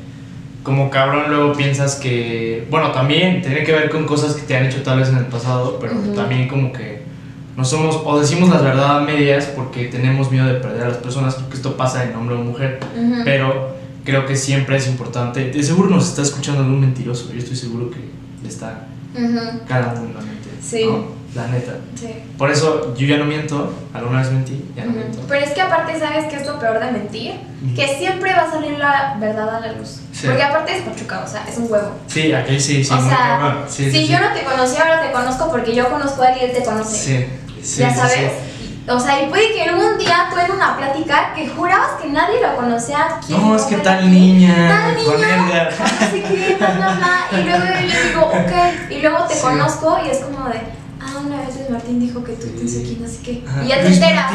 como 0.67 0.89
cabrón, 0.89 1.23
luego 1.29 1.53
piensas 1.53 1.95
que, 1.95 2.67
bueno, 2.69 2.91
también 2.91 3.41
tiene 3.41 3.63
que 3.63 3.71
ver 3.71 3.89
con 3.89 4.05
cosas 4.05 4.33
que 4.33 4.41
te 4.41 4.53
han 4.57 4.65
hecho 4.65 4.83
tal 4.83 4.99
vez 4.99 5.07
en 5.07 5.15
el 5.17 5.27
pasado, 5.27 5.77
pero 5.79 5.93
Ujú. 5.93 6.11
también 6.13 6.49
como 6.49 6.73
que 6.73 7.03
no 7.55 7.63
somos, 7.63 8.01
o 8.03 8.19
decimos 8.19 8.49
las 8.49 8.61
verdades 8.61 8.89
a 8.89 8.99
medias 8.99 9.45
porque 9.45 9.85
tenemos 9.85 10.29
miedo 10.29 10.45
de 10.45 10.55
perder 10.55 10.83
a 10.83 10.87
las 10.89 10.97
personas, 10.97 11.35
creo 11.35 11.49
que 11.49 11.55
esto 11.55 11.77
pasa 11.77 12.03
en 12.03 12.13
hombre 12.17 12.35
o 12.35 12.39
mujer, 12.39 12.81
Ujú. 13.01 13.21
pero 13.23 13.77
creo 14.03 14.25
que 14.25 14.35
siempre 14.35 14.75
es 14.75 14.87
importante, 14.89 15.49
de 15.51 15.63
seguro 15.63 15.89
nos 15.89 16.09
está 16.09 16.21
escuchando 16.21 16.61
algún 16.63 16.81
mentiroso, 16.81 17.31
yo 17.31 17.39
estoy 17.39 17.55
seguro 17.55 17.89
que 17.89 17.99
le 18.43 18.49
está 18.49 18.87
Ujú. 19.15 19.59
calando 19.69 20.01
en 20.01 20.13
la 20.15 20.19
mente, 20.19 20.49
Sí. 20.61 20.83
¿no? 20.85 21.16
La 21.35 21.45
neta. 21.47 21.73
Sí. 21.95 22.23
Por 22.37 22.49
eso 22.49 22.95
yo 22.97 23.05
ya 23.05 23.17
no 23.17 23.25
miento, 23.25 23.71
alguna 23.93 24.19
vez 24.21 24.31
mentí, 24.31 24.63
ya 24.75 24.85
no 24.85 24.91
Ujú. 24.91 24.99
miento. 24.99 25.19
Pero 25.27 25.45
es 25.45 25.51
que 25.51 25.61
aparte, 25.61 25.99
¿sabes 25.99 26.25
qué 26.29 26.37
es 26.37 26.47
lo 26.47 26.57
peor 26.59 26.79
de 26.79 26.91
mentir? 26.91 27.33
Que 27.75 27.87
siempre 27.97 28.33
va 28.33 28.43
a 28.43 28.51
salir 28.51 28.77
la 28.77 29.17
verdad 29.19 29.55
a 29.57 29.59
la 29.59 29.71
luz. 29.73 29.99
Sí. 30.13 30.25
Porque 30.27 30.41
aparte 30.43 30.77
es 30.77 30.83
pachuca, 30.83 31.21
o 31.25 31.27
sea, 31.27 31.43
es 31.47 31.57
un 31.57 31.71
huevo. 31.71 31.91
Sí, 32.07 32.31
aquí 32.33 32.59
sí, 32.59 32.83
sí, 32.83 32.93
o 32.93 33.01
sea. 33.01 33.65
Sí, 33.67 33.91
si 33.91 34.07
yo 34.07 34.19
no 34.19 34.31
te 34.33 34.43
conocí, 34.43 34.77
ahora 34.77 35.01
te 35.01 35.11
conozco 35.11 35.51
porque 35.51 35.75
yo 35.75 35.89
conozco 35.89 36.23
a 36.23 36.27
alguien 36.27 36.47
y 36.47 36.51
él 36.51 36.57
te 36.57 36.63
conoce. 36.63 36.95
Sí, 36.97 37.61
sí, 37.63 37.79
ya 37.81 37.93
sabes. 37.93 38.31
O 38.89 38.97
sea, 38.97 39.21
y 39.21 39.27
puede 39.27 39.51
que 39.51 39.63
algún 39.63 39.97
día 39.97 40.29
tú 40.31 40.39
en 40.39 40.49
una 40.49 40.77
plática 40.77 41.33
que 41.35 41.45
jurabas 41.49 42.01
que 42.01 42.07
nadie 42.07 42.39
lo 42.41 42.55
conocía. 42.55 43.19
¿quién 43.27 43.41
No, 43.41 43.53
es 43.53 43.63
que 43.63 43.75
tal 43.77 44.09
niña, 44.09 44.55
Tal 44.69 44.95
niña, 44.95 45.45
Edgar. 45.45 45.73
no 45.79 46.09
sé 46.09 46.21
qué, 46.23 46.55
bla. 46.55 47.27
Y 47.33 47.43
luego 47.43 47.65
yo 47.65 48.07
digo, 48.07 48.21
ok. 48.27 48.91
Y 48.91 49.01
luego 49.01 49.25
te 49.25 49.33
Sí. 49.35 49.41
conozco 49.41 49.99
y 50.05 50.09
es 50.09 50.19
como 50.19 50.47
de, 50.47 50.61
ah, 51.07 51.21
una 51.25 51.37
vez 51.41 51.69
Martín 51.69 51.99
dijo 51.99 52.23
que 52.23 52.33
tú, 52.33 52.47
sé 52.67 52.83
quién, 52.83 53.01
no 53.01 53.07
sé 53.07 53.19
qué. 53.23 53.43
Ajá. 53.47 53.63
Y 53.63 53.67
ya 53.67 53.81
te 53.81 53.87
enteras. 53.87 54.31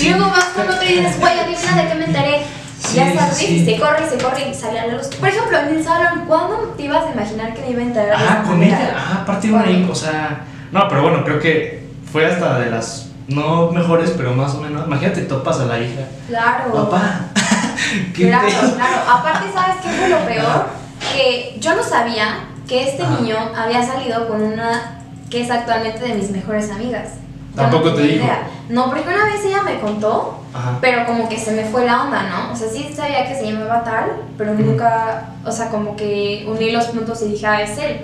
Y 0.00 0.08
luego 0.10 0.30
vas 0.30 0.44
con 0.54 0.68
otro 0.68 0.84
y 0.84 0.94
dices, 0.96 1.18
güey, 1.20 1.38
adivina 1.38 1.82
de 1.82 1.88
qué 1.88 1.94
me 1.94 2.04
enteré. 2.04 2.42
Sí, 2.78 2.96
ya 2.96 3.14
sabes, 3.14 3.36
sí. 3.36 3.46
y 3.46 3.64
se 3.64 3.80
corre 3.80 4.04
y 4.06 4.10
se 4.10 4.22
corre 4.22 4.48
y 4.50 4.54
sale 4.54 4.78
a 4.78 4.86
la 4.86 4.94
luz. 4.94 5.06
Por 5.08 5.28
ejemplo, 5.28 5.58
en 5.58 5.68
el 5.76 5.82
salón, 5.84 6.24
¿cuándo 6.28 6.74
te 6.76 6.82
ibas 6.84 7.04
a 7.06 7.12
imaginar 7.12 7.54
que 7.54 7.62
me 7.62 7.70
iba 7.70 7.80
a 7.80 7.84
enterar? 7.84 8.22
esa 8.22 8.42
con 8.42 8.62
ella, 8.62 8.94
ajá, 8.96 9.22
aparte 9.22 9.50
una 9.50 9.64
ella. 9.66 9.86
o 9.90 9.94
sea, 9.94 10.44
no, 10.72 10.86
pero 10.88 11.02
bueno, 11.02 11.24
creo 11.24 11.40
que 11.40 11.88
fue 12.12 12.26
hasta 12.26 12.58
de 12.60 12.70
las, 12.70 13.08
no 13.28 13.70
mejores, 13.72 14.10
pero 14.16 14.34
más 14.34 14.54
o 14.54 14.60
menos, 14.60 14.86
imagínate, 14.86 15.22
topas 15.22 15.58
a 15.60 15.64
la 15.64 15.78
hija, 15.80 16.02
Claro. 16.28 16.72
papá, 16.72 17.20
¿qué 18.14 18.28
Claro, 18.28 18.46
claro. 18.48 18.96
Aparte, 19.10 19.46
¿sabes 19.52 19.76
qué 19.82 19.88
fue 19.88 20.08
lo 20.08 20.18
peor? 20.26 20.66
Que 21.14 21.56
yo 21.58 21.74
no 21.74 21.82
sabía 21.82 22.40
que 22.68 22.88
este 22.90 23.04
niño 23.06 23.36
había 23.56 23.84
salido 23.84 24.28
con 24.28 24.42
una 24.42 24.95
que 25.30 25.42
es 25.42 25.50
actualmente 25.50 26.00
de 26.06 26.14
mis 26.14 26.30
mejores 26.30 26.70
amigas. 26.70 27.14
Tampoco 27.54 27.90
no 27.90 27.94
te 27.94 28.04
idea. 28.04 28.48
No, 28.68 28.90
porque 28.90 29.08
una 29.08 29.24
vez 29.24 29.44
ella 29.44 29.62
me 29.62 29.80
contó, 29.80 30.40
Ajá, 30.52 30.78
pero 30.80 31.06
como 31.06 31.28
que 31.28 31.38
se 31.38 31.52
me 31.52 31.64
fue 31.64 31.86
la 31.86 32.02
onda, 32.02 32.22
¿no? 32.24 32.52
O 32.52 32.56
sea, 32.56 32.68
sí 32.68 32.92
sabía 32.94 33.26
que 33.26 33.34
se 33.34 33.50
llamaba 33.50 33.82
tal, 33.82 34.12
pero 34.36 34.54
nunca, 34.54 35.30
o 35.44 35.50
sea, 35.50 35.70
como 35.70 35.96
que 35.96 36.46
uní 36.48 36.70
los 36.70 36.86
puntos 36.86 37.22
y 37.22 37.28
dije, 37.30 37.46
ah, 37.46 37.62
es 37.62 37.78
él. 37.78 38.00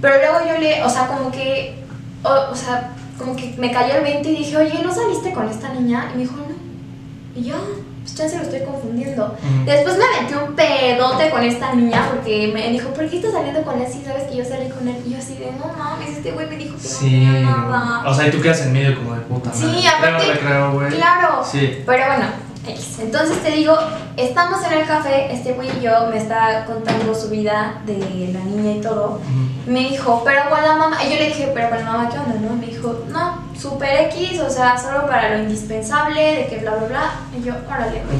Pero 0.00 0.16
luego 0.16 0.38
yo 0.48 0.58
le, 0.58 0.82
o 0.82 0.88
sea, 0.88 1.06
como 1.06 1.30
que, 1.30 1.84
o, 2.24 2.52
o 2.52 2.54
sea, 2.56 2.92
como 3.18 3.36
que 3.36 3.54
me 3.58 3.70
cayó 3.70 3.94
el 3.96 4.02
20 4.02 4.30
y 4.30 4.36
dije, 4.36 4.56
oye, 4.56 4.82
¿no 4.82 4.92
saliste 4.92 5.32
con 5.32 5.48
esta 5.48 5.72
niña? 5.74 6.10
Y 6.12 6.16
me 6.16 6.22
dijo, 6.22 6.36
no. 6.36 7.40
Y 7.40 7.44
yo, 7.44 7.56
"Ah, 8.02 8.12
pues 8.16 8.30
se 8.30 8.36
lo 8.36 8.42
estoy 8.42 8.60
confundiendo. 8.60 9.36
Después 9.64 9.96
me 9.98 10.04
aventé 10.04 10.36
un 10.36 10.54
pedote 10.54 11.30
con 11.30 11.42
esta 11.42 11.74
niña 11.74 12.08
porque 12.10 12.50
me 12.52 12.70
dijo, 12.70 12.90
¿por 12.90 13.08
qué 13.08 13.16
estás 13.16 13.32
saliendo 13.32 13.62
con 13.62 13.80
él 13.80 13.86
si 13.90 14.02
sabes 14.02 14.24
que 14.24 14.36
yo 14.36 14.44
salí 14.44 14.68
con 14.68 14.86
él? 14.88 14.96
Y 15.06 15.10
yo 15.12 15.18
así 15.18 15.34
de, 15.34 15.52
no 15.52 15.72
mames, 15.78 16.10
este 16.10 16.32
güey 16.32 16.46
me 16.48 16.56
dijo 16.56 16.74
que 16.76 16.82
Sí, 16.82 17.24
no 17.24 17.32
tenía 17.32 17.50
nada. 17.56 18.08
o 18.08 18.14
sea, 18.14 18.26
y 18.28 18.30
tú 18.30 18.40
quedas 18.40 18.60
en 18.62 18.72
medio 18.72 18.96
como 18.96 19.14
de 19.14 19.20
puta 19.22 19.52
Sí, 19.52 19.64
madre. 19.64 19.88
aparte- 19.88 20.24
Creo, 20.26 20.40
creo, 20.40 20.72
güey. 20.72 20.88
Claro. 20.90 21.44
Sí. 21.50 21.82
Pero 21.86 22.06
bueno. 22.06 22.49
Entonces 22.66 23.42
te 23.42 23.52
digo, 23.52 23.76
estamos 24.16 24.62
en 24.64 24.80
el 24.80 24.86
café, 24.86 25.32
este 25.32 25.52
güey 25.52 25.68
y 25.78 25.82
yo 25.82 26.08
me 26.10 26.18
está 26.18 26.64
contando 26.66 27.14
su 27.14 27.30
vida 27.30 27.80
de 27.86 28.30
la 28.32 28.40
niña 28.40 28.72
y 28.76 28.80
todo. 28.80 29.20
Me 29.66 29.80
dijo, 29.80 30.22
pero 30.24 30.50
con 30.50 30.62
la 30.62 30.76
mamá. 30.76 31.02
Y 31.04 31.10
yo 31.10 31.16
le 31.16 31.26
dije, 31.28 31.50
pero 31.54 31.70
con 31.70 31.78
la 31.78 31.84
mamá, 31.84 32.10
¿qué 32.10 32.18
onda? 32.18 32.34
No? 32.38 32.56
Me 32.56 32.66
dijo, 32.66 33.04
no, 33.08 33.42
super 33.58 34.10
X, 34.12 34.40
o 34.40 34.50
sea, 34.50 34.76
solo 34.76 35.06
para 35.06 35.36
lo 35.36 35.42
indispensable, 35.44 36.20
de 36.20 36.46
que 36.48 36.58
bla, 36.58 36.74
bla, 36.76 36.86
bla. 36.88 37.10
Y 37.38 37.42
yo, 37.42 37.54
órale, 37.66 38.02
güey. 38.04 38.18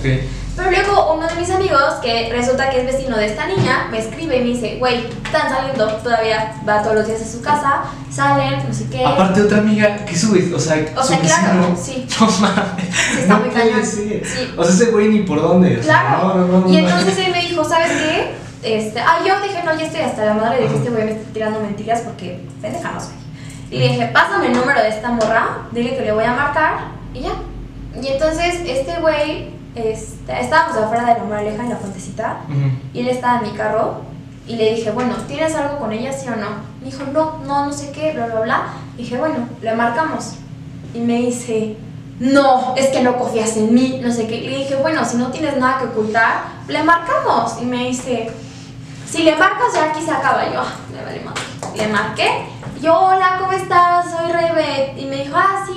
Pero 0.68 0.70
luego 0.70 1.14
uno 1.14 1.26
de 1.26 1.34
mis 1.36 1.50
amigos, 1.50 1.94
que 2.02 2.30
resulta 2.32 2.68
que 2.70 2.80
es 2.80 2.86
vecino 2.86 3.16
de 3.16 3.26
esta 3.26 3.46
niña, 3.46 3.88
me 3.90 3.98
escribe 3.98 4.36
y 4.36 4.40
me 4.40 4.44
dice, 4.44 4.76
güey, 4.78 5.06
están 5.24 5.48
saliendo, 5.50 5.86
todavía 5.96 6.54
va 6.68 6.82
todos 6.82 6.96
los 6.96 7.06
días 7.06 7.22
a 7.22 7.26
su 7.26 7.40
casa, 7.40 7.82
salen, 8.12 8.66
no 8.68 8.74
sé 8.74 8.86
qué. 8.90 9.04
Aparte 9.04 9.42
otra 9.42 9.58
amiga, 9.58 10.04
¿qué 10.04 10.16
sube? 10.16 10.52
O 10.54 10.58
sea, 10.58 10.76
O 10.96 11.02
su 11.02 11.08
sea, 11.08 11.18
claro, 11.20 11.70
vecino. 11.70 11.76
sí. 11.76 12.06
No 12.20 12.26
mames. 12.26 12.84
Sí, 13.14 13.20
está 13.20 13.34
no 13.34 13.40
muy 13.40 13.48
cañón. 13.50 13.86
Sí. 13.86 14.22
O 14.56 14.64
sea, 14.64 14.74
ese 14.74 14.86
güey 14.90 15.08
ni 15.08 15.20
por 15.20 15.40
dónde. 15.40 15.78
o 15.78 15.82
sea, 15.82 16.00
Claro. 16.00 16.34
no, 16.34 16.46
no, 16.46 16.60
no, 16.60 16.68
y 16.72 16.76
entonces 16.76 17.18
él 17.18 17.32
me 17.32 17.40
dijo, 17.40 17.64
¿sabes 17.64 17.90
qué? 17.92 18.30
Este, 18.62 19.00
ah, 19.00 19.20
yo 19.26 19.40
dije, 19.40 19.62
no, 19.64 19.74
ya 19.78 19.86
estoy 19.86 20.02
hasta 20.02 20.24
la 20.26 20.34
madre 20.34 20.60
de 20.62 20.68
que 20.68 20.76
este 20.76 20.90
güey 20.90 21.04
me 21.04 21.12
está 21.12 21.32
tirando 21.32 21.60
mentiras 21.60 22.00
porque 22.00 22.44
pendeja 22.60 22.90
no 22.92 23.00
soy. 23.00 23.14
Y 23.70 23.78
le 23.78 23.88
dije, 23.88 24.10
pásame 24.12 24.48
el 24.48 24.52
número 24.52 24.80
de 24.82 24.88
esta 24.88 25.10
morra, 25.10 25.60
dile 25.72 25.96
que 25.96 26.02
le 26.02 26.12
voy 26.12 26.24
a 26.24 26.32
marcar 26.32 26.74
y 27.14 27.20
ya. 27.20 27.30
Y 28.02 28.06
entonces 28.08 28.56
este 28.66 29.00
güey, 29.00 29.50
este, 29.74 30.40
estábamos 30.40 30.76
afuera 30.76 31.04
de 31.06 31.14
la 31.18 31.24
moraleja 31.24 31.62
en 31.62 31.70
la 31.70 31.76
fuentecita 31.76 32.38
y 32.92 33.00
él 33.00 33.08
estaba 33.08 33.38
en 33.40 33.50
mi 33.52 33.56
carro 33.56 34.00
y 34.46 34.56
le 34.56 34.74
dije, 34.74 34.90
bueno, 34.90 35.14
¿tienes 35.28 35.54
algo 35.54 35.78
con 35.78 35.92
ella, 35.92 36.12
sí 36.12 36.26
o 36.28 36.34
no? 36.36 36.48
Me 36.80 36.86
dijo, 36.86 37.04
no, 37.12 37.38
no, 37.46 37.66
no 37.66 37.72
sé 37.72 37.92
qué, 37.92 38.12
bla, 38.12 38.26
bla, 38.26 38.40
bla. 38.40 38.62
dije, 38.96 39.16
bueno, 39.16 39.46
le 39.62 39.74
marcamos. 39.74 40.32
Y 40.92 40.98
me 40.98 41.18
dice, 41.18 41.76
no, 42.18 42.74
es 42.76 42.88
que 42.88 43.02
no 43.02 43.16
confías 43.16 43.56
en 43.56 43.72
mí, 43.72 44.00
no 44.02 44.10
sé 44.10 44.26
qué. 44.26 44.36
Y 44.36 44.48
le 44.50 44.56
dije, 44.58 44.74
bueno, 44.76 45.04
si 45.04 45.18
no 45.18 45.28
tienes 45.30 45.56
nada 45.56 45.78
que 45.78 45.84
ocultar, 45.86 46.42
le 46.66 46.82
marcamos. 46.82 47.62
Y 47.62 47.64
me 47.64 47.86
dice, 47.88 48.30
si 49.08 49.22
le 49.22 49.36
marcas 49.36 49.72
ya 49.74 49.84
aquí 49.90 50.02
se 50.02 50.10
acaba. 50.10 50.46
Y 50.46 50.52
yo, 50.52 50.60
"Ah, 50.60 50.74
me 50.92 51.04
vale 51.04 51.20
madre. 51.20 51.40
Le 51.76 51.88
marqué. 51.88 52.28
Y 52.76 52.80
yo, 52.84 52.98
hola, 52.98 53.36
¿cómo 53.38 53.52
estás? 53.52 54.06
Soy 54.10 54.32
Rebe. 54.32 54.94
Y 54.98 55.04
me 55.06 55.22
dijo, 55.22 55.36
ah, 55.36 55.64
sí, 55.66 55.69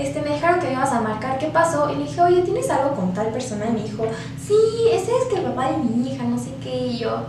este, 0.00 0.20
me 0.22 0.34
dijeron 0.34 0.58
que 0.60 0.66
me 0.66 0.72
ibas 0.74 0.92
a 0.92 1.00
marcar. 1.00 1.38
¿Qué 1.38 1.46
pasó? 1.46 1.90
Y 1.90 1.96
le 1.96 2.04
dije, 2.04 2.20
oye, 2.20 2.42
¿tienes 2.42 2.68
algo 2.70 2.94
con 2.94 3.12
tal 3.14 3.28
persona? 3.28 3.66
Y 3.68 3.72
me 3.72 3.82
dijo, 3.82 4.06
sí, 4.46 4.54
ese 4.92 5.10
es 5.10 5.24
que 5.30 5.36
el 5.36 5.42
papá 5.42 5.70
de 5.70 5.78
mi 5.78 6.08
hija, 6.10 6.24
no 6.24 6.38
sé 6.38 6.50
qué. 6.62 6.74
Y 6.76 6.98
yo, 6.98 7.22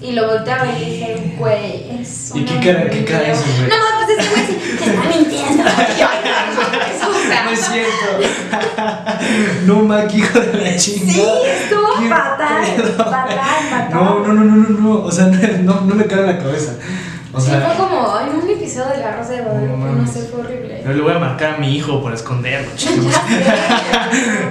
y 0.00 0.12
lo 0.12 0.26
volteé 0.26 0.52
a 0.52 0.62
ver 0.64 0.74
y 0.80 0.84
dije, 0.84 1.34
güey, 1.38 2.00
es 2.00 2.32
¿Y 2.34 2.44
qué 2.44 2.54
cara- 2.60 2.90
qué 2.90 3.04
cara 3.04 3.24
mierda". 3.24 3.32
hizo, 3.32 3.44
güey? 3.56 3.68
No, 3.68 3.76
pues 4.06 4.18
ese 4.18 4.30
güey 4.30 4.46
sí, 4.46 4.76
te 4.78 4.84
está 4.90 5.02
mintiendo. 5.18 5.62
Yo, 5.98 6.06
"Ay, 6.10 6.18
no, 6.24 7.08
o 7.08 7.26
sea, 7.26 7.44
No 7.44 7.50
es 7.50 7.60
cierto. 7.60 8.06
no, 9.66 9.74
Maki, 9.84 10.18
hijo 10.18 10.40
de 10.40 10.60
la 10.60 10.76
chingada. 10.76 11.12
Sí, 11.12 11.22
estuvo 11.62 11.94
¿Qué 12.00 12.08
fatal, 12.08 12.64
fatal, 12.96 13.28
fatal. 13.70 13.88
No, 13.92 14.20
no, 14.26 14.32
no, 14.34 14.44
no, 14.44 14.56
no, 14.56 14.80
no. 14.80 15.04
O 15.04 15.10
sea, 15.10 15.26
no, 15.62 15.80
no 15.82 15.94
me 15.94 16.04
cabe 16.06 16.22
en 16.22 16.26
la 16.36 16.38
cabeza. 16.38 16.72
O 17.34 17.40
sí, 17.40 17.50
sea, 17.50 17.60
fue 17.62 17.84
como 17.86 18.18
en 18.20 18.42
un 18.42 18.48
episodio 18.50 18.90
de 18.90 18.98
La 18.98 19.16
Rosa 19.16 19.32
de 19.32 19.40
Guadalupe, 19.42 19.76
No 19.76 19.92
no, 19.92 20.06
sé, 20.06 20.20
fue 20.20 20.40
horrible. 20.40 20.82
yo 20.84 20.92
le 20.92 21.02
voy 21.02 21.12
a 21.12 21.18
marcar 21.18 21.54
a 21.54 21.58
mi 21.58 21.74
hijo 21.74 22.00
por 22.00 22.12
esconderlo, 22.14 22.70
chicos. 22.76 23.06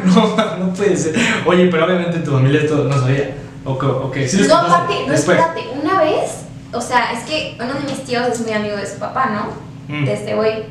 No, 0.06 0.36
no 0.58 0.74
puede 0.74 0.96
ser. 0.98 1.16
Oye, 1.46 1.68
pero 1.68 1.86
obviamente 1.86 2.20
tu 2.20 2.32
familia 2.32 2.62
esto 2.62 2.84
no 2.84 3.00
sabía. 3.00 3.36
Ok, 3.66 3.84
ok. 3.84 4.18
Sí 4.28 4.46
No, 4.48 4.58
aparte, 4.58 4.94
no, 5.08 5.14
espérate, 5.14 5.62
una 5.82 6.02
vez, 6.02 6.44
o 6.74 6.82
sea, 6.82 7.14
es 7.14 7.24
que 7.24 7.56
uno 7.60 7.74
de 7.74 7.80
mis 7.82 8.04
tíos 8.04 8.28
es 8.28 8.42
muy 8.42 8.52
amigo 8.52 8.76
de 8.76 8.86
su 8.86 8.98
papá, 9.00 9.30
¿no? 9.30 9.96
Mm. 9.96 10.06
De 10.06 10.14
este 10.14 10.36
güey. 10.36 10.64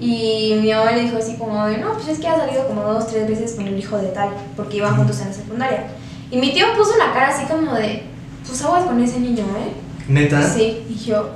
Y 0.00 0.58
mi 0.62 0.72
mamá 0.72 0.92
le 0.92 1.02
dijo 1.02 1.18
así 1.18 1.36
como 1.36 1.66
de, 1.66 1.76
no, 1.76 1.92
pues 1.92 2.08
es 2.08 2.18
que 2.18 2.26
ha 2.28 2.36
salido 2.38 2.66
como 2.66 2.82
dos, 2.82 3.06
tres 3.08 3.28
veces 3.28 3.52
con 3.54 3.66
el 3.66 3.78
hijo 3.78 3.98
de 3.98 4.08
tal, 4.08 4.30
porque 4.56 4.78
iban 4.78 4.96
juntos 4.96 5.20
en 5.20 5.28
la 5.28 5.34
secundaria. 5.34 5.88
Y 6.30 6.38
mi 6.38 6.54
tío 6.54 6.64
puso 6.74 6.94
una 6.94 7.12
cara 7.12 7.28
así 7.28 7.44
como 7.44 7.74
de, 7.74 8.04
pues 8.46 8.64
aguas 8.64 8.84
con 8.84 9.02
ese 9.02 9.20
niño, 9.20 9.44
¿eh? 9.44 9.72
¿Neta? 10.08 10.42
Sí, 10.42 10.86
y 10.88 10.94
yo, 11.04 11.28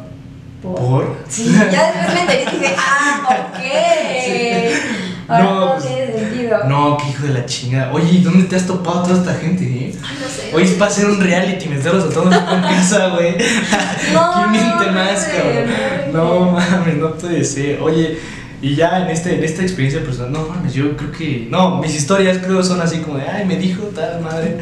¿por? 0.65 0.75
¿Por? 0.77 1.17
Sí, 1.29 1.53
ya 1.71 1.93
después 1.93 2.15
me 2.15 2.21
enteré 2.23 2.43
y 2.43 2.59
dije, 2.59 2.75
ah, 2.77 3.21
ok. 3.29 5.05
Ahora 5.27 5.45
No, 5.45 5.51
todo 5.61 5.73
pues, 5.75 5.85
tiene 5.87 6.13
sentido. 6.13 6.59
No, 6.69 6.97
qué 6.99 7.09
hijo 7.11 7.27
de 7.27 7.33
la 7.35 7.47
chingada. 7.47 7.93
Oye, 7.93 8.11
¿y 8.13 8.23
dónde 8.23 8.45
te 8.45 8.57
has 8.57 8.67
topado 8.67 9.03
toda 9.05 9.15
esta 9.21 9.35
gente, 9.35 9.65
eh? 9.65 9.95
Ay, 10.03 10.17
no 10.21 10.29
sé. 10.29 10.51
Oye, 10.55 10.65
es 10.65 10.73
para 10.73 10.91
hacer 10.91 11.07
un 11.07 11.21
reality, 11.21 11.69
meterlos 11.69 12.05
a 12.05 12.09
todos 12.11 12.27
en 12.35 12.61
casa, 12.63 13.09
güey. 13.09 13.37
No, 14.13 14.33
¿Quién 14.33 14.45
no, 14.45 14.49
miente 14.51 14.91
más, 14.91 15.27
no, 15.29 15.35
cabrón? 15.35 16.13
no, 16.13 16.45
No 16.45 16.51
mames, 16.53 16.97
no 16.97 17.15
puede 17.15 17.43
ser. 17.45 17.81
Oye, 17.81 18.19
y 18.61 18.75
ya 18.75 18.99
en, 19.03 19.09
este, 19.09 19.37
en 19.37 19.45
esta 19.45 19.63
experiencia 19.63 20.03
personal, 20.03 20.33
no 20.33 20.47
mames, 20.47 20.75
yo 20.75 20.95
creo 20.97 21.11
que. 21.11 21.49
No, 21.51 21.79
mis 21.79 21.95
historias 21.95 22.39
creo 22.39 22.63
son 22.63 22.81
así 22.83 22.99
como 22.99 23.17
de, 23.19 23.25
ay, 23.29 23.47
me 23.47 23.57
dijo 23.57 23.83
tal 23.95 24.21
madre. 24.21 24.59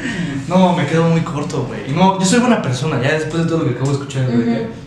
No, 0.48 0.74
me 0.76 0.86
quedo 0.86 1.04
muy 1.04 1.20
corto, 1.22 1.64
güey. 1.64 1.90
Y 1.90 1.92
No, 1.92 2.18
yo 2.20 2.24
soy 2.24 2.38
buena 2.40 2.62
persona, 2.62 3.00
ya 3.02 3.12
después 3.14 3.42
de 3.44 3.48
todo 3.48 3.58
lo 3.60 3.64
que 3.64 3.70
acabo 3.72 3.86
de 3.86 3.92
escuchar, 3.94 4.24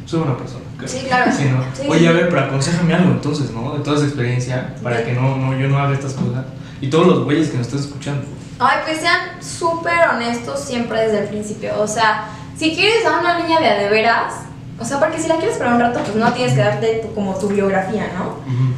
soy 0.05 0.19
buena 0.19 0.37
persona. 0.37 0.64
Sí, 0.85 1.05
claro. 1.07 1.31
Sí, 1.31 1.45
¿no? 1.45 1.63
Sí, 1.73 1.87
Oye, 1.89 2.07
a 2.07 2.11
ver, 2.11 2.29
pero 2.29 2.41
aconsejame 2.41 2.93
algo 2.93 3.11
entonces, 3.11 3.51
¿no? 3.51 3.73
De 3.77 3.83
toda 3.83 3.97
esa 3.97 4.05
experiencia, 4.05 4.75
para 4.83 5.03
que 5.05 5.13
no, 5.13 5.37
no, 5.37 5.57
yo 5.57 5.67
no 5.67 5.79
haga 5.79 5.93
estas 5.93 6.13
cosas. 6.13 6.45
Y 6.81 6.89
todos 6.89 7.07
los 7.07 7.23
güeyes 7.23 7.49
que 7.49 7.57
nos 7.57 7.67
están 7.67 7.79
escuchando. 7.81 8.23
Ay, 8.59 8.79
pues 8.85 8.99
sean 8.99 9.41
súper 9.41 10.07
honestos 10.13 10.59
siempre 10.59 11.01
desde 11.01 11.19
el 11.19 11.27
principio. 11.29 11.73
O 11.81 11.87
sea, 11.87 12.25
si 12.57 12.75
quieres 12.75 13.05
a 13.05 13.19
una 13.19 13.39
niña 13.39 13.59
de 13.59 13.67
a 13.69 13.75
de 13.75 13.89
veras, 13.89 14.33
o 14.79 14.83
sea, 14.85 14.99
porque 14.99 15.17
si 15.19 15.27
la 15.29 15.35
quieres 15.37 15.57
para 15.57 15.73
un 15.75 15.79
rato, 15.79 15.99
pues 16.01 16.15
no 16.15 16.31
tienes 16.33 16.53
que 16.53 16.59
darte 16.59 16.87
tu- 17.05 17.13
como 17.15 17.35
tu 17.35 17.47
biografía, 17.47 18.11
¿no? 18.17 18.35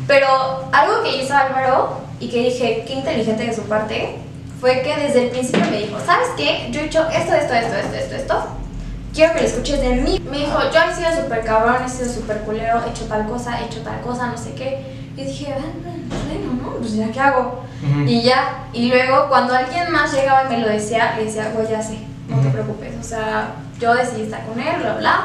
Pero 0.07 0.27
algo 0.71 1.03
que 1.03 1.23
hizo 1.23 1.33
Álvaro 1.35 2.01
y 2.19 2.29
que 2.29 2.43
dije, 2.43 2.85
qué 2.87 2.93
inteligente 2.93 3.43
de 3.45 3.55
su 3.55 3.63
parte, 3.63 4.17
fue 4.61 4.81
que 4.81 4.95
desde 4.95 5.25
el 5.25 5.29
principio 5.31 5.65
me 5.69 5.79
dijo, 5.79 5.97
¿sabes 6.05 6.27
qué? 6.37 6.69
Yo 6.71 6.81
he 6.81 6.85
hecho 6.85 7.07
esto, 7.09 7.33
esto, 7.33 7.53
esto, 7.53 7.75
esto, 7.75 7.95
esto, 7.95 8.15
esto. 8.15 8.43
Quiero 9.17 9.33
que 9.33 9.41
lo 9.41 9.47
escuches 9.47 9.81
de 9.81 9.95
mí. 9.95 10.21
Me 10.29 10.37
dijo, 10.37 10.59
yo 10.71 10.79
he 10.79 10.93
sido 10.95 11.23
súper 11.23 11.43
cabrón, 11.43 11.77
he 11.83 11.89
sido 11.89 12.07
súper 12.07 12.41
culero, 12.41 12.83
he 12.85 12.91
hecho 12.91 13.05
tal 13.05 13.25
cosa, 13.27 13.59
he 13.59 13.65
hecho 13.65 13.81
tal 13.81 13.99
cosa, 14.01 14.27
no 14.27 14.37
sé 14.37 14.53
qué. 14.53 14.85
Y 15.17 15.23
dije, 15.23 15.55
"Ah, 15.57 15.63
bueno, 15.81 16.61
¿no? 16.61 16.77
Pues 16.77 16.93
ya, 16.93 17.11
¿qué 17.11 17.19
hago? 17.19 17.63
Ujú. 17.83 18.01
Y 18.07 18.21
ya, 18.21 18.67
y 18.73 18.89
luego 18.89 19.27
cuando 19.27 19.55
alguien 19.55 19.91
más 19.91 20.13
llegaba 20.13 20.43
y 20.45 20.49
me 20.55 20.61
lo 20.61 20.67
decía, 20.69 21.15
le 21.17 21.25
decía, 21.25 21.51
güey, 21.55 21.67
ya 21.67 21.81
sé, 21.81 21.97
no 22.29 22.35
te 22.35 22.41
Ujú. 22.43 22.51
preocupes, 22.51 22.93
o 22.99 23.03
sea, 23.03 23.55
yo 23.81 23.95
decidí 23.95 24.21
estar 24.21 24.45
con 24.45 24.59
él, 24.59 24.75
bla, 24.81 24.97
bla, 24.97 25.21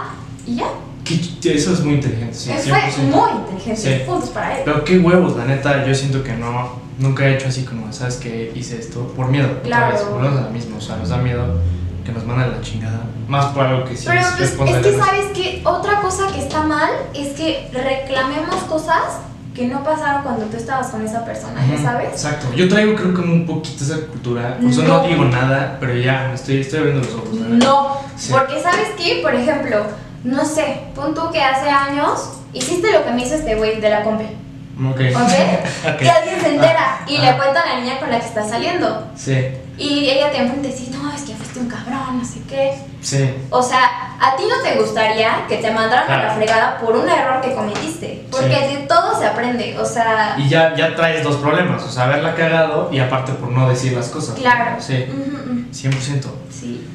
y 0.47 0.55
ya. 0.57 0.69
Que- 1.05 1.21
que 1.43 1.55
Eso 1.55 1.75
es 1.75 1.81
muy 1.81 1.97
inteligente, 1.97 2.33
sí. 2.33 2.51
Él 2.51 2.57
fue 2.61 2.79
100%. 2.81 3.15
muy 3.15 3.31
inteligente, 3.43 3.99
Sí. 3.99 4.03
puntos 4.07 4.31
para 4.31 4.57
él. 4.57 4.63
Pero 4.65 4.85
qué 4.85 4.99
huevos, 5.01 5.37
la 5.37 5.45
neta, 5.45 5.85
yo 5.85 5.95
siento 5.95 6.23
que 6.25 6.33
no, 6.33 6.77
nunca 6.99 7.27
he 7.27 7.35
hecho 7.35 7.49
así 7.49 7.65
como, 7.67 7.93
¿sabes 7.93 8.17
qué? 8.17 8.53
Hice 8.55 8.79
esto 8.79 9.07
por 9.15 9.29
miedo. 9.29 9.49
otra 9.51 9.63
Claro. 9.63 9.93
vez, 9.93 10.09
volvemos 10.09 10.39
a 10.39 10.43
lo 10.45 10.51
mismo, 10.51 10.79
o 10.79 10.81
sea, 10.81 10.97
nos 10.97 11.11
da 11.11 11.19
miedo 11.19 11.59
que 12.05 12.13
nos 12.13 12.25
manden 12.25 12.51
a 12.53 12.57
la 12.57 12.61
chingada. 12.61 13.01
Más 13.29 13.47
por 13.47 13.65
algo 13.65 13.85
que 13.85 13.97
sí 13.97 14.05
Pero 14.07 14.21
es 14.21 14.51
pues, 14.57 14.71
es 14.71 14.87
que 14.87 14.99
sabes 14.99 15.27
que 15.35 15.63
otra 15.65 16.01
cosa 16.01 16.27
que 16.33 16.41
está 16.41 16.63
mal 16.63 16.91
es 17.15 17.29
que 17.35 17.71
reclamemos 17.73 18.57
cosas 18.69 19.03
que 19.55 19.67
no 19.67 19.85
pasaron 19.85 20.23
cuando 20.23 20.47
tú 20.47 20.57
estabas 20.57 20.89
con 20.89 21.05
esa 21.05 21.25
persona, 21.25 21.61
¿ya 21.67 21.79
sabes? 21.83 22.09
Exacto. 22.11 22.47
Yo 22.57 22.69
traigo 22.69 22.95
creo 22.97 23.15
que 23.15 23.21
un 23.21 23.47
poquito 23.47 23.85
esa 23.85 23.97
cultura. 24.07 24.57
Por 24.61 24.71
eso 24.71 24.83
no, 24.83 25.03
No. 25.03 25.07
digo 25.09 25.25
nada, 25.27 25.77
pero 25.79 25.95
ya 25.95 26.29
me 26.29 26.35
estoy, 26.35 26.61
estoy 26.63 26.79
abriendo 26.81 27.03
los 27.07 27.15
ojos. 27.15 27.35
No, 27.35 27.99
Sí. 28.17 28.33
porque 28.33 28.61
sabes 28.63 28.89
que, 28.97 29.21
por 29.23 29.35
ejemplo, 29.35 29.85
no 30.25 30.45
sé, 30.45 30.85
pon 30.95 31.15
tú 31.15 31.31
que 31.31 31.43
hace 31.43 31.69
años 31.69 32.31
hiciste 32.55 32.93
lo 32.93 33.05
que 33.05 33.11
me 33.11 33.23
hizo 33.25 33.35
este 33.35 33.55
güey 33.57 33.81
de 33.81 33.91
la 33.91 34.03
compi, 34.05 34.25
Ok. 34.79 35.01
¿ok? 35.15 35.33
Ok. 35.95 36.03
Y 36.03 36.09
alguien 36.09 36.41
se 36.41 36.55
entera 36.55 37.01
y 37.07 37.17
Ah. 37.17 37.31
le 37.33 37.37
cuenta 37.37 37.61
a 37.63 37.67
la 37.75 37.81
niña 37.81 37.99
con 37.99 38.11
la 38.11 38.19
que 38.21 38.27
está 38.27 38.43
saliendo. 38.49 39.07
Sí, 39.17 39.37
Y 39.79 40.09
ella 40.11 40.31
te 40.31 40.39
enfrenta 40.39 40.69
y 40.69 40.73
dice, 40.73 40.91
no, 40.93 41.13
es 41.13 41.23
que 41.23 41.35
fuiste 41.35 41.59
un 41.61 41.69
cabrón, 41.69 42.19
no 42.19 42.25
sé 42.25 42.41
qué. 42.49 42.79
sí. 43.01 43.35
O 43.51 43.63
sea, 43.63 44.17
a 44.21 44.37
ti 44.37 44.45
no 44.49 44.63
te 44.63 44.79
gustaría 44.79 45.47
que 45.49 45.57
te 45.57 45.71
mandaran 45.73 46.09
a 46.11 46.23
la 46.25 46.35
fregada 46.35 46.79
por 46.79 46.95
un 46.97 47.09
error 47.09 47.41
que 47.41 47.53
cometiste. 47.55 48.27
Porque 48.31 48.55
Sí. 48.55 48.77
de 48.77 48.87
todo 48.87 49.19
se 49.19 49.27
aprende. 49.27 49.77
O 49.79 49.85
sea, 49.85 50.37
Y 50.39 50.49
ya, 50.49 50.75
ya 50.77 50.95
traes 50.95 51.25
dos 51.25 51.37
problemas, 51.37 51.83
o 51.83 51.91
sea, 51.91 52.05
haberla 52.05 52.35
cagado 52.35 52.89
y 52.93 53.01
aparte 53.01 53.33
por 53.33 53.49
no 53.51 53.69
decir 53.69 53.93
las 53.95 54.09
cosas. 54.09 54.37
claro. 54.37 54.77
Sí, 54.81 55.05
Ujú, 55.11 55.37
ujú, 55.53 55.65
100%. 55.73 56.29
Sí. 56.51 56.87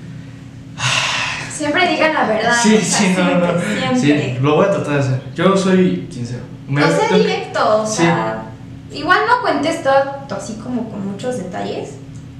Siempre 1.58 1.88
digan 1.90 2.14
la 2.14 2.28
verdad. 2.28 2.54
Sí, 2.62 2.76
o 2.76 2.82
sea, 2.82 3.00
sí, 3.00 3.16
no, 3.18 3.24
no. 3.24 3.46
siempre, 3.46 4.00
siempre. 4.00 4.34
Sí, 4.36 4.40
lo 4.42 4.56
voy 4.56 4.66
a 4.66 4.72
tratar 4.72 4.94
de 4.94 5.00
hacer. 5.00 5.22
Yo 5.36 5.58
soy 5.58 6.08
sincero. 6.12 6.44
Me- 6.68 6.82
No 6.82 6.88
sea 6.88 7.18
directo, 7.18 7.82
o 7.82 7.88
Sí. 7.88 7.98
sea, 8.04 8.44
igual 8.92 9.20
no 9.28 9.42
cuentes 9.42 9.82
todo 9.84 9.94
así 10.38 10.54
como 10.62 10.90
con 10.90 11.12
muchos 11.12 11.38
detalles, 11.38 11.92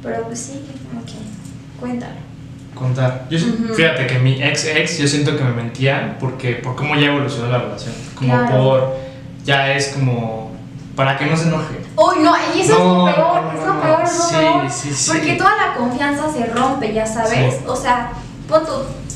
pero 0.04 0.24
pues 0.24 0.40
sí, 0.40 0.62
como 0.90 1.04
que 1.06 1.14
cuéntalo. 1.80 2.14
contar. 2.76 3.26
Yo, 3.32 3.40
Ujú. 3.40 3.74
Fíjate 3.74 4.06
que 4.06 4.20
mi 4.20 4.40
ex 4.44 4.66
ex, 4.66 5.00
yo 5.00 5.08
siento 5.08 5.36
que 5.36 5.44
me 5.44 5.52
mentía 5.52 6.16
porque 6.20 6.54
por 6.56 6.76
cómo 6.76 6.96
ya 6.96 7.08
evolucionó 7.08 7.48
la 7.52 7.58
relación. 7.58 7.94
Como 8.14 8.30
Claro. 8.38 8.58
por. 8.64 8.96
Ya 9.46 9.74
es 9.74 9.88
como. 9.96 10.52
Para 10.96 11.18
que 11.18 11.26
no 11.26 11.36
se 11.38 11.48
enoje. 11.48 11.76
Uy, 11.96 12.24
no, 12.24 12.36
y 12.56 12.62
eso 12.62 12.78
No, 12.78 13.08
es 13.10 13.18
lo 13.18 13.24
peor, 13.24 13.42
no, 13.44 13.52
es 13.52 13.60
no, 13.60 13.66
lo 13.68 13.74
no. 13.74 13.82
peor, 13.82 14.00
lo 14.04 14.70
Sí, 14.70 14.90
sí, 14.90 14.94
sí. 14.94 15.12
Porque 15.12 15.34
toda 15.34 15.52
la 15.56 15.74
confianza 15.76 16.32
se 16.32 16.46
rompe, 16.48 16.94
ya 16.94 17.06
sabes. 17.06 17.56
O 17.68 17.76
sea, 17.76 18.12
pon 18.48 18.64
tú, 18.66 18.72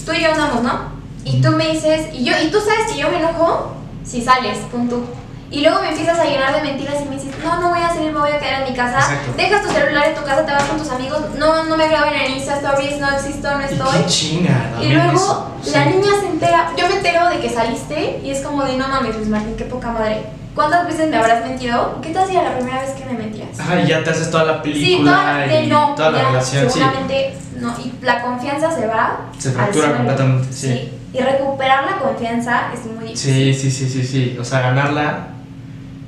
tú 0.05 0.13
y 0.13 0.21
yo 0.21 0.31
andamos, 0.31 0.63
¿no? 0.63 0.79
Y 1.23 1.41
tú 1.41 1.51
me 1.51 1.69
dices, 1.71 2.07
y 2.13 2.23
yo, 2.23 2.33
y 2.41 2.49
tú 2.49 2.59
sabes 2.59 2.91
que 2.91 2.97
yo 2.99 3.09
me 3.09 3.17
enojo 3.19 3.73
si 4.03 4.21
sales, 4.21 4.57
pon 4.71 4.89
tú. 4.89 5.03
Y 5.51 5.61
luego 5.61 5.81
me 5.81 5.89
empiezas 5.89 6.17
a 6.17 6.23
llenar 6.23 6.55
de 6.55 6.61
mentiras 6.61 6.95
y 7.01 7.09
me 7.09 7.15
dices, 7.15 7.35
no, 7.43 7.59
no 7.59 7.69
voy 7.69 7.79
a 7.79 7.89
salir, 7.89 8.11
me 8.13 8.19
voy 8.19 8.31
a 8.31 8.39
quedar 8.39 8.61
en 8.63 8.69
mi 8.71 8.75
casa. 8.75 8.99
Exacto. 8.99 9.33
Dejas 9.35 9.61
tu 9.63 9.69
celular 9.69 10.07
en 10.07 10.15
tu 10.15 10.23
casa, 10.23 10.45
te 10.45 10.51
vas 10.53 10.63
con 10.63 10.77
tus 10.77 10.89
amigos. 10.89 11.19
No, 11.37 11.63
no 11.65 11.75
me 11.77 11.87
graben 11.89 12.13
en 12.13 12.31
Insta 12.37 12.55
Stories, 12.55 12.99
no 12.99 13.09
existo, 13.11 13.51
no 13.51 13.61
Y 13.61 13.65
estoy. 13.65 13.99
qué 13.99 14.05
chinga. 14.07 14.71
Y 14.81 14.89
luego 14.93 15.47
la 15.65 15.83
Sí. 15.83 15.89
niña 15.89 16.11
se 16.21 16.27
entera, 16.27 16.71
yo 16.77 16.87
me 16.87 16.95
entero 16.95 17.27
de 17.29 17.39
que 17.41 17.49
saliste 17.49 18.21
y 18.23 18.31
es 18.31 18.39
como 18.39 18.63
de 18.63 18.77
no 18.77 18.87
mames, 18.87 19.15
Luis 19.15 19.27
Martín, 19.27 19.55
qué 19.57 19.65
poca 19.65 19.91
madre. 19.91 20.23
¿Cuántas 20.55 20.85
veces 20.87 21.09
me 21.09 21.17
habrás 21.17 21.45
mentido? 21.47 21.99
¿Qué 22.01 22.09
tal 22.09 22.27
si 22.27 22.35
era 22.35 22.49
la 22.49 22.57
primera 22.57 22.81
vez 22.81 22.91
que 22.91 23.05
me 23.05 23.13
mentías? 23.13 23.57
Ajá, 23.59 23.81
y 23.81 23.87
ya 23.87 24.03
te 24.03 24.09
haces 24.09 24.29
toda 24.29 24.43
la 24.43 24.53
Sí, 24.63 24.69
película 24.71 25.11
toda, 25.11 25.37
de 25.47 25.63
y 25.63 25.67
no, 25.67 25.95
toda 25.95 26.11
la 26.11 26.23
relación, 26.29 26.65
sí. 26.69 26.73
seguramente 26.79 27.33
no. 27.59 27.75
Y 27.79 27.93
la 28.03 28.21
confianza 28.21 28.71
se 28.71 28.87
va. 28.87 29.29
Se 29.37 29.51
fractura 29.51 29.95
completamente, 29.95 30.51
sí. 30.51 30.89
Y 31.13 31.19
recuperar 31.19 31.85
la 31.85 31.97
confianza 31.99 32.71
es 32.73 32.85
muy 32.85 33.05
difícil. 33.05 33.53
Sí, 33.53 33.53
sí, 33.53 33.71
sí, 33.71 33.89
sí, 33.89 34.03
sí. 34.07 34.37
O 34.39 34.43
sea, 34.43 34.59
ganarla 34.61 35.27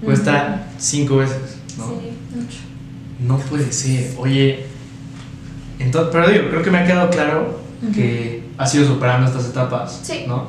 cuesta 0.03 0.63
cinco 0.77 1.17
veces, 1.17 1.57
¿no? 1.77 1.87
Sí, 1.87 2.17
mucho. 2.35 2.57
No 3.19 3.37
puede 3.37 3.71
ser. 3.71 4.13
Oye, 4.17 4.65
entonces, 5.79 6.09
pero 6.11 6.27
digo, 6.29 6.49
creo 6.49 6.61
que 6.63 6.71
me 6.71 6.79
ha 6.79 6.85
quedado 6.85 7.09
claro 7.09 7.59
que 7.93 8.43
has 8.57 8.73
ido 8.75 8.85
superando 8.87 9.27
estas 9.27 9.45
etapas, 9.49 9.99
Sí. 10.03 10.25
¿no? 10.27 10.47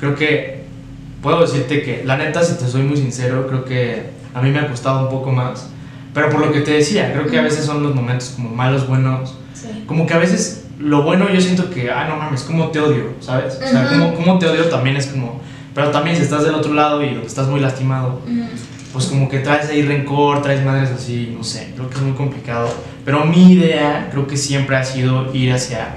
Creo 0.00 0.14
que 0.14 0.55
puedo 1.26 1.40
decirte 1.40 1.82
que, 1.82 2.04
la 2.04 2.16
neta, 2.16 2.40
si 2.40 2.54
te 2.54 2.68
soy 2.68 2.82
muy 2.82 2.96
sincero, 2.96 3.48
creo 3.48 3.64
que 3.64 4.10
a 4.32 4.40
mí 4.40 4.52
me 4.52 4.60
ha 4.60 4.68
costado 4.68 5.00
un 5.00 5.08
poco 5.08 5.32
más. 5.32 5.70
Pero 6.14 6.30
por 6.30 6.38
lo 6.38 6.52
que 6.52 6.60
te 6.60 6.70
decía, 6.70 7.12
creo 7.12 7.26
que 7.26 7.36
a 7.36 7.42
veces 7.42 7.64
son 7.64 7.82
los 7.82 7.96
momentos 7.96 8.34
como 8.36 8.50
malos, 8.50 8.86
buenos. 8.86 9.34
Sí. 9.52 9.82
Como 9.88 10.06
que 10.06 10.14
a 10.14 10.18
veces 10.18 10.66
lo 10.78 11.02
bueno 11.02 11.28
yo 11.28 11.40
siento 11.40 11.68
que, 11.68 11.90
ah, 11.90 12.06
no 12.08 12.14
mames, 12.14 12.44
como 12.44 12.68
te 12.68 12.78
odio, 12.78 13.14
¿sabes? 13.18 13.56
O 13.56 13.68
sea, 13.68 13.88
como, 13.88 14.14
como 14.14 14.38
te 14.38 14.46
odio 14.46 14.66
también 14.66 14.96
es 14.96 15.08
como... 15.08 15.40
Pero 15.74 15.90
también 15.90 16.14
si 16.14 16.22
estás 16.22 16.44
del 16.44 16.54
otro 16.54 16.72
lado 16.74 17.02
y 17.02 17.20
estás 17.26 17.48
muy 17.48 17.58
lastimado, 17.58 18.20
Ujú. 18.24 18.46
pues 18.92 19.06
como 19.06 19.28
que 19.28 19.40
traes 19.40 19.68
ahí 19.68 19.82
rencor, 19.82 20.42
traes 20.42 20.64
madres 20.64 20.90
así, 20.90 21.34
no 21.36 21.42
sé, 21.42 21.72
creo 21.74 21.90
que 21.90 21.96
es 21.96 22.02
muy 22.02 22.14
complicado. 22.14 22.72
Pero 23.04 23.24
mi 23.24 23.54
idea 23.54 24.10
creo 24.12 24.28
que 24.28 24.36
siempre 24.36 24.76
ha 24.76 24.84
sido 24.84 25.34
ir 25.34 25.52
hacia 25.52 25.88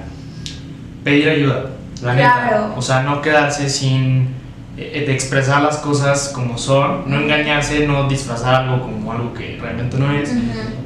pedir 1.03 1.30
ayuda, 1.30 1.69
la 2.01 2.15
neta. 2.15 2.47
Claro. 2.49 2.73
O 2.75 2.82
sea, 2.82 3.03
no 3.03 3.21
quedarse 3.21 3.69
sin 3.69 4.39
de 4.80 5.11
expresar 5.13 5.61
las 5.61 5.77
cosas 5.77 6.30
como 6.30 6.57
son, 6.57 7.09
no 7.09 7.17
engañarse, 7.17 7.86
no 7.86 8.07
disfrazar 8.07 8.55
algo 8.55 8.82
como 8.84 9.11
algo 9.11 9.34
que 9.34 9.57
realmente 9.61 9.97
no 9.97 10.11
es. 10.11 10.32
Ujú. 10.32 10.41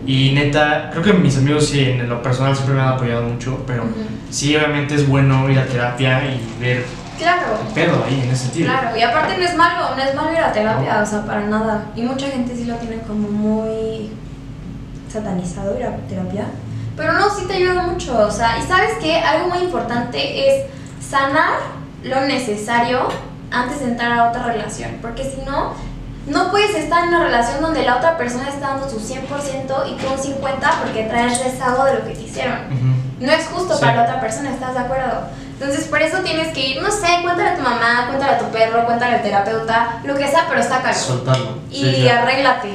Y 0.07 0.31
neta, 0.33 0.89
creo 0.91 1.03
que 1.03 1.13
mis 1.13 1.37
amigos 1.37 1.67
sí, 1.67 1.81
en 1.81 2.09
lo 2.09 2.21
personal 2.21 2.55
siempre 2.55 2.75
me 2.75 2.81
han 2.81 2.89
apoyado 2.89 3.23
mucho, 3.23 3.63
pero 3.67 3.83
Ujú. 3.83 3.93
sí, 4.31 4.55
obviamente 4.55 4.95
es 4.95 5.07
bueno 5.07 5.49
ir 5.49 5.59
a 5.59 5.65
terapia 5.65 6.23
y 6.25 6.41
ver 6.59 6.85
Claro. 7.19 7.59
el 7.67 7.73
pedo 7.73 8.03
ahí 8.05 8.21
en 8.23 8.29
ese 8.31 8.45
sentido. 8.45 8.71
Claro, 8.71 8.97
y 8.97 9.01
aparte 9.01 9.37
no 9.37 9.43
es 9.43 9.55
malo, 9.55 9.95
no 9.95 10.01
es 10.01 10.15
malo 10.15 10.31
ir 10.31 10.39
a 10.39 10.51
terapia, 10.51 10.99
o 11.01 11.05
sea, 11.05 11.23
para 11.25 11.41
nada. 11.41 11.85
Y 11.95 12.01
mucha 12.01 12.27
gente 12.27 12.55
sí 12.55 12.65
lo 12.65 12.75
tiene 12.75 12.97
como 13.03 13.27
muy 13.29 14.09
satanizado 15.07 15.77
ir 15.77 15.85
a 15.85 15.95
terapia. 16.09 16.45
Pero 16.97 17.13
no, 17.13 17.29
sí 17.29 17.45
te 17.47 17.53
ayuda 17.53 17.83
mucho, 17.83 18.17
o 18.17 18.31
sea, 18.31 18.57
y 18.59 18.63
sabes 18.63 18.93
que 19.01 19.15
algo 19.17 19.49
muy 19.49 19.59
importante 19.59 20.47
es 20.47 20.65
sanar 21.07 21.59
lo 22.03 22.21
necesario 22.21 23.07
antes 23.53 23.79
de 23.79 23.85
entrar 23.85 24.11
a 24.19 24.29
otra 24.29 24.43
relación, 24.43 24.97
porque 25.01 25.23
si 25.23 25.41
no, 25.45 25.73
no 26.27 26.51
puedes 26.51 26.75
estar 26.75 27.03
en 27.03 27.09
una 27.09 27.23
relación 27.23 27.61
donde 27.61 27.83
la 27.83 27.97
otra 27.97 28.17
persona 28.17 28.49
está 28.49 28.69
dando 28.69 28.89
su 28.89 28.97
100% 28.99 29.21
y 29.87 29.95
tú 29.95 30.07
un 30.11 30.17
50% 30.17 30.59
porque 30.83 31.03
traes 31.03 31.43
rezago 31.43 31.85
de 31.85 31.93
lo 31.95 32.03
que 32.05 32.13
te 32.15 32.21
hicieron. 32.23 32.57
Ujú. 32.67 33.25
No 33.25 33.31
es 33.31 33.45
justo 33.47 33.75
Sí. 33.75 33.81
para 33.81 33.95
la 33.97 34.03
otra 34.03 34.19
persona, 34.21 34.49
¿estás 34.51 34.73
de 34.73 34.79
acuerdo? 34.79 35.21
Entonces, 35.59 35.85
por 35.85 36.01
eso 36.01 36.17
tienes 36.19 36.53
que 36.53 36.69
ir, 36.71 36.81
no 36.81 36.89
sé, 36.91 37.07
cuéntale 37.21 37.49
a 37.49 37.55
tu 37.55 37.61
mamá, 37.61 38.07
cuéntale 38.07 38.33
a 38.33 38.39
tu 38.39 38.45
perro, 38.51 38.85
cuéntale 38.85 39.15
al 39.17 39.21
terapeuta, 39.21 40.01
lo 40.03 40.15
que 40.15 40.27
sea, 40.27 40.45
pero 40.49 40.61
sácalo. 40.63 40.95
Soltarlo. 40.97 41.57
Y 41.69 41.75
Sí, 41.85 41.95
claro. 42.01 42.21
arréglate. 42.23 42.69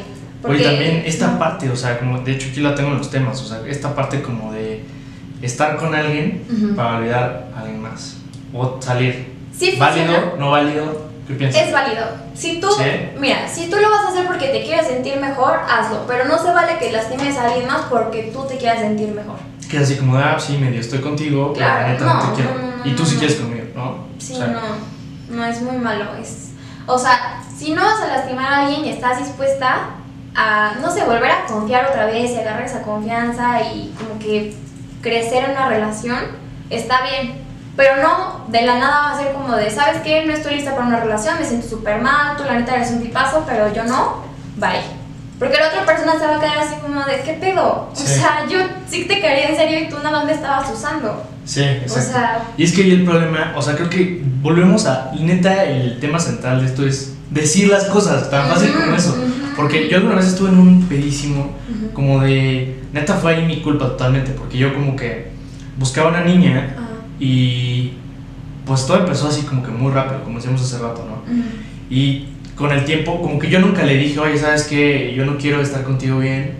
Oye, 0.44 0.62
también 0.64 1.02
esta 1.04 1.38
parte, 1.38 1.68
o 1.68 1.74
sea, 1.76 1.98
como 1.98 2.20
de 2.20 2.32
hecho 2.32 2.48
aquí 2.50 2.60
la 2.60 2.74
tengo 2.74 2.90
en 2.90 2.98
los 2.98 3.10
temas, 3.10 3.40
o 3.42 3.44
sea, 3.46 3.58
esta 3.66 3.94
parte 3.94 4.22
como 4.22 4.52
de 4.52 4.84
estar 5.42 5.76
con 5.76 5.94
alguien 5.94 6.46
Ujú. 6.50 6.76
para 6.76 6.96
olvidar 6.98 7.48
a 7.56 7.60
alguien 7.60 7.82
más 7.82 8.16
o 8.54 8.78
salir. 8.80 9.36
Sí 9.58 9.76
¿Válido? 9.78 10.36
¿No 10.38 10.50
válido? 10.50 11.08
¿Qué 11.26 11.34
piensas? 11.34 11.62
Es 11.62 11.72
válido. 11.72 12.04
Si 12.34 12.60
tú, 12.60 12.70
¿Sí? 12.70 12.84
mira, 13.18 13.48
si 13.48 13.68
tú 13.68 13.76
lo 13.76 13.90
vas 13.90 14.04
a 14.04 14.08
hacer 14.08 14.26
porque 14.26 14.48
te 14.48 14.62
quieres 14.62 14.86
sentir 14.86 15.16
mejor, 15.18 15.58
hazlo. 15.68 16.04
Pero 16.06 16.24
no 16.26 16.38
se 16.38 16.52
vale 16.52 16.78
que 16.78 16.92
lastimes 16.92 17.36
a 17.36 17.44
alguien 17.46 17.66
más 17.66 17.82
porque 17.90 18.30
tú 18.32 18.46
te 18.46 18.56
quieras 18.56 18.80
sentir 18.80 19.08
mejor. 19.08 19.36
Que 19.68 19.78
así 19.78 19.96
como 19.96 20.16
ah, 20.16 20.38
sí, 20.38 20.56
medio 20.56 20.80
estoy 20.80 21.00
contigo, 21.00 21.52
pero 21.52 21.66
Claro, 21.66 21.82
la 21.82 21.88
neta 21.88 22.04
no, 22.04 22.14
no, 22.14 22.20
te 22.32 22.34
quiero. 22.42 22.54
no, 22.58 22.76
no, 22.76 22.86
y 22.86 22.94
tú 22.94 23.04
sí 23.04 23.16
quieres 23.16 23.36
conmigo, 23.36 23.66
¿no? 23.74 24.06
Sí, 24.18 24.34
O 24.34 24.36
sea, 24.36 24.46
no, 24.46 25.36
no 25.36 25.44
es 25.44 25.60
muy 25.60 25.76
malo. 25.76 26.06
Es, 26.20 26.52
o 26.86 26.98
sea, 26.98 27.42
si 27.54 27.72
no 27.72 27.82
vas 27.84 28.00
a 28.00 28.06
lastimar 28.06 28.50
a 28.50 28.60
alguien 28.66 28.86
y 28.86 28.90
estás 28.90 29.18
dispuesta 29.18 29.90
a, 30.34 30.76
no 30.80 30.90
sé, 30.90 31.04
volver 31.04 31.30
a 31.30 31.44
confiar 31.46 31.86
otra 31.86 32.06
vez 32.06 32.30
y 32.30 32.36
agarrar 32.38 32.62
esa 32.62 32.82
confianza 32.82 33.60
y 33.60 33.92
como 33.98 34.18
que 34.18 34.54
crecer 35.02 35.44
en 35.44 35.50
una 35.50 35.68
relación, 35.68 36.18
está 36.70 37.02
bien. 37.02 37.47
Pero 37.78 38.02
no 38.02 38.44
de 38.48 38.62
la 38.62 38.76
nada 38.76 39.02
va 39.02 39.12
a 39.12 39.22
ser 39.22 39.32
como 39.32 39.54
de, 39.54 39.70
¿sabes 39.70 40.02
qué? 40.02 40.26
No 40.26 40.32
estoy 40.32 40.56
lista 40.56 40.74
para 40.74 40.88
una 40.88 40.98
relación, 40.98 41.38
me 41.38 41.44
siento 41.44 41.68
súper 41.68 42.02
mal, 42.02 42.36
tú 42.36 42.42
la 42.42 42.58
neta 42.58 42.74
eres 42.74 42.90
un 42.90 43.00
tipazo, 43.00 43.44
pero 43.46 43.72
yo 43.72 43.84
no, 43.84 44.24
bye. 44.56 44.82
Porque 45.38 45.56
la 45.56 45.68
otra 45.68 45.86
persona 45.86 46.18
se 46.18 46.26
va 46.26 46.38
a 46.38 46.40
quedar 46.40 46.58
así 46.58 46.74
como 46.82 47.04
de, 47.04 47.20
¿qué 47.20 47.34
pedo? 47.34 47.88
Sí. 47.92 48.02
O 48.02 48.06
sea, 48.08 48.46
yo 48.50 48.58
sí 48.88 49.04
te 49.04 49.20
quería 49.20 49.50
en 49.50 49.56
serio 49.56 49.78
y 49.78 49.88
tú 49.88 49.94
nada 49.98 50.10
más 50.10 50.24
me 50.24 50.32
estabas 50.32 50.68
usando. 50.68 51.22
Sí, 51.44 51.62
exacto. 51.62 52.00
O 52.00 52.12
sea, 52.12 52.42
Y 52.56 52.64
es 52.64 52.72
que 52.72 52.82
ahí 52.82 52.90
el 52.90 53.04
problema, 53.04 53.52
o 53.54 53.62
sea, 53.62 53.76
creo 53.76 53.88
que 53.88 54.22
volvemos 54.42 54.84
a, 54.86 55.12
neta, 55.16 55.62
el 55.62 56.00
tema 56.00 56.18
central 56.18 56.62
de 56.62 56.66
esto 56.66 56.84
es 56.84 57.14
decir 57.30 57.68
las 57.68 57.84
cosas, 57.84 58.28
tan 58.28 58.48
fácil 58.48 58.72
como 58.72 58.96
eso. 58.96 59.16
Porque 59.54 59.88
yo 59.88 59.98
alguna 59.98 60.16
vez 60.16 60.26
estuve 60.26 60.48
en 60.48 60.58
un 60.58 60.88
pedísimo, 60.88 61.52
Ujú. 61.70 61.92
como 61.92 62.18
de, 62.22 62.82
neta 62.92 63.14
fue 63.14 63.36
ahí 63.36 63.46
mi 63.46 63.62
culpa 63.62 63.84
totalmente, 63.86 64.32
porque 64.32 64.58
yo 64.58 64.74
como 64.74 64.96
que 64.96 65.30
buscaba 65.76 66.08
una 66.08 66.22
niña 66.22 66.74
ah, 66.76 66.87
y 67.20 67.92
pues 68.66 68.86
todo 68.86 68.98
empezó 68.98 69.28
así 69.28 69.42
como 69.42 69.62
que 69.62 69.70
muy 69.70 69.92
rápido, 69.92 70.22
como 70.22 70.36
decíamos 70.36 70.60
hace 70.62 70.78
rato, 70.78 71.04
¿no? 71.08 71.32
ujú. 71.32 71.42
Y 71.90 72.26
con 72.54 72.72
el 72.72 72.84
tiempo, 72.84 73.22
como 73.22 73.38
que 73.38 73.48
yo 73.48 73.60
nunca 73.60 73.84
le 73.84 73.96
dije, 73.96 74.18
oye, 74.18 74.36
¿sabes 74.36 74.64
qué? 74.64 75.14
Yo 75.16 75.24
no 75.24 75.38
quiero 75.38 75.60
estar 75.60 75.84
contigo 75.84 76.18
bien, 76.18 76.54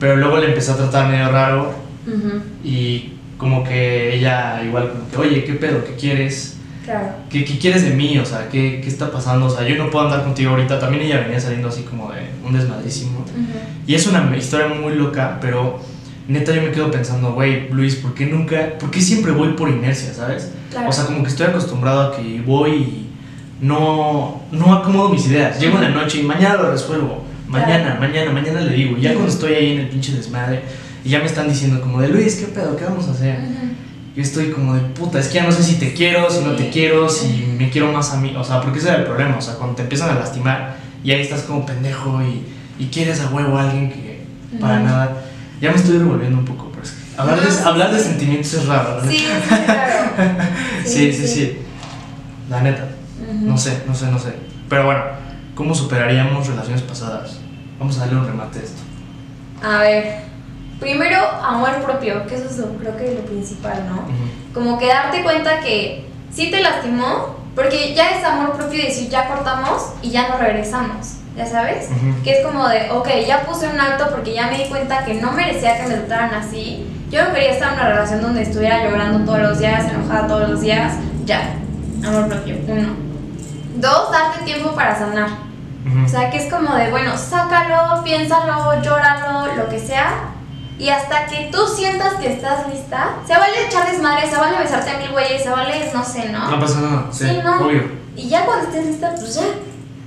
pero 0.00 0.16
luego 0.16 0.38
le 0.38 0.48
empecé 0.48 0.72
a 0.72 0.76
tratar 0.76 1.08
medio 1.10 1.30
raro 1.30 1.74
Ujú, 2.06 2.40
y 2.64 3.12
como 3.38 3.62
que 3.64 4.16
ella 4.16 4.62
igual 4.64 4.90
como 4.90 5.08
que, 5.10 5.16
oye, 5.16 5.44
¿qué 5.44 5.54
pedo? 5.54 5.84
¿Qué 5.84 5.94
quieres? 5.94 6.56
Claro. 6.84 7.08
¿Qué, 7.30 7.44
qué 7.44 7.58
quieres 7.58 7.82
de 7.82 7.90
mí? 7.90 8.18
O 8.18 8.26
sea, 8.26 8.48
¿qué, 8.50 8.80
¿qué 8.82 8.88
está 8.88 9.10
pasando? 9.10 9.46
O 9.46 9.50
sea, 9.50 9.66
yo 9.66 9.76
no 9.76 9.90
puedo 9.90 10.04
andar 10.04 10.22
contigo 10.22 10.50
ahorita. 10.50 10.78
También 10.78 11.04
ella 11.04 11.20
venía 11.20 11.40
saliendo 11.40 11.68
así 11.68 11.82
como 11.82 12.12
de 12.12 12.20
un 12.44 12.52
desmadrísimo. 12.52 13.20
Ujú. 13.20 13.58
Y 13.86 13.94
es 13.94 14.06
una 14.06 14.36
historia 14.36 14.68
muy 14.68 14.94
loca, 14.94 15.38
pero 15.40 15.80
neta 16.28 16.52
yo 16.54 16.62
me 16.62 16.70
quedo 16.70 16.90
pensando, 16.90 17.32
güey, 17.32 17.68
Luis, 17.70 17.96
¿por 17.96 18.14
qué 18.14 18.26
nunca, 18.26 18.78
por 18.78 18.90
qué 18.90 19.00
siempre 19.00 19.32
voy 19.32 19.48
por 19.54 19.68
inercia, 19.68 20.12
¿sabes? 20.14 20.50
Claro. 20.70 20.88
O 20.88 20.92
sea, 20.92 21.04
como 21.06 21.22
que 21.22 21.28
estoy 21.28 21.46
acostumbrado 21.46 22.00
a 22.12 22.16
que 22.16 22.40
voy 22.44 22.70
y 22.72 23.06
no, 23.60 24.42
no 24.52 24.74
acomodo 24.74 25.08
mis 25.10 25.26
ideas. 25.26 25.58
Llego 25.60 25.76
en 25.78 25.84
la 25.84 25.88
noche 25.90 26.20
y 26.20 26.22
mañana 26.22 26.56
lo 26.56 26.70
resuelvo. 26.70 27.24
Mañana, 27.48 27.96
Claro. 27.96 28.00
mañana, 28.00 28.30
mañana 28.32 28.60
le 28.62 28.74
digo. 28.74 28.96
Y 28.98 29.02
ya 29.02 29.12
cuando 29.12 29.30
estoy 29.30 29.54
ahí 29.54 29.72
en 29.74 29.80
el 29.80 29.88
pinche 29.88 30.12
desmadre 30.12 30.62
y 31.04 31.10
ya 31.10 31.20
me 31.20 31.26
están 31.26 31.48
diciendo 31.48 31.80
como 31.80 32.00
de, 32.00 32.08
Luis, 32.08 32.36
¿qué 32.36 32.46
pedo? 32.46 32.76
¿Qué 32.76 32.84
vamos 32.84 33.06
a 33.08 33.12
hacer? 33.12 33.38
Ujú. 33.38 33.74
Yo 34.16 34.22
estoy 34.22 34.50
como 34.50 34.74
de 34.74 34.80
puta, 34.80 35.18
es 35.18 35.28
que 35.28 35.34
ya 35.34 35.44
no 35.44 35.52
sé 35.52 35.62
si 35.62 35.74
te 35.76 35.92
quiero, 35.92 36.30
si 36.30 36.44
no 36.44 36.52
te 36.52 36.64
Sí. 36.64 36.70
quiero, 36.72 37.08
si 37.08 37.54
me 37.58 37.68
quiero 37.70 37.92
más 37.92 38.12
a 38.12 38.16
mí. 38.20 38.34
O 38.36 38.42
sea, 38.44 38.60
porque 38.60 38.78
ese 38.78 38.90
es 38.90 38.98
el 38.98 39.04
problema. 39.04 39.36
O 39.36 39.40
sea, 39.42 39.54
cuando 39.54 39.76
te 39.76 39.82
empiezan 39.82 40.10
a 40.10 40.14
lastimar 40.18 40.76
y 41.04 41.10
ahí 41.10 41.20
estás 41.20 41.42
como 41.42 41.66
pendejo 41.66 42.20
y, 42.22 42.82
y 42.82 42.86
quieres 42.88 43.20
a 43.20 43.28
huevo 43.30 43.56
a 43.58 43.64
alguien 43.70 43.90
que 43.90 44.20
para 44.60 44.76
Ujú. 44.76 44.84
nada. 44.84 45.16
Ya 45.60 45.70
me 45.70 45.76
estoy 45.76 45.98
revolviendo 45.98 46.38
un 46.38 46.44
poco, 46.44 46.68
pero 46.70 46.82
es 46.82 46.90
que 46.92 47.20
hablar, 47.20 47.40
de, 47.40 47.62
hablar 47.64 47.92
de 47.92 48.00
sentimientos 48.00 48.54
es 48.54 48.66
raro, 48.66 49.00
¿no? 49.02 49.10
Sí, 49.10 49.18
sí, 49.18 49.24
claro. 49.64 50.10
sí, 50.84 51.12
sí, 51.12 51.26
sí. 51.28 51.58
La 52.50 52.60
neta. 52.60 52.88
No 53.40 53.56
sé, 53.56 53.82
no 53.86 53.94
sé, 53.94 54.06
no 54.06 54.18
sé. 54.18 54.34
Pero 54.68 54.84
bueno, 54.86 55.02
¿cómo 55.54 55.74
superaríamos 55.74 56.46
relaciones 56.46 56.82
pasadas? 56.82 57.38
Vamos 57.78 57.96
a 57.96 58.00
darle 58.00 58.16
un 58.18 58.26
remate 58.26 58.58
a 58.58 58.62
esto. 58.62 58.82
A 59.62 59.78
ver, 59.78 60.20
primero 60.80 61.18
amor 61.42 61.82
propio, 61.84 62.26
que 62.26 62.34
eso 62.34 62.44
es 62.50 62.58
lo- 62.58 62.76
creo 62.76 62.96
que 62.96 63.08
es 63.12 63.14
lo 63.14 63.24
principal, 63.24 63.84
¿no? 63.88 64.04
Como 64.52 64.78
que 64.78 64.86
darte 64.88 65.22
cuenta 65.22 65.60
que 65.60 66.06
sí 66.32 66.50
te 66.50 66.60
lastimó, 66.60 67.36
porque 67.54 67.94
ya 67.94 68.10
es 68.10 68.24
amor 68.24 68.52
propio 68.56 68.82
decir 68.84 69.08
ya 69.08 69.28
cortamos 69.28 69.92
y 70.02 70.10
ya 70.10 70.28
no 70.28 70.36
regresamos, 70.38 71.14
¿ya 71.36 71.46
sabes? 71.46 71.88
Que 72.22 72.38
es 72.40 72.46
como 72.46 72.68
de, 72.68 72.90
ok, 72.90 73.08
ya 73.26 73.42
puse 73.42 73.68
un 73.68 73.80
alto 73.80 74.08
porque 74.10 74.34
ya 74.34 74.46
me 74.48 74.58
di 74.58 74.64
cuenta 74.68 75.04
que 75.04 75.14
no 75.14 75.32
merecía 75.32 75.76
que 75.78 75.88
me 75.88 75.94
trataran 75.96 76.34
así. 76.34 76.86
Yo 77.10 77.24
no 77.24 77.32
quería 77.34 77.50
estar 77.52 77.68
en 77.72 77.78
una 77.80 77.88
relación 77.88 78.22
donde 78.22 78.42
estuviera 78.42 78.84
llorando 78.84 79.24
todos 79.24 79.40
los 79.40 79.58
días, 79.58 79.84
enojada 79.84 80.26
todos 80.26 80.48
los 80.48 80.60
días. 80.60 80.94
Ya, 81.24 81.56
amor 82.04 82.28
propio, 82.28 82.56
uno. 82.68 82.94
Dos, 83.76 84.10
darte 84.12 84.44
tiempo 84.44 84.72
para 84.74 84.96
sanar. 84.98 85.28
O 86.04 86.08
sea, 86.08 86.30
que 86.30 86.38
es 86.38 86.52
como 86.52 86.74
de, 86.74 86.90
bueno, 86.90 87.16
sácalo, 87.18 88.02
piénsalo, 88.02 88.80
llóralo, 88.82 89.54
lo 89.54 89.68
que 89.68 89.78
sea. 89.78 90.30
Y 90.78 90.88
hasta 90.88 91.26
que 91.26 91.50
tú 91.52 91.58
sientas 91.68 92.14
que 92.14 92.32
estás 92.32 92.66
lista, 92.68 93.10
se 93.26 93.36
vale 93.36 93.66
echar 93.66 93.88
desmadre, 93.90 94.28
se 94.28 94.36
vale 94.36 94.58
besarte 94.58 94.90
a 94.90 94.98
mil 94.98 95.10
güeyes, 95.10 95.42
se 95.42 95.50
vale, 95.50 95.90
no 95.94 96.04
sé, 96.04 96.30
¿no? 96.30 96.50
no 96.50 96.58
pasa 96.58 96.80
nada, 96.80 97.06
sí, 97.12 97.28
Sí, 97.28 97.38
no. 97.44 97.64
obvio. 97.66 97.82
Y 98.16 98.28
ya 98.28 98.44
cuando 98.44 98.64
estés 98.66 98.86
lista, 98.86 99.12
pues 99.14 99.34
ya. 99.36 99.42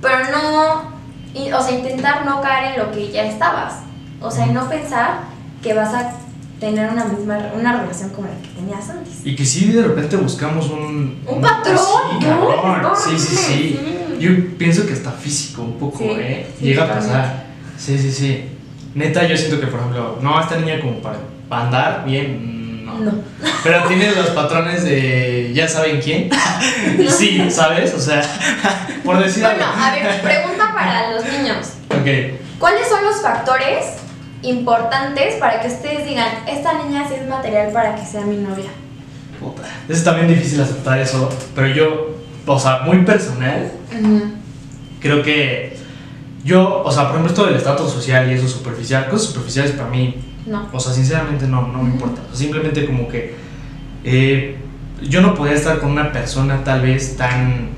Pero 0.02 0.18
no 0.30 0.97
y, 1.38 1.52
o 1.52 1.62
sea, 1.62 1.76
intentar 1.78 2.24
no 2.24 2.40
caer 2.40 2.74
en 2.74 2.80
lo 2.86 2.90
que 2.92 3.10
ya 3.10 3.24
estabas. 3.24 3.74
O 4.20 4.30
sea, 4.30 4.46
y 4.46 4.50
no 4.50 4.68
pensar 4.68 5.20
que 5.62 5.74
vas 5.74 5.94
a 5.94 6.12
tener 6.60 6.90
una 6.90 7.04
misma 7.04 7.38
una 7.54 7.80
relación 7.80 8.10
como 8.10 8.26
la 8.26 8.34
que 8.42 8.48
tenías 8.48 8.90
antes. 8.90 9.20
Y 9.24 9.36
que 9.36 9.44
sí, 9.44 9.70
de 9.72 9.82
repente 9.82 10.16
buscamos 10.16 10.68
un... 10.70 11.22
Un 11.26 11.40
patrón, 11.40 11.76
Sí, 12.20 12.26
¿no? 12.26 12.96
Sí, 12.96 13.18
sí, 13.18 13.36
sí. 13.36 13.80
Yo 14.18 14.30
pienso 14.58 14.84
que 14.86 14.92
hasta 14.94 15.12
físico 15.12 15.62
un 15.62 15.74
poco, 15.78 15.98
Sí, 15.98 16.10
¿eh? 16.18 16.46
sí, 16.58 16.64
Llega 16.64 16.84
a 16.84 16.88
pasar. 16.88 17.44
Sí, 17.78 17.96
sí, 17.96 18.10
sí. 18.10 18.44
Neta, 18.94 19.24
yo 19.28 19.36
siento 19.36 19.60
que, 19.60 19.68
por 19.68 19.78
ejemplo, 19.78 20.18
no, 20.20 20.40
esta 20.40 20.56
niña 20.56 20.80
como 20.80 20.94
para 21.00 21.18
andar 21.50 22.04
bien, 22.04 22.82
mm, 22.82 22.84
no. 22.86 22.98
No. 22.98 23.12
Pero 23.62 23.84
tiene 23.86 24.10
los 24.12 24.30
patrones 24.30 24.82
de 24.82 25.52
ya 25.54 25.68
saben 25.68 26.00
quién. 26.00 26.28
sí, 27.08 27.48
¿sabes? 27.50 27.94
O 27.94 28.00
sea, 28.00 28.20
por 29.04 29.22
decir 29.22 29.44
Bueno, 29.44 29.64
algo. 29.64 29.84
a 29.84 29.90
ver, 29.92 30.20
pregunta 30.22 30.57
para 30.78 31.12
los 31.12 31.24
niños. 31.24 31.72
Ok. 31.90 32.38
¿Cuáles 32.58 32.88
son 32.88 33.04
los 33.04 33.20
factores 33.20 33.96
importantes 34.42 35.34
para 35.36 35.60
que 35.60 35.68
ustedes 35.68 36.06
digan, 36.06 36.28
esta 36.48 36.74
niña 36.84 37.04
sí 37.08 37.14
es 37.20 37.28
material 37.28 37.72
para 37.72 37.94
que 37.96 38.04
sea 38.04 38.22
mi 38.22 38.36
novia? 38.36 38.70
Puta. 39.40 39.62
Es 39.88 40.02
también 40.04 40.28
difícil 40.28 40.60
aceptar 40.60 40.98
eso, 40.98 41.28
pero 41.54 41.68
yo, 41.68 42.16
o 42.46 42.58
sea, 42.58 42.80
muy 42.84 43.04
personal, 43.04 43.70
creo 45.00 45.22
que 45.22 45.76
yo, 46.44 46.82
o 46.84 46.90
sea, 46.90 47.02
por 47.04 47.12
ejemplo, 47.12 47.30
esto 47.32 47.46
del 47.46 47.56
estatus 47.56 47.92
social 47.92 48.30
y 48.30 48.34
eso 48.34 48.48
superficial, 48.48 49.08
cosas 49.08 49.28
superficiales 49.28 49.72
para 49.72 49.88
mí, 49.90 50.16
No. 50.46 50.68
o 50.72 50.80
sea, 50.80 50.92
sinceramente 50.92 51.46
no, 51.46 51.68
no 51.68 51.82
me 51.82 51.90
importa. 51.90 52.22
O 52.22 52.28
sea, 52.28 52.36
simplemente 52.36 52.86
como 52.86 53.08
que 53.08 53.34
eh, 54.04 54.56
yo 55.02 55.20
no 55.20 55.34
podía 55.34 55.54
estar 55.54 55.78
con 55.78 55.90
una 55.90 56.10
persona 56.12 56.62
tal 56.64 56.80
vez 56.82 57.16
tan... 57.16 57.70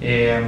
eh, 0.00 0.42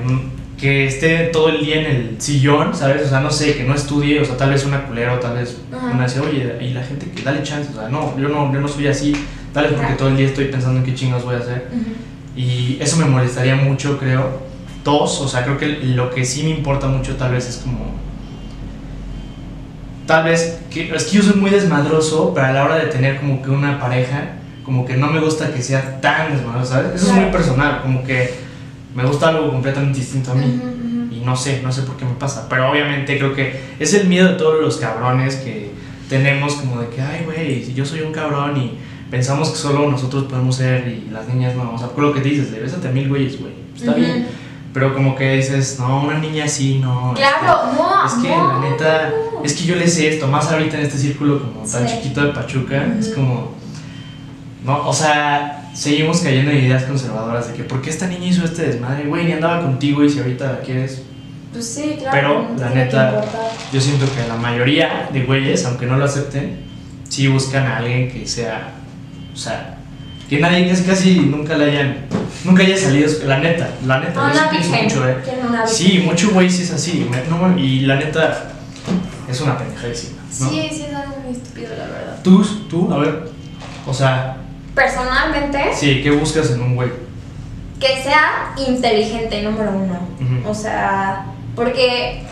que 0.56 0.86
esté 0.86 1.26
todo 1.26 1.50
el 1.50 1.64
día 1.64 1.80
en 1.80 1.86
el 1.86 2.20
sillón, 2.20 2.74
¿sabes? 2.74 3.06
O 3.06 3.08
sea, 3.08 3.20
no 3.20 3.30
sé, 3.30 3.56
que 3.56 3.64
no 3.64 3.74
estudie, 3.74 4.20
o 4.20 4.24
sea, 4.24 4.36
tal 4.36 4.50
vez 4.50 4.64
una 4.64 4.86
culera 4.86 5.14
o 5.14 5.18
tal 5.18 5.34
vez 5.36 5.58
Ajá. 5.74 5.88
una 5.92 6.04
dice, 6.04 6.20
oye, 6.20 6.56
y 6.60 6.72
la 6.72 6.82
gente 6.82 7.10
que 7.10 7.22
dale 7.22 7.42
chance, 7.42 7.70
o 7.72 7.74
sea, 7.74 7.88
no, 7.88 8.18
yo 8.18 8.28
no, 8.28 8.52
yo 8.52 8.60
no 8.60 8.68
soy 8.68 8.86
así, 8.86 9.14
tal 9.52 9.64
vez 9.64 9.74
porque 9.74 9.94
todo 9.94 10.08
el 10.08 10.16
día 10.16 10.26
estoy 10.26 10.46
pensando 10.46 10.78
en 10.80 10.86
qué 10.86 10.94
chingados 10.94 11.24
voy 11.24 11.34
a 11.34 11.38
hacer. 11.38 11.68
Y 12.34 12.78
eso 12.80 12.96
me 12.96 13.04
molestaría 13.04 13.56
mucho, 13.56 13.98
creo. 13.98 14.46
Dos, 14.82 15.20
o 15.20 15.28
sea, 15.28 15.42
creo 15.44 15.58
que 15.58 15.66
lo 15.66 16.10
que 16.10 16.24
sí 16.24 16.42
me 16.42 16.50
importa 16.50 16.86
mucho 16.86 17.16
tal 17.16 17.32
vez 17.32 17.48
es 17.48 17.56
como... 17.56 17.96
Tal 20.06 20.24
vez, 20.24 20.60
que, 20.70 20.94
es 20.94 21.04
que 21.04 21.16
yo 21.16 21.22
soy 21.22 21.34
muy 21.34 21.50
desmadroso, 21.50 22.32
pero 22.32 22.46
a 22.46 22.52
la 22.52 22.64
hora 22.64 22.76
de 22.76 22.86
tener 22.86 23.18
como 23.18 23.42
que 23.42 23.50
una 23.50 23.80
pareja, 23.80 24.36
como 24.64 24.86
que 24.86 24.96
no 24.96 25.08
me 25.08 25.20
gusta 25.20 25.52
que 25.52 25.60
sea 25.60 26.00
tan 26.00 26.32
desmadroso, 26.32 26.74
¿sabes? 26.74 26.94
Eso 26.94 27.08
es 27.08 27.12
muy 27.12 27.30
personal, 27.32 27.82
como 27.82 28.04
que 28.04 28.45
me 28.96 29.04
gusta 29.04 29.28
algo 29.28 29.50
completamente 29.50 29.98
distinto 30.00 30.32
a 30.32 30.34
mí. 30.34 30.44
Ujú, 30.46 30.66
ujú. 30.66 31.14
Y 31.14 31.20
no 31.20 31.36
sé, 31.36 31.60
no 31.62 31.70
sé 31.70 31.82
por 31.82 31.96
qué 31.96 32.04
me 32.04 32.14
pasa. 32.14 32.48
Pero 32.48 32.70
obviamente 32.70 33.16
creo 33.18 33.34
que 33.34 33.60
es 33.78 33.94
el 33.94 34.08
miedo 34.08 34.28
de 34.28 34.34
todos 34.34 34.60
los 34.60 34.78
cabrones 34.78 35.36
que 35.36 35.70
tenemos 36.08 36.54
como 36.54 36.80
de 36.80 36.88
que, 36.88 37.00
ay, 37.02 37.22
güey, 37.24 37.62
si 37.64 37.74
yo 37.74 37.84
soy 37.84 38.00
un 38.00 38.12
cabrón 38.12 38.56
y 38.56 38.78
pensamos 39.10 39.50
que 39.50 39.56
solo 39.56 39.88
nosotros 39.90 40.24
podemos 40.24 40.56
ser 40.56 40.88
y 40.88 41.10
las 41.12 41.28
niñas 41.28 41.54
no. 41.54 41.74
O 41.74 41.78
sea, 41.78 41.88
por 41.88 42.02
lo 42.04 42.12
que 42.14 42.20
dices, 42.20 42.50
de 42.50 42.58
bésate 42.60 42.88
a 42.88 42.90
mil 42.90 43.08
güeyes, 43.08 43.38
güey. 43.40 43.52
Está 43.76 43.92
Ujú. 43.92 44.00
bien. 44.00 44.26
Pero 44.72 44.92
como 44.94 45.14
que 45.16 45.36
dices, 45.36 45.78
no, 45.78 46.02
una 46.02 46.18
niña 46.18 46.44
así, 46.44 46.78
no. 46.80 47.14
Claro, 47.16 47.72
no, 47.76 48.06
Es 48.06 48.12
que, 48.14 48.28
no, 48.28 48.60
la 48.60 48.68
neta, 48.70 49.10
no. 49.34 49.42
es 49.42 49.54
que 49.54 49.64
yo 49.64 49.74
le 49.76 49.88
sé 49.88 50.08
esto, 50.08 50.26
más 50.26 50.50
ahorita 50.52 50.76
en 50.78 50.82
este 50.84 50.98
círculo 50.98 51.40
como 51.40 51.66
tan 51.66 51.88
Sí. 51.88 51.94
chiquito 52.02 52.22
de 52.24 52.32
Pachuca, 52.32 52.86
es 52.98 53.08
como, 53.08 53.52
no, 54.64 54.86
o 54.88 54.92
sea, 54.92 55.55
seguimos 55.76 56.20
cayendo 56.20 56.50
en 56.50 56.64
ideas 56.64 56.84
conservadoras 56.84 57.48
de 57.48 57.54
que, 57.54 57.62
¿por 57.62 57.82
qué 57.82 57.90
esta 57.90 58.06
niña 58.06 58.26
hizo 58.26 58.44
este 58.44 58.62
desmadre? 58.62 59.04
Güey, 59.04 59.26
ni 59.26 59.32
andaba 59.32 59.62
contigo 59.62 60.02
y 60.02 60.10
si 60.10 60.18
ahorita 60.18 60.52
la 60.52 60.60
quieres, 60.60 61.02
Pues 61.52 61.66
sí, 61.66 61.96
claro. 61.98 62.46
Pero, 62.56 62.58
la 62.58 62.74
neta, 62.74 63.24
yo 63.72 63.80
siento 63.80 64.06
que 64.06 64.26
la 64.26 64.36
mayoría 64.36 65.08
de 65.12 65.22
güeyes, 65.22 65.64
aunque 65.66 65.86
no 65.86 65.96
lo 65.98 66.04
acepten, 66.06 66.60
sí 67.08 67.28
buscan 67.28 67.66
a 67.66 67.78
alguien 67.78 68.10
que 68.10 68.26
sea, 68.26 68.72
o 69.32 69.36
sea, 69.36 69.78
que 70.28 70.40
nadie 70.40 70.68
casi, 70.68 70.82
casi 70.84 71.20
nunca 71.20 71.56
le 71.56 71.66
hayan, 71.66 72.06
nunca 72.44 72.62
haya 72.62 72.76
salido, 72.76 73.08
la 73.26 73.38
neta, 73.38 73.68
la 73.86 74.00
neta, 74.00 74.28
No, 74.28 74.34
yo 74.34 74.40
sí 74.40 74.46
pienso 74.50 75.00
mucho, 75.00 75.08
eh. 75.08 75.16
Sí, 75.66 76.02
mucho 76.04 76.30
güey 76.30 76.50
sí 76.50 76.62
es 76.62 76.72
así, 76.72 77.08
no, 77.30 77.58
y 77.58 77.80
la 77.80 77.96
neta 77.96 78.52
es 79.30 79.40
una 79.40 79.56
pendejadísima, 79.58 80.22
¿no? 80.40 80.50
Sí, 80.50 80.68
sí, 80.70 80.84
es 80.88 80.94
algo 80.94 81.16
muy 81.22 81.36
estúpido, 81.36 81.68
la 81.76 81.86
verdad. 81.86 82.18
Tú, 82.22 82.44
tú, 82.68 82.92
a 82.92 82.98
ver, 82.98 83.28
o 83.86 83.94
sea, 83.94 84.36
Personalmente, 84.76 85.74
sí, 85.74 86.02
¿qué 86.04 86.12
buscas 86.12 86.52
en 86.52 86.62
un 86.62 86.76
güey? 86.76 87.06
que 87.80 88.02
sea 88.02 88.54
inteligente, 88.56 89.42
número 89.42 89.70
uno. 89.70 89.98
Ujú. 90.20 90.48
O 90.48 90.54
sea, 90.54 91.26
porque, 91.54 92.22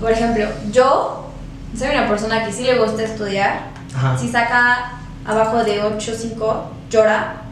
por 0.00 0.10
ejemplo, 0.10 0.46
yo 0.70 1.30
soy 1.76 1.88
una 1.90 2.08
persona 2.08 2.44
que 2.44 2.52
sí 2.52 2.64
le 2.64 2.78
gusta 2.78 3.04
estudiar. 3.04 3.72
Ajá. 3.94 4.18
Si 4.18 4.28
saca 4.28 4.92
abajo 5.24 5.62
de 5.62 5.82
8 5.82 6.12
5, 6.16 6.70
llora. 6.90 7.42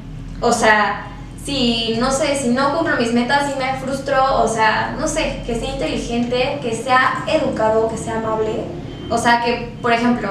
O 0.41 0.53
sea, 0.53 1.07
si 1.45 1.97
no 2.01 2.11
sé, 2.11 2.37
si 2.37 2.49
no 2.49 2.77
cumplo 2.77 2.97
mis 2.97 3.13
metas, 3.13 3.51
si 3.51 3.59
me 3.59 3.75
frustro, 3.75 4.43
o 4.43 4.49
sea, 4.49 4.97
no 4.99 5.07
sé, 5.07 5.43
que 5.47 5.55
sea 5.55 5.71
inteligente, 5.71 6.59
que 6.63 6.75
sea 6.75 7.25
educado, 7.27 7.89
que 7.89 7.97
sea 7.97 8.19
amable. 8.19 8.65
O 9.09 9.19
sea, 9.19 9.43
que, 9.45 9.73
por 9.83 9.93
ejemplo, 9.93 10.31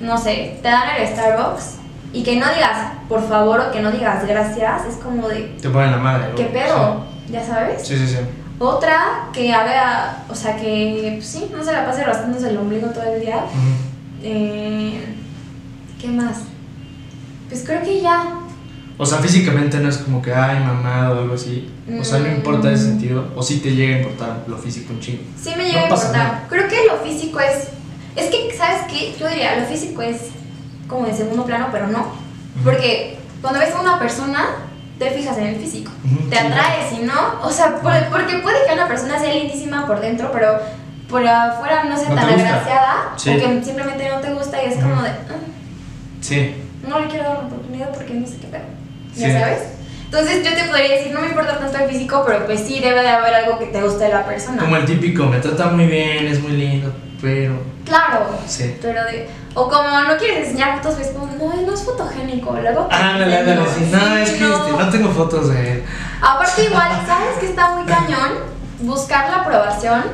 no 0.00 0.16
sé, 0.18 0.58
te 0.62 0.68
dan 0.68 0.96
el 0.98 1.08
Starbucks 1.08 1.79
y 2.12 2.22
que 2.22 2.36
no 2.36 2.46
digas 2.52 2.92
por 3.08 3.26
favor 3.28 3.60
o 3.60 3.72
que 3.72 3.80
no 3.80 3.90
digas 3.92 4.26
gracias, 4.26 4.84
es 4.86 4.96
como 4.96 5.28
de, 5.28 5.56
Te 5.60 5.68
ponen 5.70 5.90
la 5.92 5.96
madre, 5.98 6.28
¿no? 6.30 6.34
¿qué 6.36 6.44
pedo? 6.44 7.04
¿Ya 7.30 7.44
sabes? 7.44 7.86
Sí, 7.86 7.96
sí, 7.96 8.06
sí. 8.06 8.16
Otra 8.58 9.28
que 9.32 9.52
haga, 9.52 10.24
o 10.28 10.34
sea, 10.34 10.56
que 10.56 11.14
pues, 11.16 11.26
sí, 11.26 11.50
no 11.56 11.64
se 11.64 11.72
la 11.72 11.86
pase 11.86 12.04
rascándose 12.04 12.50
el 12.50 12.58
ombligo 12.58 12.88
todo 12.88 13.04
el 13.04 13.20
día. 13.20 13.44
Eh, 14.22 15.02
¿Qué 16.00 16.08
más? 16.08 16.38
Pues 17.48 17.62
creo 17.64 17.82
que 17.82 18.00
ya. 18.00 18.34
O 18.98 19.06
sea, 19.06 19.18
físicamente 19.18 19.78
no 19.78 19.88
es 19.88 19.96
como 19.98 20.20
que, 20.20 20.32
ay, 20.34 20.60
mamá 20.62 21.10
o 21.10 21.20
algo 21.20 21.34
así. 21.34 21.70
O 21.98 22.04
sea, 22.04 22.18
no 22.18 22.28
Mm. 22.28 22.36
importa 22.36 22.70
ese 22.70 22.84
sentido. 22.84 23.32
O 23.34 23.42
sí 23.42 23.60
te 23.60 23.70
llega 23.74 23.96
a 23.96 23.98
importar 24.00 24.44
lo 24.46 24.58
físico 24.58 24.92
un 24.92 25.00
chingo. 25.00 25.22
Sí 25.42 25.50
me 25.56 25.62
No 25.62 25.68
llega 25.68 25.86
a 25.86 25.88
pasa 25.88 26.06
importar. 26.08 26.26
nada. 26.32 26.46
Creo 26.50 26.68
que 26.68 26.76
lo 26.86 26.96
físico 26.98 27.40
es. 27.40 27.68
Es 28.16 28.30
que, 28.30 28.54
¿sabes 28.56 28.82
qué? 28.90 29.14
Yo 29.18 29.26
diría, 29.28 29.56
lo 29.58 29.64
físico 29.66 30.02
es 30.02 30.16
como 30.90 31.06
de 31.06 31.14
segundo 31.14 31.44
plano, 31.44 31.68
pero 31.72 31.86
no. 31.86 32.12
Porque 32.64 33.16
cuando 33.40 33.60
ves 33.60 33.74
a 33.74 33.80
una 33.80 33.98
persona, 33.98 34.44
te 34.98 35.10
fijas 35.12 35.38
en 35.38 35.46
el 35.46 35.56
físico. 35.56 35.90
Te 36.28 36.38
atraes 36.38 36.92
y 36.92 37.02
no. 37.04 37.40
O 37.42 37.50
sea, 37.50 37.76
por- 37.76 38.08
porque 38.10 38.38
puede 38.38 38.58
que 38.66 38.74
una 38.74 38.86
persona 38.88 39.18
sea 39.18 39.32
lindísima 39.34 39.86
por 39.86 40.00
dentro, 40.00 40.30
pero 40.32 40.58
por 41.08 41.26
afuera 41.26 41.84
no 41.84 41.96
sea 41.96 42.10
No 42.10 42.16
tan 42.16 42.24
agraciada. 42.28 43.14
Sí. 43.16 43.30
O 43.30 43.38
que 43.38 43.64
simplemente 43.64 44.08
no 44.10 44.20
te 44.20 44.32
gusta 44.34 44.62
y 44.62 44.66
es 44.68 44.74
como 44.76 45.00
de. 45.02 45.08
"Ah, 45.08 45.38
Sí. 46.20 46.54
no 46.86 47.00
le 47.00 47.06
quiero 47.08 47.24
dar 47.24 47.34
la 47.38 47.44
oportunidad 47.46 47.90
porque 47.94 48.12
no 48.14 48.26
sé 48.26 48.36
qué 48.40 48.46
pedo. 48.48 48.62
Sí. 49.14 49.20
¿Ya 49.22 49.40
sabes? 49.40 49.58
Entonces 50.04 50.44
yo 50.44 50.52
te 50.54 50.64
podría 50.64 50.96
decir, 50.96 51.12
no 51.14 51.20
me 51.20 51.28
importa 51.28 51.58
tanto 51.58 51.78
el 51.78 51.88
físico, 51.88 52.24
pero 52.26 52.44
pues 52.44 52.60
sí 52.60 52.80
debe 52.80 53.00
de 53.00 53.08
haber 53.08 53.32
algo 53.32 53.58
que 53.58 53.66
te 53.66 53.80
guste 53.80 54.04
de 54.04 54.12
la 54.12 54.24
persona. 54.26 54.60
Como 54.60 54.76
el 54.76 54.84
típico, 54.84 55.24
me 55.26 55.38
trata 55.38 55.66
muy 55.68 55.86
bien, 55.86 56.26
es 56.26 56.42
muy 56.42 56.52
lindo, 56.52 56.92
pero. 57.20 57.54
Claro. 57.84 58.26
Sí. 58.46 58.76
Pero 58.80 59.04
de, 59.04 59.28
o 59.54 59.68
como 59.68 60.00
no 60.02 60.16
quieres 60.16 60.48
enseñar 60.48 60.80
fotos, 60.82 60.98
ves 60.98 61.08
como, 61.08 61.26
no, 61.26 61.62
no 61.62 61.74
es 61.74 61.82
fotogénico. 61.82 62.52
Luego. 62.60 62.88
Ah, 62.90 63.10
ándale, 63.14 63.38
ándale, 63.38 63.62
sí. 63.76 63.88
No, 63.90 64.16
es 64.16 64.30
que 64.30 64.40
no. 64.44 64.66
este, 64.66 64.72
no 64.84 64.90
tengo 64.90 65.10
fotos 65.10 65.48
de 65.50 65.72
él. 65.72 65.84
Aparte, 66.22 66.64
igual, 66.64 66.90
¿sabes 67.06 67.38
que 67.38 67.46
está 67.46 67.70
muy 67.74 67.84
cañón? 67.84 68.30
Buscar 68.80 69.30
la 69.30 69.36
aprobación 69.42 70.04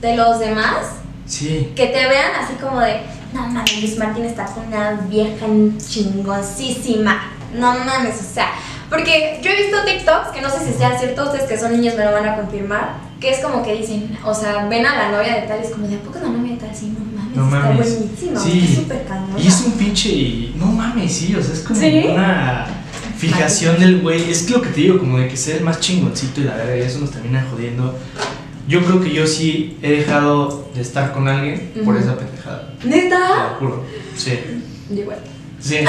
de 0.00 0.16
los 0.16 0.38
demás, 0.40 0.96
Sí. 1.26 1.72
que 1.76 1.86
te 1.86 2.08
vean 2.08 2.32
así 2.42 2.54
como 2.54 2.80
de, 2.80 3.02
no 3.32 3.46
mames, 3.46 3.80
Luis 3.80 3.98
Martín 3.98 4.24
está 4.24 4.44
con 4.46 4.66
una 4.66 4.92
vieja 5.08 5.46
chingoncísima. 5.78 7.30
No 7.54 7.72
mames, 7.78 8.20
o 8.20 8.34
sea. 8.34 8.48
Porque 8.88 9.40
yo 9.42 9.50
he 9.50 9.56
visto 9.62 9.84
TikToks, 9.84 10.28
que 10.28 10.40
no 10.40 10.48
sé 10.48 10.64
si 10.64 10.72
sean 10.72 10.98
ciertos, 10.98 11.26
ustedes 11.28 11.48
que 11.48 11.58
son 11.58 11.72
niños 11.72 11.94
me 11.96 12.04
lo 12.04 12.12
van 12.12 12.28
a 12.28 12.36
confirmar, 12.36 12.90
que 13.20 13.30
es 13.30 13.38
como 13.38 13.62
que 13.64 13.74
dicen, 13.76 14.16
o 14.24 14.34
sea, 14.34 14.66
ven 14.68 14.84
a 14.84 14.94
la 14.96 15.12
novia 15.12 15.36
de 15.40 15.42
tal 15.48 15.60
y 15.60 15.64
es 15.66 15.70
como, 15.72 15.86
¿de 15.88 15.96
a 15.96 16.00
poco 16.00 16.18
la 16.22 16.28
novia 16.28 16.52
de 16.52 16.58
tal? 16.58 16.74
Sí, 16.74 16.92
no 16.98 17.04
mames, 17.16 17.36
No 17.36 17.44
está 17.46 17.58
mames. 17.70 17.98
buenísima, 17.98 18.40
Sí. 18.40 18.60
está 18.68 18.80
súper 18.82 19.04
cañona. 19.06 19.38
Y 19.38 19.46
es 19.48 19.60
un 19.64 19.72
pinche. 19.72 20.08
y- 20.10 20.54
No 20.58 20.66
mames, 20.66 21.12
sí, 21.12 21.34
o 21.34 21.42
sea, 21.42 21.54
es 21.54 21.60
como 21.60 21.80
¿Sí? 21.80 22.04
una 22.12 22.66
fijación 23.18 23.78
del 23.80 24.00
güey. 24.00 24.30
Es 24.30 24.50
lo 24.50 24.60
que 24.60 24.68
te 24.68 24.80
digo, 24.82 24.98
como 24.98 25.18
de 25.18 25.28
que 25.28 25.36
ser 25.36 25.56
el 25.56 25.64
más 25.64 25.80
chingoncito 25.80 26.40
y 26.40 26.44
la 26.44 26.56
verga, 26.56 26.76
y 26.76 26.80
eso 26.80 26.98
nos 26.98 27.10
termina 27.10 27.46
jodiendo. 27.50 27.96
Yo 28.68 28.84
creo 28.84 29.00
que 29.00 29.12
yo 29.14 29.26
sí 29.26 29.78
he 29.80 29.92
dejado 29.92 30.68
de 30.74 30.80
estar 30.82 31.12
con 31.12 31.28
alguien 31.28 31.72
por 31.84 31.96
esa 31.96 32.16
pendejada. 32.16 32.72
Te 32.82 32.88
¿Neta? 32.88 33.18
lo 33.52 33.56
juro. 33.68 33.84
Sí. 34.16 34.32
Igual. 34.90 35.18
Sí. 35.60 35.76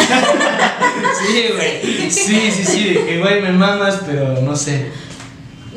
sí, 1.28 1.44
güey. 1.56 2.10
Sí, 2.12 2.52
sí, 2.52 2.64
sí, 2.64 2.84
de 2.94 3.06
que 3.06 3.20
güey 3.20 3.42
me 3.42 3.52
mamas, 3.52 4.02
pero 4.06 4.42
no 4.42 4.56
sé. 4.56 4.90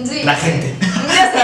Sí. 0.06 0.22
La 0.24 0.34
gente. 0.34 0.74
Ya 1.10 1.32
sé. 1.32 1.38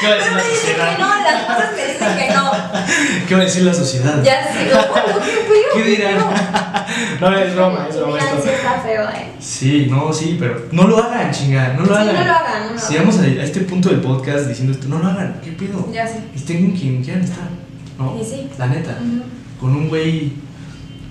¿Qué 0.00 0.06
va 0.08 0.12
a 0.12 0.16
decir 0.16 0.32
Pero 0.32 0.36
la 0.36 0.42
dicen 0.42 0.52
que 0.52 0.56
sociedad? 0.56 0.98
no, 0.98 1.22
las 1.22 1.42
cosas 1.44 1.70
me 1.76 1.86
dicen 1.86 2.16
que 2.18 2.34
no. 2.34 2.52
¿Qué 3.28 3.34
va 3.34 3.40
a 3.40 3.44
decir 3.44 3.62
la 3.62 3.74
sociedad? 3.74 4.22
Ya 4.22 4.52
sé, 4.52 4.70
qué. 4.70 5.74
¿Qué 5.74 5.82
dirán? 5.82 6.16
No, 7.20 7.36
es 7.38 7.54
broma, 7.54 7.86
es 7.88 7.96
broma 7.96 8.12
Mira, 8.14 8.26
sí 8.32 8.36
esto. 8.38 8.50
está 8.50 8.80
feo, 8.80 9.08
eh. 9.08 9.32
Sí, 9.40 9.86
no, 9.88 10.12
sí, 10.12 10.36
pero 10.38 10.66
no 10.72 10.88
lo 10.88 10.98
hagan, 11.02 11.30
chingada, 11.30 11.72
no 11.74 11.80
lo 11.86 11.94
Sí, 11.94 12.02
hagan. 12.02 12.14
no 12.14 12.24
lo 12.24 12.32
hagan, 12.32 12.66
no 12.66 12.72
lo 12.74 12.78
Si 12.78 12.94
hagan. 12.96 13.06
vamos 13.08 13.20
a, 13.20 13.22
a 13.24 13.44
este 13.44 13.60
punto 13.60 13.88
del 13.88 14.00
podcast 14.00 14.46
diciendo 14.46 14.72
esto, 14.72 14.88
no 14.88 14.98
lo 14.98 15.06
hagan, 15.08 15.40
¿qué 15.42 15.52
pedo? 15.52 15.88
Ya 15.92 16.06
sé. 16.06 16.18
Estén 16.34 16.66
con 16.70 16.78
quien 16.78 17.02
quieran 17.02 17.22
estar, 17.22 17.44
¿no? 17.98 18.18
Y 18.20 18.24
sí. 18.24 18.50
La 18.58 18.66
neta, 18.66 18.90
Ujú. 19.00 19.22
con 19.60 19.74
un 19.76 19.88
güey 19.88 20.32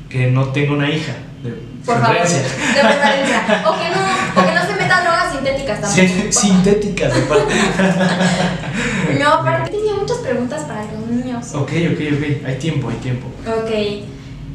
que 0.10 0.28
no 0.30 0.50
tenga 0.50 0.74
una 0.74 0.90
hija, 0.90 1.14
de 1.42 1.50
Por 1.86 2.00
favor, 2.00 2.14
de 2.16 2.20
preferencia. 2.20 2.58
preferencia. 2.84 3.64
O 3.66 3.72
que 3.80 3.90
no, 3.90 4.42
o 4.42 4.46
que 4.46 4.54
no 4.54 4.62
se 4.68 4.74
metan 4.82 5.04
drogas 5.04 5.31
sintéticas 5.42 5.82
tampoco. 5.82 6.02
Sí, 6.02 6.32
sintéticas, 6.32 7.14
de 7.14 7.22
parte. 7.22 7.54
No, 9.20 9.42
pero 9.44 9.66
tenía 9.66 9.94
muchas 9.96 10.18
preguntas 10.18 10.64
para 10.64 10.86
los 10.86 11.08
niños. 11.08 11.54
Ok, 11.54 11.72
ok, 11.92 12.00
ok, 12.18 12.46
hay 12.48 12.56
tiempo, 12.60 12.90
hay 12.90 12.96
tiempo. 12.98 13.28
Ok. 13.46 13.70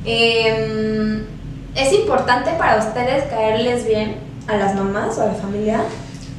Em, 0.05 1.25
¿Es 1.75 1.93
importante 1.93 2.53
para 2.53 2.79
ustedes 2.79 3.25
caerles 3.25 3.87
bien 3.87 4.17
a 4.49 4.57
las 4.57 4.75
mamás 4.75 5.19
o 5.19 5.23
a 5.23 5.27
la 5.27 5.35
familia? 5.35 5.85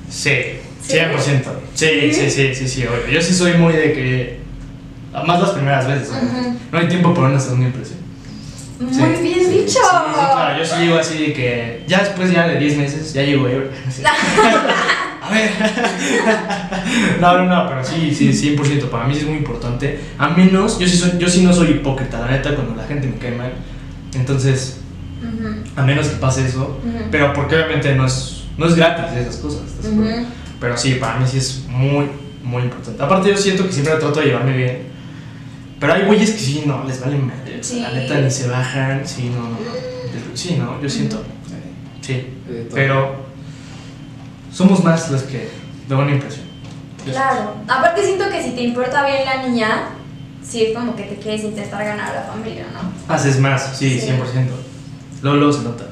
Sí, 0.10 0.32
¿Sí? 0.82 0.98
100%. 0.98 1.43
Sí, 1.76 2.14
sí, 2.14 2.30
sí, 2.30 2.56
sí, 2.56 2.68
sí, 2.68 2.86
obvio. 2.88 3.08
Yo 3.08 3.22
sí 3.22 3.34
soy 3.34 3.54
muy 3.54 3.74
de 3.74 3.93
que. 3.93 4.39
Más 5.26 5.39
las 5.39 5.52
primeras 5.52 5.88
veces, 5.88 6.12
¿no? 6.12 6.58
No 6.72 6.78
hay 6.78 6.88
tiempo 6.88 7.14
para 7.14 7.28
una 7.28 7.39
segunda 7.39 7.68
impresión. 7.68 8.00
Muy 8.80 8.94
Sí, 8.94 9.02
bien 9.24 9.40
sí, 9.40 9.50
dicho. 9.50 9.80
Sí, 9.80 10.14
claro, 10.16 10.58
yo 10.60 10.66
sí 10.66 10.76
llego 10.82 10.98
así 11.00 11.18
de 11.28 11.34
que. 11.34 11.84
Ya 11.88 12.00
después 12.00 12.32
ya 12.32 12.48
de 12.48 12.60
10 12.60 12.78
meses, 12.78 13.14
ya 13.14 13.24
llego 13.24 13.48
así. 13.88 14.04
A 15.22 15.30
ver. 15.32 15.50
No, 17.20 17.38
no, 17.40 17.46
no, 17.46 17.68
pero 17.68 17.84
sí, 17.84 18.14
sí, 18.14 18.56
100%. 18.56 18.90
Para 18.90 19.06
mí 19.08 19.14
sí 19.14 19.22
es 19.22 19.28
muy 19.28 19.38
importante. 19.38 20.00
A 20.18 20.30
menos, 20.30 20.80
yo 20.80 20.88
sí, 20.88 20.96
soy, 20.96 21.12
yo 21.18 21.28
sí 21.28 21.44
no 21.44 21.52
soy 21.52 21.72
hipócrita, 21.72 22.20
la 22.20 22.28
neta, 22.32 22.56
cuando 22.56 22.76
la 22.76 22.84
gente 22.88 23.08
me 23.08 23.18
cae 23.18 23.32
mal. 23.32 23.52
Entonces, 24.14 24.80
Ujú, 25.22 25.64
a 25.76 25.84
menos 25.84 26.08
que 26.08 26.16
pase 26.18 26.46
eso. 26.46 26.80
Pero 27.12 27.34
porque 27.34 27.56
obviamente 27.56 27.94
no 27.96 28.06
es, 28.06 28.44
no 28.58 28.68
es 28.68 28.76
gratis 28.76 29.18
esas 29.18 29.38
cosas. 29.38 29.62
¿estás 29.68 29.84
de 29.84 29.90
acuerdo? 29.92 30.22
ujú. 30.22 30.26
Pero 30.62 30.78
sí, 30.78 30.94
para 30.96 31.20
mí 31.20 31.26
sí 31.28 31.38
es 31.40 31.64
muy, 31.68 32.06
muy 32.44 32.64
importante. 32.64 33.02
Aparte, 33.04 33.30
yo 33.30 33.38
siento 33.38 33.66
que 33.66 33.74
siempre 33.74 33.96
trato 33.96 34.20
de 34.20 34.28
llevarme 34.28 34.56
bien. 34.56 34.87
Pero 35.80 35.94
hay 35.94 36.06
güeyes 36.06 36.32
que 36.32 36.40
sí, 36.40 36.64
no, 36.66 36.84
les 36.86 37.00
vale 37.00 37.18
madre. 37.18 37.64
sea, 37.64 37.84
La 37.84 37.90
Sí. 37.90 37.96
neta 37.96 38.20
ni 38.22 38.32
se 38.32 38.48
bajan. 38.48 39.08
Sí, 39.08 39.30
no, 39.30 39.42
no, 39.44 39.50
no. 39.52 40.36
Sí, 40.36 40.56
no, 40.58 40.82
yo 40.82 40.90
siento. 40.90 41.24
Sí. 42.02 42.28
Pero 42.74 43.16
somos 44.52 44.84
más 44.84 45.12
los 45.12 45.24
que 45.24 45.50
de 45.88 45.96
buena 45.96 46.12
impresión. 46.12 46.46
Claro. 47.06 47.56
Aparte 47.68 48.04
siento 48.04 48.30
que 48.30 48.42
si 48.44 48.52
te 48.52 48.62
importa 48.64 49.06
bien 49.06 49.24
la 49.26 49.48
niña, 49.48 49.90
sí 50.44 50.64
es 50.66 50.76
como 50.76 50.96
que 50.96 51.04
te 51.04 51.16
quieres 51.18 51.44
intentar 51.44 51.84
ganar 51.84 52.12
a 52.12 52.16
la 52.16 52.22
familia, 52.24 52.66
¿no? 52.74 53.14
Haces 53.14 53.40
más, 53.40 53.78
sí, 53.78 54.00
Sí. 54.00 54.08
100%. 54.08 54.52
Luego, 55.22 55.38
luego 55.38 55.54
se 55.54 55.64
nota. 55.64 55.86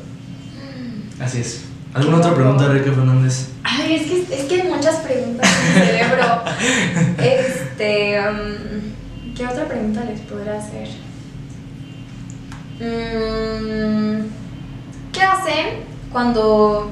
Así 1.19 1.41
es. 1.41 1.61
¿Alguna 1.93 2.17
otra 2.17 2.33
pregunta, 2.35 2.65
Enrique 2.65 2.91
Fernández? 2.91 3.47
Ay, 3.63 3.95
es 3.95 4.01
que, 4.03 4.35
es 4.35 4.43
que 4.45 4.61
hay 4.61 4.67
muchas 4.67 4.95
preguntas 4.97 5.49
en 5.49 5.73
mi 5.81 5.85
cerebro. 5.87 6.41
Este. 7.17 8.19
um, 8.19 8.74
¿Qué 9.35 9.45
otra 9.45 9.65
pregunta 9.65 10.01
les 10.05 10.21
podrá 10.21 10.57
hacer? 10.57 10.87
Mm, 12.79 14.29
¿Qué 15.11 15.21
hacen 15.21 15.83
cuando. 16.11 16.91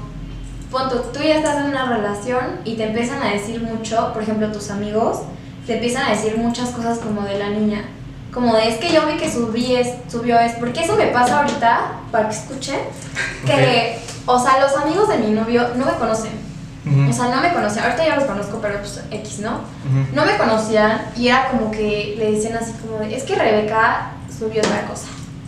Punto, 0.69 1.01
tú 1.13 1.19
ya 1.21 1.35
estás 1.35 1.57
en 1.63 1.69
una 1.69 1.85
relación 1.85 2.59
y 2.65 2.75
te 2.75 2.87
empiezan 2.87 3.21
a 3.21 3.31
decir 3.31 3.61
mucho, 3.61 4.11
por 4.11 4.23
ejemplo, 4.23 4.51
tus 4.51 4.71
amigos, 4.71 5.19
te 5.67 5.75
empiezan 5.75 6.07
a 6.07 6.09
decir 6.09 6.35
muchas 6.35 6.71
cosas 6.71 6.97
como 6.97 7.21
de 7.21 7.37
la 7.37 7.49
niña. 7.49 7.85
Como 8.33 8.55
de, 8.55 8.69
es 8.69 8.77
que 8.79 8.91
yo 8.91 9.05
vi 9.05 9.17
que 9.17 9.31
subí 9.31 9.75
es, 9.75 9.93
subió 10.11 10.39
es, 10.39 10.53
porque 10.53 10.83
eso 10.83 10.95
me 10.95 11.07
pasa 11.07 11.41
ahorita, 11.41 11.91
para 12.11 12.27
que 12.27 12.35
escuchen, 12.35 12.79
que, 13.45 13.99
o 14.25 14.39
sea, 14.39 14.59
los 14.59 14.75
amigos 14.75 15.07
de 15.09 15.19
mi 15.19 15.29
novio 15.29 15.69
no 15.75 15.85
me 15.85 15.93
conocen. 15.93 16.31
Ujú, 16.85 17.09
O 17.09 17.13
sea, 17.13 17.33
no 17.33 17.41
me 17.41 17.53
conocían, 17.53 17.85
ahorita 17.85 18.05
ya 18.05 18.15
los 18.17 18.25
conozco, 18.25 18.59
pero 18.61 18.79
pues 18.79 19.01
X, 19.09 19.39
¿no? 19.39 19.51
ujú. 19.51 20.13
No 20.13 20.25
me 20.25 20.35
conocían 20.37 21.01
y 21.15 21.27
era 21.29 21.47
como 21.49 21.71
que 21.71 22.15
le 22.17 22.31
decían 22.31 22.57
así 22.57 22.73
como 22.73 22.99
de, 22.99 23.15
es 23.15 23.23
que 23.23 23.35
Rebeca 23.35 24.11
subió 24.37 24.61
tal 24.61 24.85
cosa, 24.87 25.07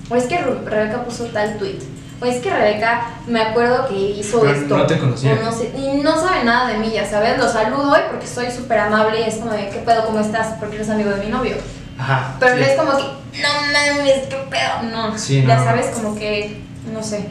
o 0.10 0.16
es 0.16 0.26
que 0.26 0.38
Rebeca 0.40 1.04
puso 1.04 1.26
tal 1.26 1.58
tweet, 1.58 1.80
o 2.22 2.26
es 2.26 2.38
que 2.38 2.50
Rebeca 2.50 3.08
me 3.28 3.42
acuerdo 3.42 3.88
que 3.90 3.96
hizo 3.96 4.40
Pero 4.40 4.54
esto. 4.54 4.78
no 4.78 4.88
te 4.88 4.98
conocía. 4.98 5.36
no 5.44 5.52
sé, 5.52 5.74
y 5.78 5.98
no 6.02 6.16
sabe 6.18 6.46
nada 6.46 6.70
de 6.70 6.78
mí, 6.78 6.90
ya 6.94 7.06
sabes, 7.06 7.38
lo 7.38 7.50
saludo 7.50 7.92
hoy 7.92 8.00
porque 8.10 8.28
soy 8.28 8.50
súper 8.50 8.80
amable 8.80 9.20
y 9.20 9.24
es 9.24 9.36
como 9.36 9.52
de, 9.52 9.68
¿qué 9.70 9.80
pedo, 9.86 10.06
cómo 10.06 10.22
estás? 10.22 10.56
Porque 10.60 10.76
eres 10.78 10.90
amigo 10.90 11.10
de 11.10 11.18
mi 11.26 11.30
novio. 11.30 11.56
Ajá. 12.00 12.36
Pero 12.40 12.56
sí. 12.58 12.64
es 12.64 12.78
como 12.80 12.92
que, 12.98 13.04
no 13.42 13.50
mames, 13.74 14.28
qué 14.30 14.38
pedo, 14.50 14.90
no. 14.92 15.18
Sí, 15.18 15.44
ya 15.46 15.58
no. 15.58 15.64
sabes, 15.66 15.88
como 15.88 16.16
que, 16.16 16.62
no 16.94 17.04
sé. 17.04 17.28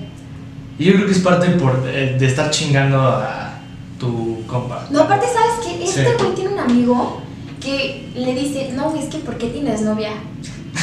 Y 0.78 0.84
yo 0.86 0.94
creo 0.94 1.06
que 1.06 1.12
es 1.12 1.20
parte 1.20 1.48
por, 1.50 1.82
de, 1.82 2.18
de 2.18 2.26
estar 2.26 2.50
chingando 2.50 3.00
a 3.00 3.53
tu 4.04 4.42
compa. 4.46 4.86
No, 4.90 5.00
aparte, 5.02 5.26
¿sabes 5.26 5.64
qué? 5.64 5.84
Este 5.84 6.04
Sí. 6.04 6.10
güey 6.18 6.34
tiene 6.34 6.50
un 6.54 6.58
amigo 6.60 7.22
que 7.60 8.10
le 8.14 8.34
dice, 8.34 8.70
no, 8.74 8.90
güey, 8.90 9.02
es 9.04 9.08
que 9.10 9.18
¿por 9.18 9.36
qué 9.38 9.46
tienes 9.48 9.80
novia? 9.82 10.10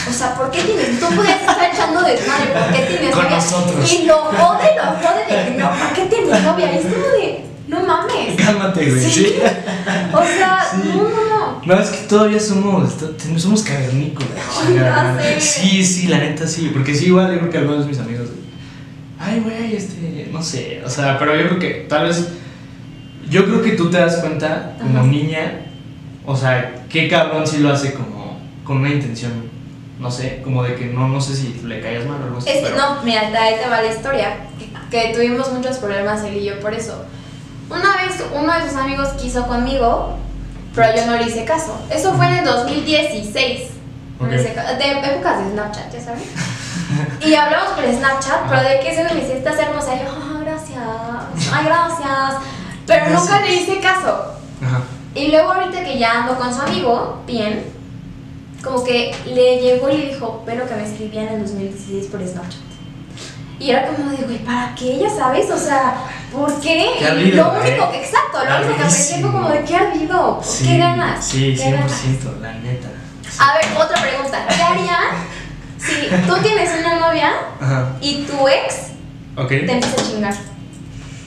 O 0.09 0.13
sea, 0.13 0.33
¿por 0.35 0.49
qué 0.51 0.61
tienes? 0.61 0.99
Tú 0.99 1.05
puedes 1.15 1.35
estar 1.35 1.71
echando 1.71 1.99
de 2.01 2.13
madre, 2.27 2.51
¿por 2.53 2.73
qué 2.75 2.85
tienes 2.87 3.13
Con 3.15 3.23
novia? 3.23 3.35
nosotros. 3.37 3.93
Y 3.93 4.05
lo 4.05 4.15
jode, 4.17 4.67
lo 4.75 4.83
jode 4.83 5.25
de 5.29 5.45
que 5.53 5.59
no, 5.59 5.69
¿por 5.69 5.93
qué 5.93 6.05
tienes 6.05 6.43
novia? 6.43 6.71
Y 6.73 6.77
es 6.77 6.83
como 6.83 7.05
de, 7.05 7.45
no 7.67 7.79
mames. 7.85 8.35
Cálmate, 8.37 8.89
güey. 8.89 9.01
Sí. 9.03 9.11
Sí. 9.11 9.33
O 10.13 10.23
sea, 10.23 10.65
Sí. 10.71 10.87
no, 10.95 11.03
no, 11.03 11.09
no. 11.09 11.61
No, 11.65 11.79
es 11.79 11.89
que 11.89 12.07
todavía 12.07 12.39
somos, 12.39 12.91
somos 13.37 13.61
cavernícolas. 13.63 14.31
Ay, 14.67 14.75
ya 14.75 15.17
sé. 15.21 15.41
Sí, 15.41 15.85
sí, 15.85 16.07
la 16.07 16.17
neta 16.17 16.47
sí. 16.47 16.69
Porque 16.73 16.95
sí, 16.95 17.05
igual 17.07 17.31
yo 17.33 17.39
creo 17.39 17.51
que 17.51 17.57
algunos 17.59 17.81
de 17.81 17.89
mis 17.89 17.99
amigos. 17.99 18.29
Ay, 19.19 19.41
güey, 19.41 19.75
este, 19.75 20.29
no 20.31 20.41
sé. 20.41 20.81
O 20.83 20.89
sea, 20.89 21.19
pero 21.19 21.35
yo 21.35 21.47
creo 21.49 21.59
que 21.59 21.85
tal 21.87 22.07
vez. 22.07 22.27
Yo 23.29 23.45
creo 23.45 23.61
que 23.61 23.71
tú 23.71 23.89
te 23.89 23.97
das 23.97 24.17
cuenta 24.17 24.73
como 24.81 24.99
Ajá. 24.99 25.07
niña. 25.07 25.61
O 26.25 26.35
sea, 26.35 26.75
qué 26.89 27.07
cabrón 27.07 27.47
si 27.47 27.57
lo 27.59 27.71
hace 27.71 27.93
como 27.93 28.39
con 28.63 28.77
una 28.77 28.89
intención. 28.89 29.49
No 29.99 30.09
sé, 30.09 30.41
como 30.43 30.63
de 30.63 30.75
que 30.75 30.85
no, 30.85 31.07
no 31.07 31.21
sé 31.21 31.35
si 31.35 31.61
le 31.63 31.79
caías 31.79 32.05
mal 32.05 32.21
o 32.21 32.25
algo 32.25 32.37
así. 32.39 32.49
Es 32.49 32.57
pero- 32.63 32.75
no, 32.75 33.03
mira, 33.03 33.21
ahí 33.21 33.55
te 33.61 33.69
va 33.69 33.81
la 33.81 33.91
historia. 33.93 34.37
Que, 34.89 35.07
que 35.07 35.13
tuvimos 35.13 35.51
muchos 35.51 35.77
problemas 35.77 36.23
él 36.23 36.37
y 36.37 36.45
yo 36.45 36.59
por 36.59 36.73
eso. 36.73 37.05
Una 37.69 37.95
vez 37.97 38.23
uno 38.33 38.51
de 38.53 38.67
sus 38.67 38.77
amigos 38.77 39.09
quiso 39.21 39.45
conmigo, 39.47 40.17
pero 40.75 40.95
yo 40.95 41.05
no 41.05 41.17
le 41.17 41.23
hice 41.27 41.45
caso. 41.45 41.79
Eso 41.89 42.13
fue 42.13 42.25
en 42.27 42.37
el 42.39 42.45
2016. 42.45 43.69
No 44.19 44.27
le 44.27 44.35
Ok. 44.35 44.41
hice 44.43 44.53
ca- 44.53 44.73
de 44.73 44.91
épocas 44.91 45.45
de 45.45 45.51
Snapchat, 45.51 45.93
ya 45.93 46.01
sabes. 46.01 46.23
y 47.25 47.33
hablamos 47.35 47.69
por 47.73 47.83
Snapchat, 47.85 48.49
pero 48.49 48.61
de 48.63 48.79
que 48.79 48.93
güey 48.95 49.15
me 49.15 49.33
estás 49.37 49.57
hermosa. 49.59 49.95
Y 49.95 49.99
yo, 49.99 50.11
ah, 50.11 50.39
gracias. 50.43 51.53
Ay, 51.53 51.65
gracias. 51.65 52.41
Pero 52.87 53.09
nunca 53.09 53.41
le 53.41 53.55
hice 53.55 53.79
caso. 53.79 54.33
Ajá. 54.63 54.81
Y 55.13 55.27
luego 55.27 55.51
ahorita 55.51 55.83
que 55.83 55.97
ya 55.99 56.21
ando 56.21 56.37
con 56.37 56.53
su 56.53 56.61
amigo, 56.61 57.21
bien, 57.27 57.65
como 58.63 58.83
que 58.83 59.13
le 59.25 59.59
llegó 59.59 59.89
y 59.89 59.97
le 59.97 60.05
dijo, 60.13 60.43
ve 60.45 60.55
lo 60.55 60.67
que 60.67 60.75
me 60.75 60.83
escribía 60.83 61.23
en 61.23 61.29
el 61.35 61.41
2016 61.41 62.05
por 62.07 62.25
Snapchat. 62.25 62.59
Y 63.59 63.69
era 63.71 63.87
como 63.87 64.09
de, 64.09 64.17
güey, 64.23 64.39
¿para 64.39 64.73
qué? 64.73 64.97
Ya 64.97 65.09
sabes, 65.09 65.49
o 65.51 65.57
sea, 65.57 65.95
¿por 66.31 66.59
qué? 66.61 66.91
Qué 66.97 67.05
ardido, 67.05 67.43
lo 67.43 67.59
único, 67.59 67.91
¿eh? 67.93 68.01
exacto, 68.01 68.39
lo 68.43 68.57
único 68.57 68.73
que 68.75 68.81
pensé 68.81 69.21
fue 69.21 69.31
como 69.31 69.49
de, 69.49 69.63
¿qué 69.63 69.75
ardido? 69.75 70.35
¿Por 70.37 70.43
Sí, 70.43 70.65
¿Qué 70.65 70.77
ganas? 70.77 71.25
Sí, 71.25 71.55
¿Qué 71.55 71.63
100%, 71.63 71.71
ganas? 71.73 72.41
la 72.41 72.53
neta. 72.53 72.87
A 73.39 73.53
ver, 73.57 73.65
otra 73.77 74.01
pregunta. 74.01 74.45
¿Qué 74.47 74.61
harían 74.61 75.05
si 75.77 76.07
tú 76.27 76.35
tienes 76.41 76.69
una 76.79 76.99
novia 76.99 77.31
Ajá. 77.59 77.95
y 78.01 78.23
tu 78.23 78.47
ex 78.47 78.91
te 79.47 79.71
empieza 79.71 80.01
a 80.01 80.03
chingar? 80.03 80.33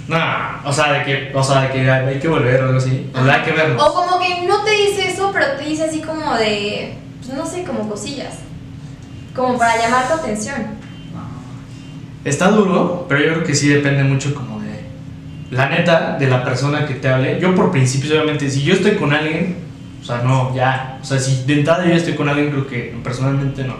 No, 0.06 0.18
o 0.64 0.72
sea, 0.72 0.92
de 0.92 1.04
que, 1.04 1.32
o 1.34 1.42
sea, 1.42 1.62
de 1.62 1.70
que 1.70 1.90
hay 1.90 2.18
que 2.18 2.28
volver 2.28 2.62
o 2.62 2.66
algo 2.66 2.78
así. 2.78 3.10
O 3.14 3.24
sea, 3.24 3.34
hay 3.36 3.42
que 3.42 3.52
vernos. 3.52 3.82
O 3.82 3.94
como 3.94 4.18
que 4.18 4.46
no 4.46 4.62
te 4.62 4.70
dice 4.72 5.08
eso, 5.08 5.30
pero 5.32 5.52
te 5.56 5.64
dice 5.64 5.84
así 5.84 6.00
como 6.00 6.34
de, 6.34 6.94
pues 7.20 7.32
no 7.32 7.46
sé, 7.46 7.64
como 7.64 7.88
cosillas. 7.88 8.40
Como 9.34 9.56
para 9.58 9.80
llamar 9.80 10.06
tu 10.06 10.14
atención. 10.14 10.84
Está 12.24 12.48
duro, 12.48 13.06
pero 13.08 13.20
yo 13.20 13.32
creo 13.34 13.44
que 13.44 13.54
sí 13.54 13.68
depende 13.68 14.02
mucho 14.04 14.34
como 14.34 14.60
de 14.60 14.84
la 15.50 15.68
neta 15.68 16.16
de 16.18 16.26
la 16.26 16.44
persona 16.44 16.86
que 16.86 16.94
te 16.94 17.08
hable. 17.08 17.38
Yo 17.40 17.54
por 17.54 17.70
principios 17.70 18.12
obviamente 18.12 18.48
si 18.50 18.62
yo 18.62 18.74
estoy 18.74 18.96
con 18.96 19.12
alguien, 19.12 19.56
o 20.00 20.04
sea, 20.04 20.18
no, 20.18 20.54
ya, 20.54 20.98
o 21.02 21.04
sea, 21.04 21.18
si 21.18 21.44
de 21.44 21.60
entrada 21.60 21.86
yo 21.86 21.94
estoy 21.94 22.14
con 22.14 22.28
alguien 22.28 22.50
creo 22.50 22.66
que 22.66 22.96
personalmente 23.02 23.64
no. 23.64 23.74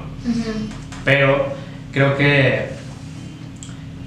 Pero 1.05 1.55
creo 1.93 2.17
que 2.17 2.69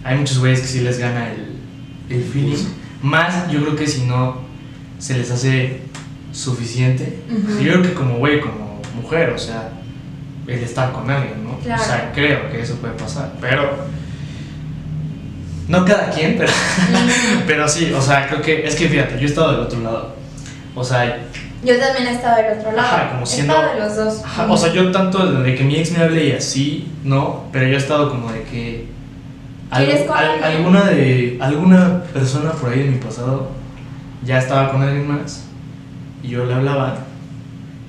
hay 0.04 0.18
muchos 0.18 0.40
güeyes 0.40 0.62
que 0.62 0.68
sí 0.68 0.82
les 0.82 1.00
gana 1.00 1.32
el, 1.32 1.47
el 2.10 2.24
feeling. 2.24 2.64
Más 3.02 3.50
yo 3.52 3.62
creo 3.62 3.76
que 3.76 3.88
si 3.88 4.02
no 4.06 4.38
se 5.00 5.18
les 5.18 5.30
hace 5.32 5.82
suficiente. 6.32 7.20
Ujú. 7.30 7.60
Yo 7.64 7.72
creo 7.74 7.82
que 7.84 7.94
como 7.94 8.18
güey, 8.18 8.40
como 8.42 8.82
mujer, 9.02 9.30
o 9.32 9.38
sea, 9.38 9.70
el 10.48 10.60
estar 10.60 10.92
con 10.92 11.10
alguien, 11.10 11.44
¿no? 11.44 11.58
Claro. 11.60 11.82
O 11.82 11.86
sea, 11.86 12.12
creo 12.14 12.50
que 12.52 12.62
eso 12.62 12.76
puede 12.76 12.94
pasar. 12.94 13.34
Pero 13.42 13.72
No 15.68 15.84
cada 15.84 16.10
quien, 16.12 16.38
pero, 16.38 16.52
pero 17.48 17.68
sí, 17.68 17.92
o 17.94 18.02
sea, 18.02 18.28
creo 18.28 18.42
que, 18.42 18.66
es 18.66 18.76
que 18.76 18.88
fíjate, 18.88 19.16
yo 19.16 19.22
he 19.22 19.26
estado 19.26 19.52
del 19.52 19.62
otro 19.62 19.80
lado. 19.82 20.16
O 20.76 20.84
sea, 20.84 21.20
Yo 21.64 21.78
también 21.78 22.08
he 22.08 22.12
estado 22.14 22.38
del 22.42 22.58
otro 22.60 22.72
lado. 22.72 22.88
Ajá, 22.88 23.10
como 23.12 23.24
He 23.24 23.26
siendo- 23.26 23.54
estado 23.54 23.74
de 23.74 23.80
los 23.82 23.96
dos. 23.98 24.24
Ajá, 24.24 24.46
o 24.50 24.56
sea, 24.58 24.72
yo 24.74 24.92
tanto 24.92 25.26
de 25.42 25.56
que 25.56 25.64
mi 25.66 25.76
ex 25.76 25.92
me 25.92 26.00
hable 26.04 26.26
y 26.26 26.32
así, 26.32 26.88
no, 27.04 27.46
pero 27.52 27.68
yo 27.68 27.74
he 27.74 27.78
estado 27.78 28.10
como 28.10 28.32
de 28.32 28.44
que 28.44 28.86
¿Quieres 29.76 30.04
con 30.08 30.18
al- 30.18 30.44
alguna 30.44 30.84
de 30.86 31.38
alguna 31.42 32.04
persona 32.14 32.52
por 32.52 32.72
ahí 32.72 32.82
en 32.82 32.92
mi 32.94 32.98
pasado 33.00 33.50
ya 34.24 34.38
estaba 34.40 34.72
con 34.72 34.82
alguien 34.82 35.08
más 35.08 35.44
y 36.24 36.30
yo 36.30 36.46
le 36.46 36.54
hablaba 36.54 37.00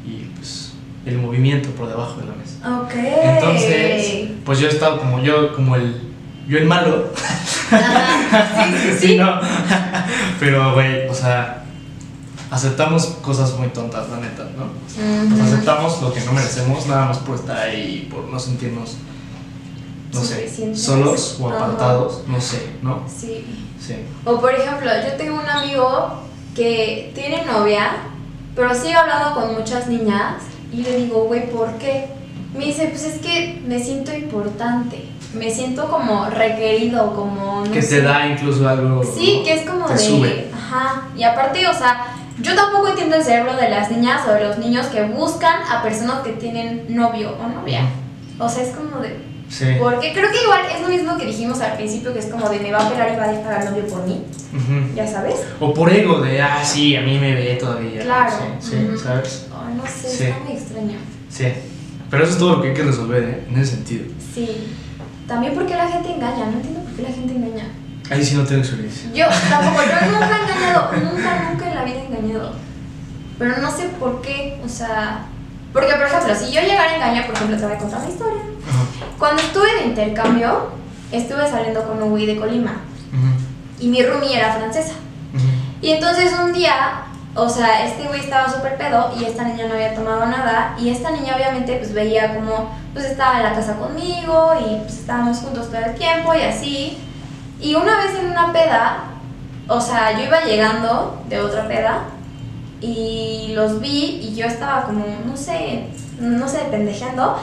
y 0.07 0.25
pues 0.37 0.73
el 1.07 1.19
movimiento 1.19 1.71
por 1.71 1.89
debajo 1.89 2.21
de 2.21 2.27
la 2.27 2.33
mesa. 2.35 2.81
Ok. 2.83 2.93
Entonces, 2.95 4.31
pues 4.45 4.59
yo 4.59 4.67
he 4.67 4.71
estado 4.71 4.99
como 4.99 5.23
yo 5.23 5.55
como 5.55 5.77
el 5.77 6.03
yo 6.49 6.59
el 6.59 6.65
malo, 6.67 7.13
Ajá. 7.71 8.65
Sí, 8.67 8.75
sí, 8.79 8.97
sí. 9.09 9.17
no. 9.17 9.39
pero 10.41 10.73
güey, 10.75 11.07
o 11.09 11.15
sea, 11.15 11.63
aceptamos 12.51 13.07
cosas 13.23 13.55
muy 13.59 13.69
tontas, 13.69 14.09
la 14.09 14.17
neta, 14.19 14.45
¿no? 14.57 14.69
Pues 15.29 15.41
aceptamos 15.43 16.01
lo 16.03 16.13
que 16.13 16.21
no 16.23 16.33
merecemos 16.33 16.87
nada 16.87 17.07
más 17.07 17.19
por 17.19 17.37
estar 17.37 17.59
ahí, 17.59 18.09
por 18.11 18.25
no 18.25 18.39
sentirnos, 18.39 18.97
no 20.13 20.23
sé, 20.23 20.75
solos 20.75 21.39
o 21.41 21.49
Ajá. 21.49 21.57
apartados, 21.57 22.23
no 22.27 22.41
sé, 22.41 22.71
¿no? 22.83 23.03
Sí. 23.07 23.45
Sí. 23.79 23.95
O 24.25 24.41
por 24.41 24.55
ejemplo, 24.55 24.91
yo 25.05 25.13
tengo 25.17 25.41
un 25.41 25.49
amigo 25.49 26.23
que 26.55 27.13
tiene 27.15 27.45
novia, 27.45 27.93
pero 28.55 28.75
sigue 28.75 28.95
hablando 28.95 29.35
con 29.35 29.55
muchas 29.55 29.87
niñas 29.87 30.43
y 30.73 30.83
le 30.83 30.97
digo, 30.97 31.25
güey, 31.25 31.51
¿por 31.51 31.73
qué? 31.79 32.09
Me 32.55 32.67
dice, 32.67 32.89
pues 32.89 33.05
es 33.05 33.21
que 33.21 33.63
me 33.67 33.79
siento 33.79 34.13
importante, 34.13 35.05
me 35.35 35.51
siento 35.51 35.89
como 35.89 36.27
requerido, 36.31 37.15
como... 37.15 37.65
no 37.65 37.71
que 37.71 37.83
sé. 37.83 38.01
te 38.01 38.03
da 38.03 38.27
incluso 38.27 38.69
algo. 38.69 39.03
Sí, 39.05 39.43
que 39.45 39.55
es 39.55 39.69
como 39.69 39.87
te 39.87 39.93
de... 39.95 39.99
sube. 39.99 40.51
Ajá. 40.53 41.09
Y 41.17 41.23
aparte, 41.23 41.67
o 41.67 41.73
sea, 41.73 42.07
yo 42.41 42.55
tampoco 42.55 42.89
entiendo 42.89 43.17
el 43.17 43.23
cerebro 43.23 43.55
de 43.57 43.69
las 43.69 43.91
niñas 43.91 44.23
o 44.29 44.33
de 44.33 44.45
los 44.45 44.59
niños 44.59 44.87
que 44.87 45.05
buscan 45.05 45.61
a 45.71 45.83
personas 45.83 46.21
que 46.21 46.33
tienen 46.33 46.87
novio 46.89 47.37
o 47.41 47.49
novia. 47.49 47.83
O 48.39 48.49
sea, 48.49 48.65
es 48.65 48.75
como 48.75 49.01
de... 49.01 49.17
Sí. 49.49 49.65
Porque 49.79 50.13
creo 50.13 50.31
que 50.31 50.43
igual 50.43 50.61
es 50.75 50.81
lo 50.83 50.89
mismo 50.89 51.17
que 51.17 51.25
dijimos 51.27 51.61
al 51.61 51.75
principio, 51.77 52.13
que 52.13 52.19
es 52.19 52.27
como 52.27 52.49
de 52.51 52.61
me 52.61 52.71
va 52.71 52.87
a 52.87 52.91
pelar 52.91 53.13
y 53.13 53.17
va 53.17 53.25
a 53.25 53.33
dejar 53.33 53.53
al 53.55 53.65
novio 53.71 53.87
por 53.87 54.07
mí, 54.07 54.23
Ujú. 54.55 54.95
ya 54.95 55.07
sabes. 55.07 55.37
O 55.59 55.73
por 55.73 55.91
ego 55.93 56.21
de, 56.21 56.41
ah, 56.43 56.63
sí, 56.63 56.95
a 56.97 57.01
mí 57.01 57.19
me 57.19 57.35
ve 57.35 57.57
todavía. 57.59 58.03
Claro. 58.03 58.33
Sí, 58.61 58.71
sí, 58.71 58.85
Ujú. 58.87 58.99
¿sabes? 58.99 59.47
Ay, 59.53 59.75
no 59.75 59.85
sé, 59.87 60.09
Sí. 60.09 60.25
está 60.25 60.39
muy 60.41 60.53
extraño. 60.53 60.99
Sí. 61.31 61.47
Pero 62.11 62.25
eso 62.25 62.33
es 62.33 62.39
todo 62.39 62.57
lo 62.57 62.63
que 62.63 62.69
hay 62.69 62.75
que 62.75 62.85
resolver, 62.85 63.23
¿eh? 63.25 63.45
En 63.51 63.59
ese 63.59 63.73
sentido. 63.77 64.05
Sí. 64.35 64.69
También 65.27 65.55
porque 65.55 65.75
la 65.75 65.89
gente 65.89 66.11
engaña, 66.15 66.47
no 66.47 66.53
entiendo 66.53 66.81
por 66.81 66.93
qué 66.95 67.03
la 67.03 67.09
gente 67.09 67.35
engaña. 67.35 67.69
Ahí 68.11 68.25
sí 68.25 68.35
no 68.35 68.45
tengo 68.45 68.61
experiencia. 68.61 69.11
Yo 69.13 69.27
tampoco, 69.51 69.83
yo 69.83 70.11
nunca 70.13 70.31
he 70.39 70.43
engañado, 70.53 70.93
nunca, 70.93 71.51
nunca 71.53 71.69
en 71.69 71.75
la 71.75 71.85
vida 71.85 71.97
he 71.97 72.07
engañado. 72.07 72.53
Pero 73.39 73.59
no 73.59 73.71
sé 73.71 73.85
por 74.01 74.21
qué, 74.23 74.61
o 74.65 74.69
sea... 74.69 75.27
Porque, 75.73 75.93
por 75.95 76.07
ejemplo, 76.07 76.35
si 76.35 76.51
yo 76.53 76.63
llegara 76.63 76.91
a 76.93 76.95
engañar, 76.97 77.27
por 77.27 77.35
ejemplo, 77.35 77.57
te 77.59 77.65
voy 77.67 77.75
a 77.75 77.79
contar 77.79 78.01
una 78.01 78.09
historia. 78.09 78.41
Ajá. 78.69 79.09
Cuando 79.19 79.43
estuve 79.43 79.75
de 79.81 79.87
intercambio, 79.87 80.71
estuve 81.11 81.49
saliendo 81.49 81.87
con 81.87 82.03
un 82.03 82.11
güey 82.11 82.27
de 82.27 82.37
Colima. 82.37 82.77
Y 83.81 83.89
mi 83.89 84.03
roomie 84.03 84.37
era 84.37 84.53
francesa. 84.53 84.95
Y 85.81 85.91
entonces 85.91 86.33
un 86.43 86.53
día, 86.53 87.05
o 87.35 87.49
sea, 87.49 87.87
este 87.87 88.07
güey 88.09 88.21
estaba 88.21 88.53
súper 88.53 88.77
pedo 88.77 89.13
y 89.19 89.25
esta 89.25 89.45
niña 89.45 89.67
no 89.69 89.75
había 89.75 89.95
tomado 89.95 90.27
nada. 90.27 90.77
Y 90.79 90.91
esta 90.91 91.11
niña 91.11 91.37
obviamente 91.37 91.77
pues 91.77 91.95
veía 91.95 92.35
como, 92.35 92.77
pues 92.93 93.07
estaba 93.07 93.39
en 93.39 93.45
la 93.45 93.53
casa 93.55 93.77
conmigo 93.77 94.53
y 94.61 94.77
pues 94.81 94.99
estábamos 94.99 95.39
juntos 95.39 95.69
todo 95.69 95.79
el 95.79 95.95
tiempo 95.95 96.35
y 96.35 96.43
así. 96.43 96.99
Y 97.61 97.75
una 97.75 97.97
vez 97.99 98.15
en 98.19 98.31
una 98.31 98.53
peda, 98.53 99.05
o 99.69 99.81
sea, 99.81 100.17
yo 100.19 100.25
iba 100.25 100.41
llegando 100.43 101.23
de 101.29 101.41
otra 101.41 101.67
peda 101.69 102.03
y 102.81 103.53
los 103.55 103.81
vi 103.81 104.21
y 104.23 104.35
yo 104.35 104.47
estaba 104.47 104.83
como, 104.85 105.05
no 105.27 105.37
sé, 105.37 105.89
no 106.19 106.49
sé, 106.49 106.59
pendejeando. 106.71 107.37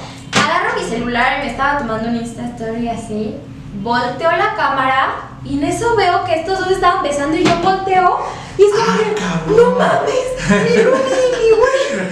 Mi 0.76 0.84
celular 0.90 1.38
y 1.40 1.46
me 1.46 1.52
estaba 1.52 1.78
tomando 1.80 2.10
un 2.10 2.16
Insta 2.18 2.44
Story 2.56 2.90
así. 2.90 3.36
Volteo 3.82 4.32
la 4.32 4.56
cámara 4.56 5.16
y 5.44 5.58
en 5.58 5.64
eso 5.66 5.96
veo 5.96 6.24
que 6.26 6.36
estos 6.42 6.60
dos 6.60 6.72
estaban 6.72 7.04
besando 7.04 7.36
y 7.38 7.44
yo 7.44 7.56
volteo 7.62 8.20
y 8.58 8.64
es 8.64 8.72
como 8.72 8.84
Ah, 8.90 8.98
de, 8.98 9.14
cabrón. 9.16 9.58
no 9.58 9.72
mames, 9.78 10.64
mi 10.64 10.76
y 10.76 11.28
mi 11.38 11.50
güey. 11.58 12.06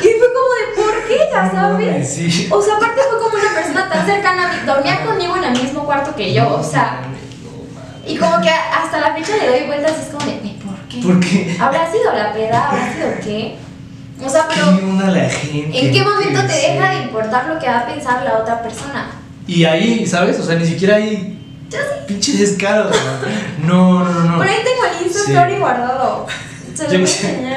Y 0.00 0.18
fue 0.18 0.28
como 0.32 0.50
de, 0.54 0.82
¿por 0.82 1.04
qué? 1.08 1.18
Ya 1.32 1.50
sabes. 1.50 2.14
Sí. 2.14 2.48
O 2.50 2.62
sea, 2.62 2.76
aparte 2.76 3.00
fue 3.10 3.18
como 3.20 3.34
una 3.36 3.54
persona 3.54 3.88
tan 3.88 4.06
cercana 4.06 4.44
a 4.44 4.52
mí, 4.52 4.58
dormía 4.66 5.04
conmigo 5.04 5.36
en 5.36 5.44
el 5.44 5.62
mismo 5.62 5.84
cuarto 5.84 6.14
que 6.14 6.32
yo, 6.32 6.54
o 6.54 6.62
sea, 6.62 7.00
y 8.06 8.16
como 8.16 8.40
que 8.40 8.50
hasta 8.50 9.00
la 9.00 9.14
fecha 9.14 9.36
le 9.36 9.48
doy 9.48 9.66
vueltas 9.66 9.92
y 9.98 10.02
es 10.02 10.08
como 10.08 10.24
de, 10.26 10.32
"¿Eh, 10.32 10.58
¿por 10.64 10.76
qué? 10.88 11.00
¿Por 11.02 11.20
qué? 11.20 11.56
¿Habrá 11.60 11.90
sido 11.90 12.12
la 12.12 12.32
peda? 12.32 12.68
¿Habrá 12.70 12.92
sido 12.92 13.08
qué? 13.24 13.58
O 14.22 14.28
sea, 14.28 14.46
¿Qué 14.48 14.54
pero 14.54 14.68
onda 14.68 15.06
la 15.10 15.28
gente? 15.28 15.78
¿en 15.86 15.92
qué 15.92 16.02
momento 16.02 16.40
te 16.42 16.52
deja 16.52 16.90
de 16.90 17.02
importar 17.02 17.46
lo 17.48 17.58
que 17.58 17.66
va 17.66 17.80
a 17.80 17.86
pensar 17.86 18.22
la 18.22 18.38
otra 18.38 18.62
persona? 18.62 19.10
Y 19.46 19.64
ahí, 19.64 20.06
¿sabes? 20.06 20.38
O 20.38 20.44
sea, 20.44 20.56
ni 20.56 20.66
siquiera 20.66 20.96
hay 20.96 21.38
pinche 22.06 22.32
descaro. 22.36 22.90
No, 23.66 24.04
no, 24.04 24.10
no, 24.12 24.20
no. 24.24 24.36
Por 24.38 24.46
ahí 24.46 24.58
tengo 24.64 24.84
el 24.98 25.06
Insta 25.06 25.20
Sí. 25.48 25.56
Guardado. 25.58 26.26
Se 26.74 26.84
lo 26.84 26.88
voy 26.90 27.02
a 27.02 27.06
sé. 27.06 27.56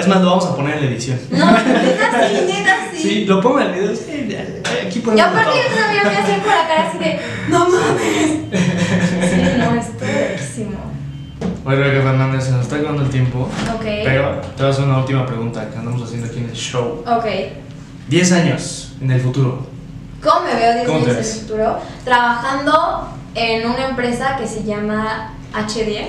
Es 0.00 0.06
más, 0.08 0.20
lo 0.20 0.30
vamos 0.30 0.46
a 0.46 0.56
poner 0.56 0.74
en 0.76 0.84
la 0.84 0.90
edición. 0.90 1.18
No, 1.30 1.50
neta 1.52 2.28
sí, 2.28 2.44
neta 2.46 2.76
sí. 2.92 3.02
Sí, 3.02 3.24
lo 3.24 3.40
pongo 3.40 3.60
en 3.60 3.68
el 3.68 3.72
video. 3.74 3.96
Sí, 3.96 4.28
ya, 4.28 4.40
aquí 4.86 4.98
Y 4.98 5.02
ponemos 5.02 5.26
aparte 5.30 5.50
todo. 5.50 5.62
yo 5.62 5.74
todavía 5.74 6.02
me 6.04 6.16
hacía 6.18 6.36
por 6.38 6.48
la 6.48 6.68
cara 6.68 6.88
así 6.88 6.98
de, 6.98 7.20
no 7.48 7.68
mames. 7.68 8.30
Sí, 9.30 9.58
no, 9.58 9.74
estoy 9.80 10.08
loquísimo. 10.08 10.87
Oye, 11.64 11.76
Rebeca 11.76 12.02
Fernández, 12.02 12.44
se 12.44 12.50
nos 12.52 12.62
está 12.62 12.76
acabando 12.76 13.02
el 13.02 13.10
tiempo. 13.10 13.48
Ok. 13.74 13.82
Pero 13.84 14.40
te 14.56 14.62
voy 14.62 14.66
a 14.66 14.68
hacer 14.70 14.84
una 14.84 14.98
última 14.98 15.26
pregunta 15.26 15.68
que 15.70 15.76
andamos 15.78 16.02
haciendo 16.02 16.26
aquí 16.26 16.38
en 16.38 16.44
el 16.46 16.54
show. 16.54 17.04
Ok. 17.06 17.26
10 18.08 18.32
años 18.32 18.92
en 19.02 19.10
el 19.10 19.20
futuro. 19.20 19.66
¿Cómo 20.22 20.46
me 20.46 20.54
veo 20.54 20.72
10 20.74 20.86
¿Cómo 20.86 20.98
te 21.04 21.10
años 21.10 21.26
en 21.26 21.32
el 21.34 21.40
futuro? 21.40 21.78
Trabajando 22.04 23.08
en 23.34 23.68
una 23.68 23.88
empresa 23.90 24.36
que 24.38 24.46
se 24.46 24.64
llama 24.64 25.34
H10, 25.52 26.06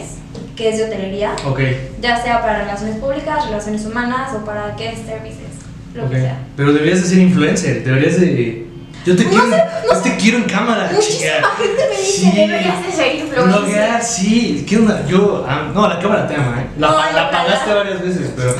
que 0.55 0.69
es 0.69 0.77
de 0.77 0.85
hotelería, 0.85 1.33
Ok. 1.45 1.59
ya 2.01 2.21
sea 2.21 2.41
para 2.41 2.59
relaciones 2.59 2.97
públicas, 2.97 3.45
relaciones 3.45 3.85
humanas 3.85 4.33
o 4.33 4.45
para 4.45 4.75
guest 4.75 5.05
services, 5.05 5.49
lo 5.93 6.09
que 6.09 6.21
sea. 6.21 6.37
Pero 6.55 6.73
deberías 6.73 7.01
de 7.01 7.07
ser 7.07 7.17
influencer. 7.19 7.83
Deberías 7.83 8.19
de. 8.19 8.68
Yo 9.05 9.15
te 9.15 9.23
No 9.23 9.29
quiero. 9.29 9.49
sé, 9.49 9.57
no 9.87 9.93
yo 9.93 10.01
te 10.01 10.17
quiero 10.17 10.37
en 10.39 10.43
cámara. 10.43 10.89
Muchísima 10.93 11.35
chica. 11.37 11.49
gente 11.57 11.83
me 11.89 11.97
dice, 11.97 12.11
Sí. 12.21 12.31
deberías 12.35 12.85
de 12.85 12.91
ser 12.91 13.15
influencer. 13.15 13.43
Bloguear, 13.61 14.03
sí. 14.03 14.65
¿Qué 14.67 14.77
onda? 14.77 15.05
Yo. 15.07 15.45
ah, 15.47 15.71
no, 15.73 15.87
la 15.87 15.99
cámara 15.99 16.27
te 16.27 16.35
ama, 16.35 16.61
¿eh? 16.61 16.67
La, 16.77 16.87
No, 16.87 16.97
la 16.97 17.11
la 17.13 17.31
pagaste 17.31 17.73
varias 17.73 18.01
veces, 18.01 18.31
pero. 18.35 18.53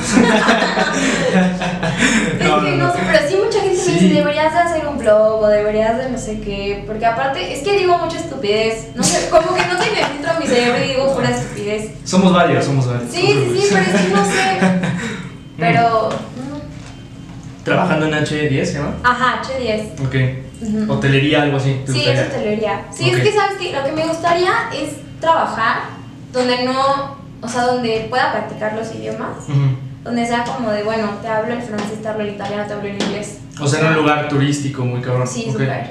Es 1.30 2.38
que 2.38 2.76
no, 2.76 2.92
sé, 2.92 2.98
pero 3.06 3.28
sí 3.28 3.36
mucha 3.44 3.60
gente 3.60 3.76
Sí. 3.80 3.90
me 3.92 3.98
dice, 4.00 4.14
deberías 4.14 4.52
de 4.52 4.58
hacer 4.58 4.86
un 4.86 4.98
blog 4.98 5.42
o 5.42 5.46
deberías 5.48 5.96
de 5.98 6.10
no 6.10 6.18
sé 6.18 6.40
qué, 6.40 6.84
porque 6.86 7.06
aparte, 7.06 7.52
es 7.52 7.60
que 7.62 7.78
digo 7.78 7.96
mucha 7.98 8.18
estupidez, 8.18 8.88
no 8.94 9.02
sé, 9.02 9.28
como 9.30 9.54
que 9.54 9.62
no 9.66 9.76
tiene 9.78 10.04
filtro 10.06 10.32
mi 10.40 10.46
cerebro 10.46 10.84
y 10.84 10.88
digo 10.88 11.14
pura 11.14 11.30
estupidez. 11.30 11.90
Somos 12.04 12.32
varios, 12.32 12.64
somos 12.64 12.86
varios. 12.86 13.10
Sí, 13.12 13.20
sí, 13.20 13.60
sí, 13.60 13.66
pero 13.70 13.82
es 13.82 14.00
que 14.02 14.08
no 14.14 14.24
sé, 14.24 14.58
pero... 15.58 16.08
Trabajando 17.64 18.06
en 18.06 18.12
H10, 18.14 18.64
¿se 18.64 18.72
llama? 18.74 18.94
Ajá, 19.04 19.42
H10. 19.42 20.00
Ok. 20.06 20.14
Ujú. 20.62 20.92
Hotelería, 20.92 21.42
algo 21.42 21.56
así. 21.56 21.80
¿te 21.86 21.92
Sí, 21.92 21.98
gustaría? 21.98 22.22
es 22.22 22.28
hotelería. 22.28 22.84
Sí, 22.92 23.04
Ok. 23.10 23.16
es 23.16 23.22
que 23.22 23.32
sabes 23.32 23.58
que 23.58 23.72
lo 23.72 23.84
que 23.84 23.92
me 23.92 24.06
gustaría 24.06 24.50
es 24.74 25.20
trabajar 25.20 25.82
donde 26.32 26.64
no, 26.64 27.16
o 27.40 27.48
sea, 27.48 27.62
donde 27.66 28.06
pueda 28.10 28.32
practicar 28.32 28.74
los 28.74 28.94
idiomas, 28.94 29.48
Ujú. 29.48 29.76
donde 30.04 30.26
sea 30.26 30.44
como 30.44 30.70
de, 30.70 30.82
bueno, 30.82 31.08
te 31.22 31.28
hablo 31.28 31.54
el 31.54 31.62
francés, 31.62 32.00
te 32.02 32.08
hablo 32.08 32.24
el 32.24 32.30
italiano, 32.34 32.64
te 32.66 32.72
hablo 32.74 32.88
el 32.88 32.94
inglés. 33.02 33.38
O 33.60 33.66
sea, 33.66 33.80
en 33.80 33.86
un 33.88 33.94
lugar 33.96 34.28
turístico 34.28 34.84
muy 34.84 35.00
cabrón. 35.00 35.26
Sí, 35.26 35.44
Ok. 35.48 35.52
súper. 35.52 35.90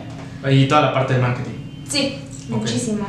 Y 0.51 0.67
toda 0.67 0.81
la 0.81 0.93
parte 0.93 1.13
de 1.15 1.19
marketing. 1.19 1.51
Sí, 1.87 2.19
Ok. 2.51 2.57
muchísimo. 2.61 3.05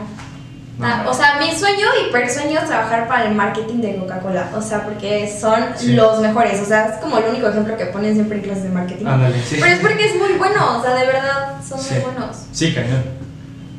Ah, 0.82 1.04
o 1.08 1.12
sea, 1.14 1.36
mi 1.38 1.50
sueño 1.56 1.86
y 2.06 2.10
persueño 2.12 2.58
es 2.60 2.66
trabajar 2.66 3.06
para 3.08 3.26
el 3.26 3.34
marketing 3.34 3.80
de 3.80 3.96
Coca-Cola. 3.96 4.50
O 4.56 4.62
sea, 4.62 4.84
porque 4.84 5.30
son 5.40 5.60
Sí. 5.76 5.92
los 5.92 6.20
mejores. 6.20 6.60
O 6.60 6.64
sea, 6.64 6.86
es 6.86 6.96
como 6.98 7.18
el 7.18 7.24
único 7.30 7.48
ejemplo 7.48 7.76
que 7.76 7.86
ponen 7.86 8.14
siempre 8.14 8.38
en 8.38 8.44
clases 8.44 8.64
de 8.64 8.68
marketing. 8.70 9.06
Ándale, 9.06 9.36
sí. 9.42 9.56
Pero 9.60 9.66
es 9.74 9.80
porque 9.80 10.06
es 10.06 10.16
muy 10.16 10.32
bueno. 10.38 10.78
O 10.78 10.82
sea, 10.82 10.94
de 10.94 11.06
verdad, 11.06 11.54
son 11.66 11.78
Sí. 11.80 11.94
muy 11.94 12.02
buenos. 12.04 12.36
Sí, 12.52 12.72
cañón. 12.74 13.02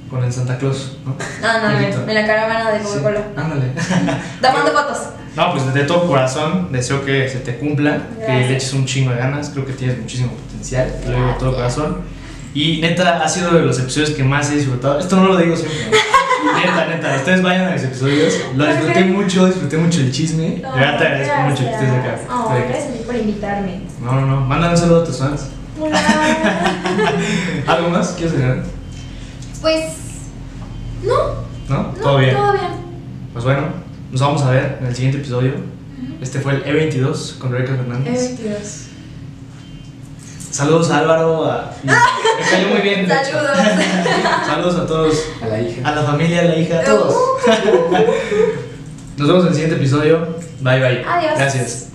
Con 0.09 0.23
el 0.23 0.33
Santa 0.33 0.57
Claus, 0.57 0.97
¿no? 1.05 1.15
Bonito. 1.15 2.03
en, 2.07 2.13
la 2.13 2.27
caravana 2.27 2.71
de 2.71 2.79
Sí. 2.79 2.85
Coca-Cola. 2.85 3.21
Ándale. 3.37 3.71
Tomando 4.41 4.71
fotos. 4.71 4.97
No, 5.35 5.51
pues 5.53 5.73
de 5.73 5.83
todo 5.85 6.07
corazón 6.07 6.73
deseo 6.73 7.05
que 7.05 7.29
se 7.29 7.39
te 7.39 7.57
cumpla, 7.57 7.99
que 8.19 8.27
le 8.33 8.55
eches 8.57 8.73
un 8.73 8.85
chingo 8.85 9.11
de 9.11 9.17
ganas, 9.17 9.49
creo 9.51 9.65
que 9.65 9.71
tienes 9.71 9.97
muchísimo 9.97 10.33
potencial, 10.33 10.93
te 11.01 11.09
lo 11.09 11.15
digo 11.15 11.27
de 11.29 11.33
todo 11.35 11.55
corazón. 11.55 11.97
Y 12.53 12.81
neta, 12.81 13.23
ha 13.23 13.29
sido 13.29 13.51
de 13.53 13.61
los 13.61 13.79
episodios 13.79 14.09
que 14.09 14.25
más 14.25 14.51
he 14.51 14.55
disfrutado. 14.55 14.99
Esto 14.99 15.15
no 15.15 15.27
lo 15.27 15.37
digo 15.37 15.55
siempre. 15.55 15.97
Neta, 16.53 16.87
neta, 16.87 17.15
ustedes 17.17 17.41
vayan 17.41 17.65
a 17.65 17.71
los 17.73 17.83
episodios. 17.83 18.33
Lo 18.55 18.65
disfruté 18.65 19.03
mucho, 19.05 19.45
disfruté 19.45 19.77
mucho 19.77 19.99
el 20.01 20.11
chisme. 20.11 20.43
De 20.43 20.61
verdad 20.61 20.97
te 20.97 21.05
agradezco 21.07 21.41
mucho 21.41 21.63
que 21.63 21.71
estés 21.71 21.89
acá. 21.89 22.19
Oh, 22.29 22.49
gracias 22.49 22.89
a 22.89 22.93
ti 22.93 23.03
por 23.05 23.15
invitarme. 23.15 23.81
No, 24.01 24.21
no, 24.21 24.27
no. 24.27 24.41
Mándale 24.41 24.73
un 24.73 24.79
saludo 24.79 25.01
a 25.01 25.05
tus 25.05 25.17
fans. 25.17 25.47
Hola. 25.79 25.99
¿Algo 27.67 27.89
más? 27.89 28.09
¿Quieres 28.11 28.33
agregar? 28.33 28.63
pues, 29.61 29.83
no. 31.03 31.15
¿No? 31.69 31.83
No, 31.83 31.93
¿Todo 32.01 32.17
bien? 32.17 32.35
Todo 32.35 32.53
bien. 32.53 32.71
Pues 33.33 33.45
bueno, 33.45 33.61
nos 34.11 34.21
vamos 34.21 34.41
a 34.41 34.51
ver 34.51 34.77
en 34.81 34.87
el 34.87 34.95
siguiente 34.95 35.19
episodio. 35.19 35.53
Este 36.21 36.39
fue 36.39 36.53
el 36.53 36.63
E22 36.65 37.37
con 37.37 37.51
Rebeca 37.51 37.75
Fernández. 37.75 38.37
E22. 38.39 38.90
Saludos 40.51 40.91
a 40.91 40.97
Álvaro. 40.99 41.45
a- 41.45 41.71
Me 41.83 41.93
cayó 42.49 42.67
muy 42.69 42.81
bien. 42.81 43.07
Saludos. 43.07 43.57
Saludos 44.45 44.75
a 44.75 44.85
todos. 44.85 45.15
A 45.41 45.47
la 45.47 45.61
hija. 45.61 45.87
A 45.87 45.95
la 45.95 46.03
familia, 46.03 46.41
a 46.41 46.43
la 46.45 46.55
hija, 46.57 46.79
a 46.79 46.83
todos. 46.83 47.15
Nos 49.17 49.27
vemos 49.27 49.43
en 49.43 49.47
el 49.49 49.53
siguiente 49.53 49.75
episodio. 49.77 50.27
Bye 50.61 50.79
bye. 50.79 51.05
Adiós. 51.07 51.33
Gracias. 51.37 51.90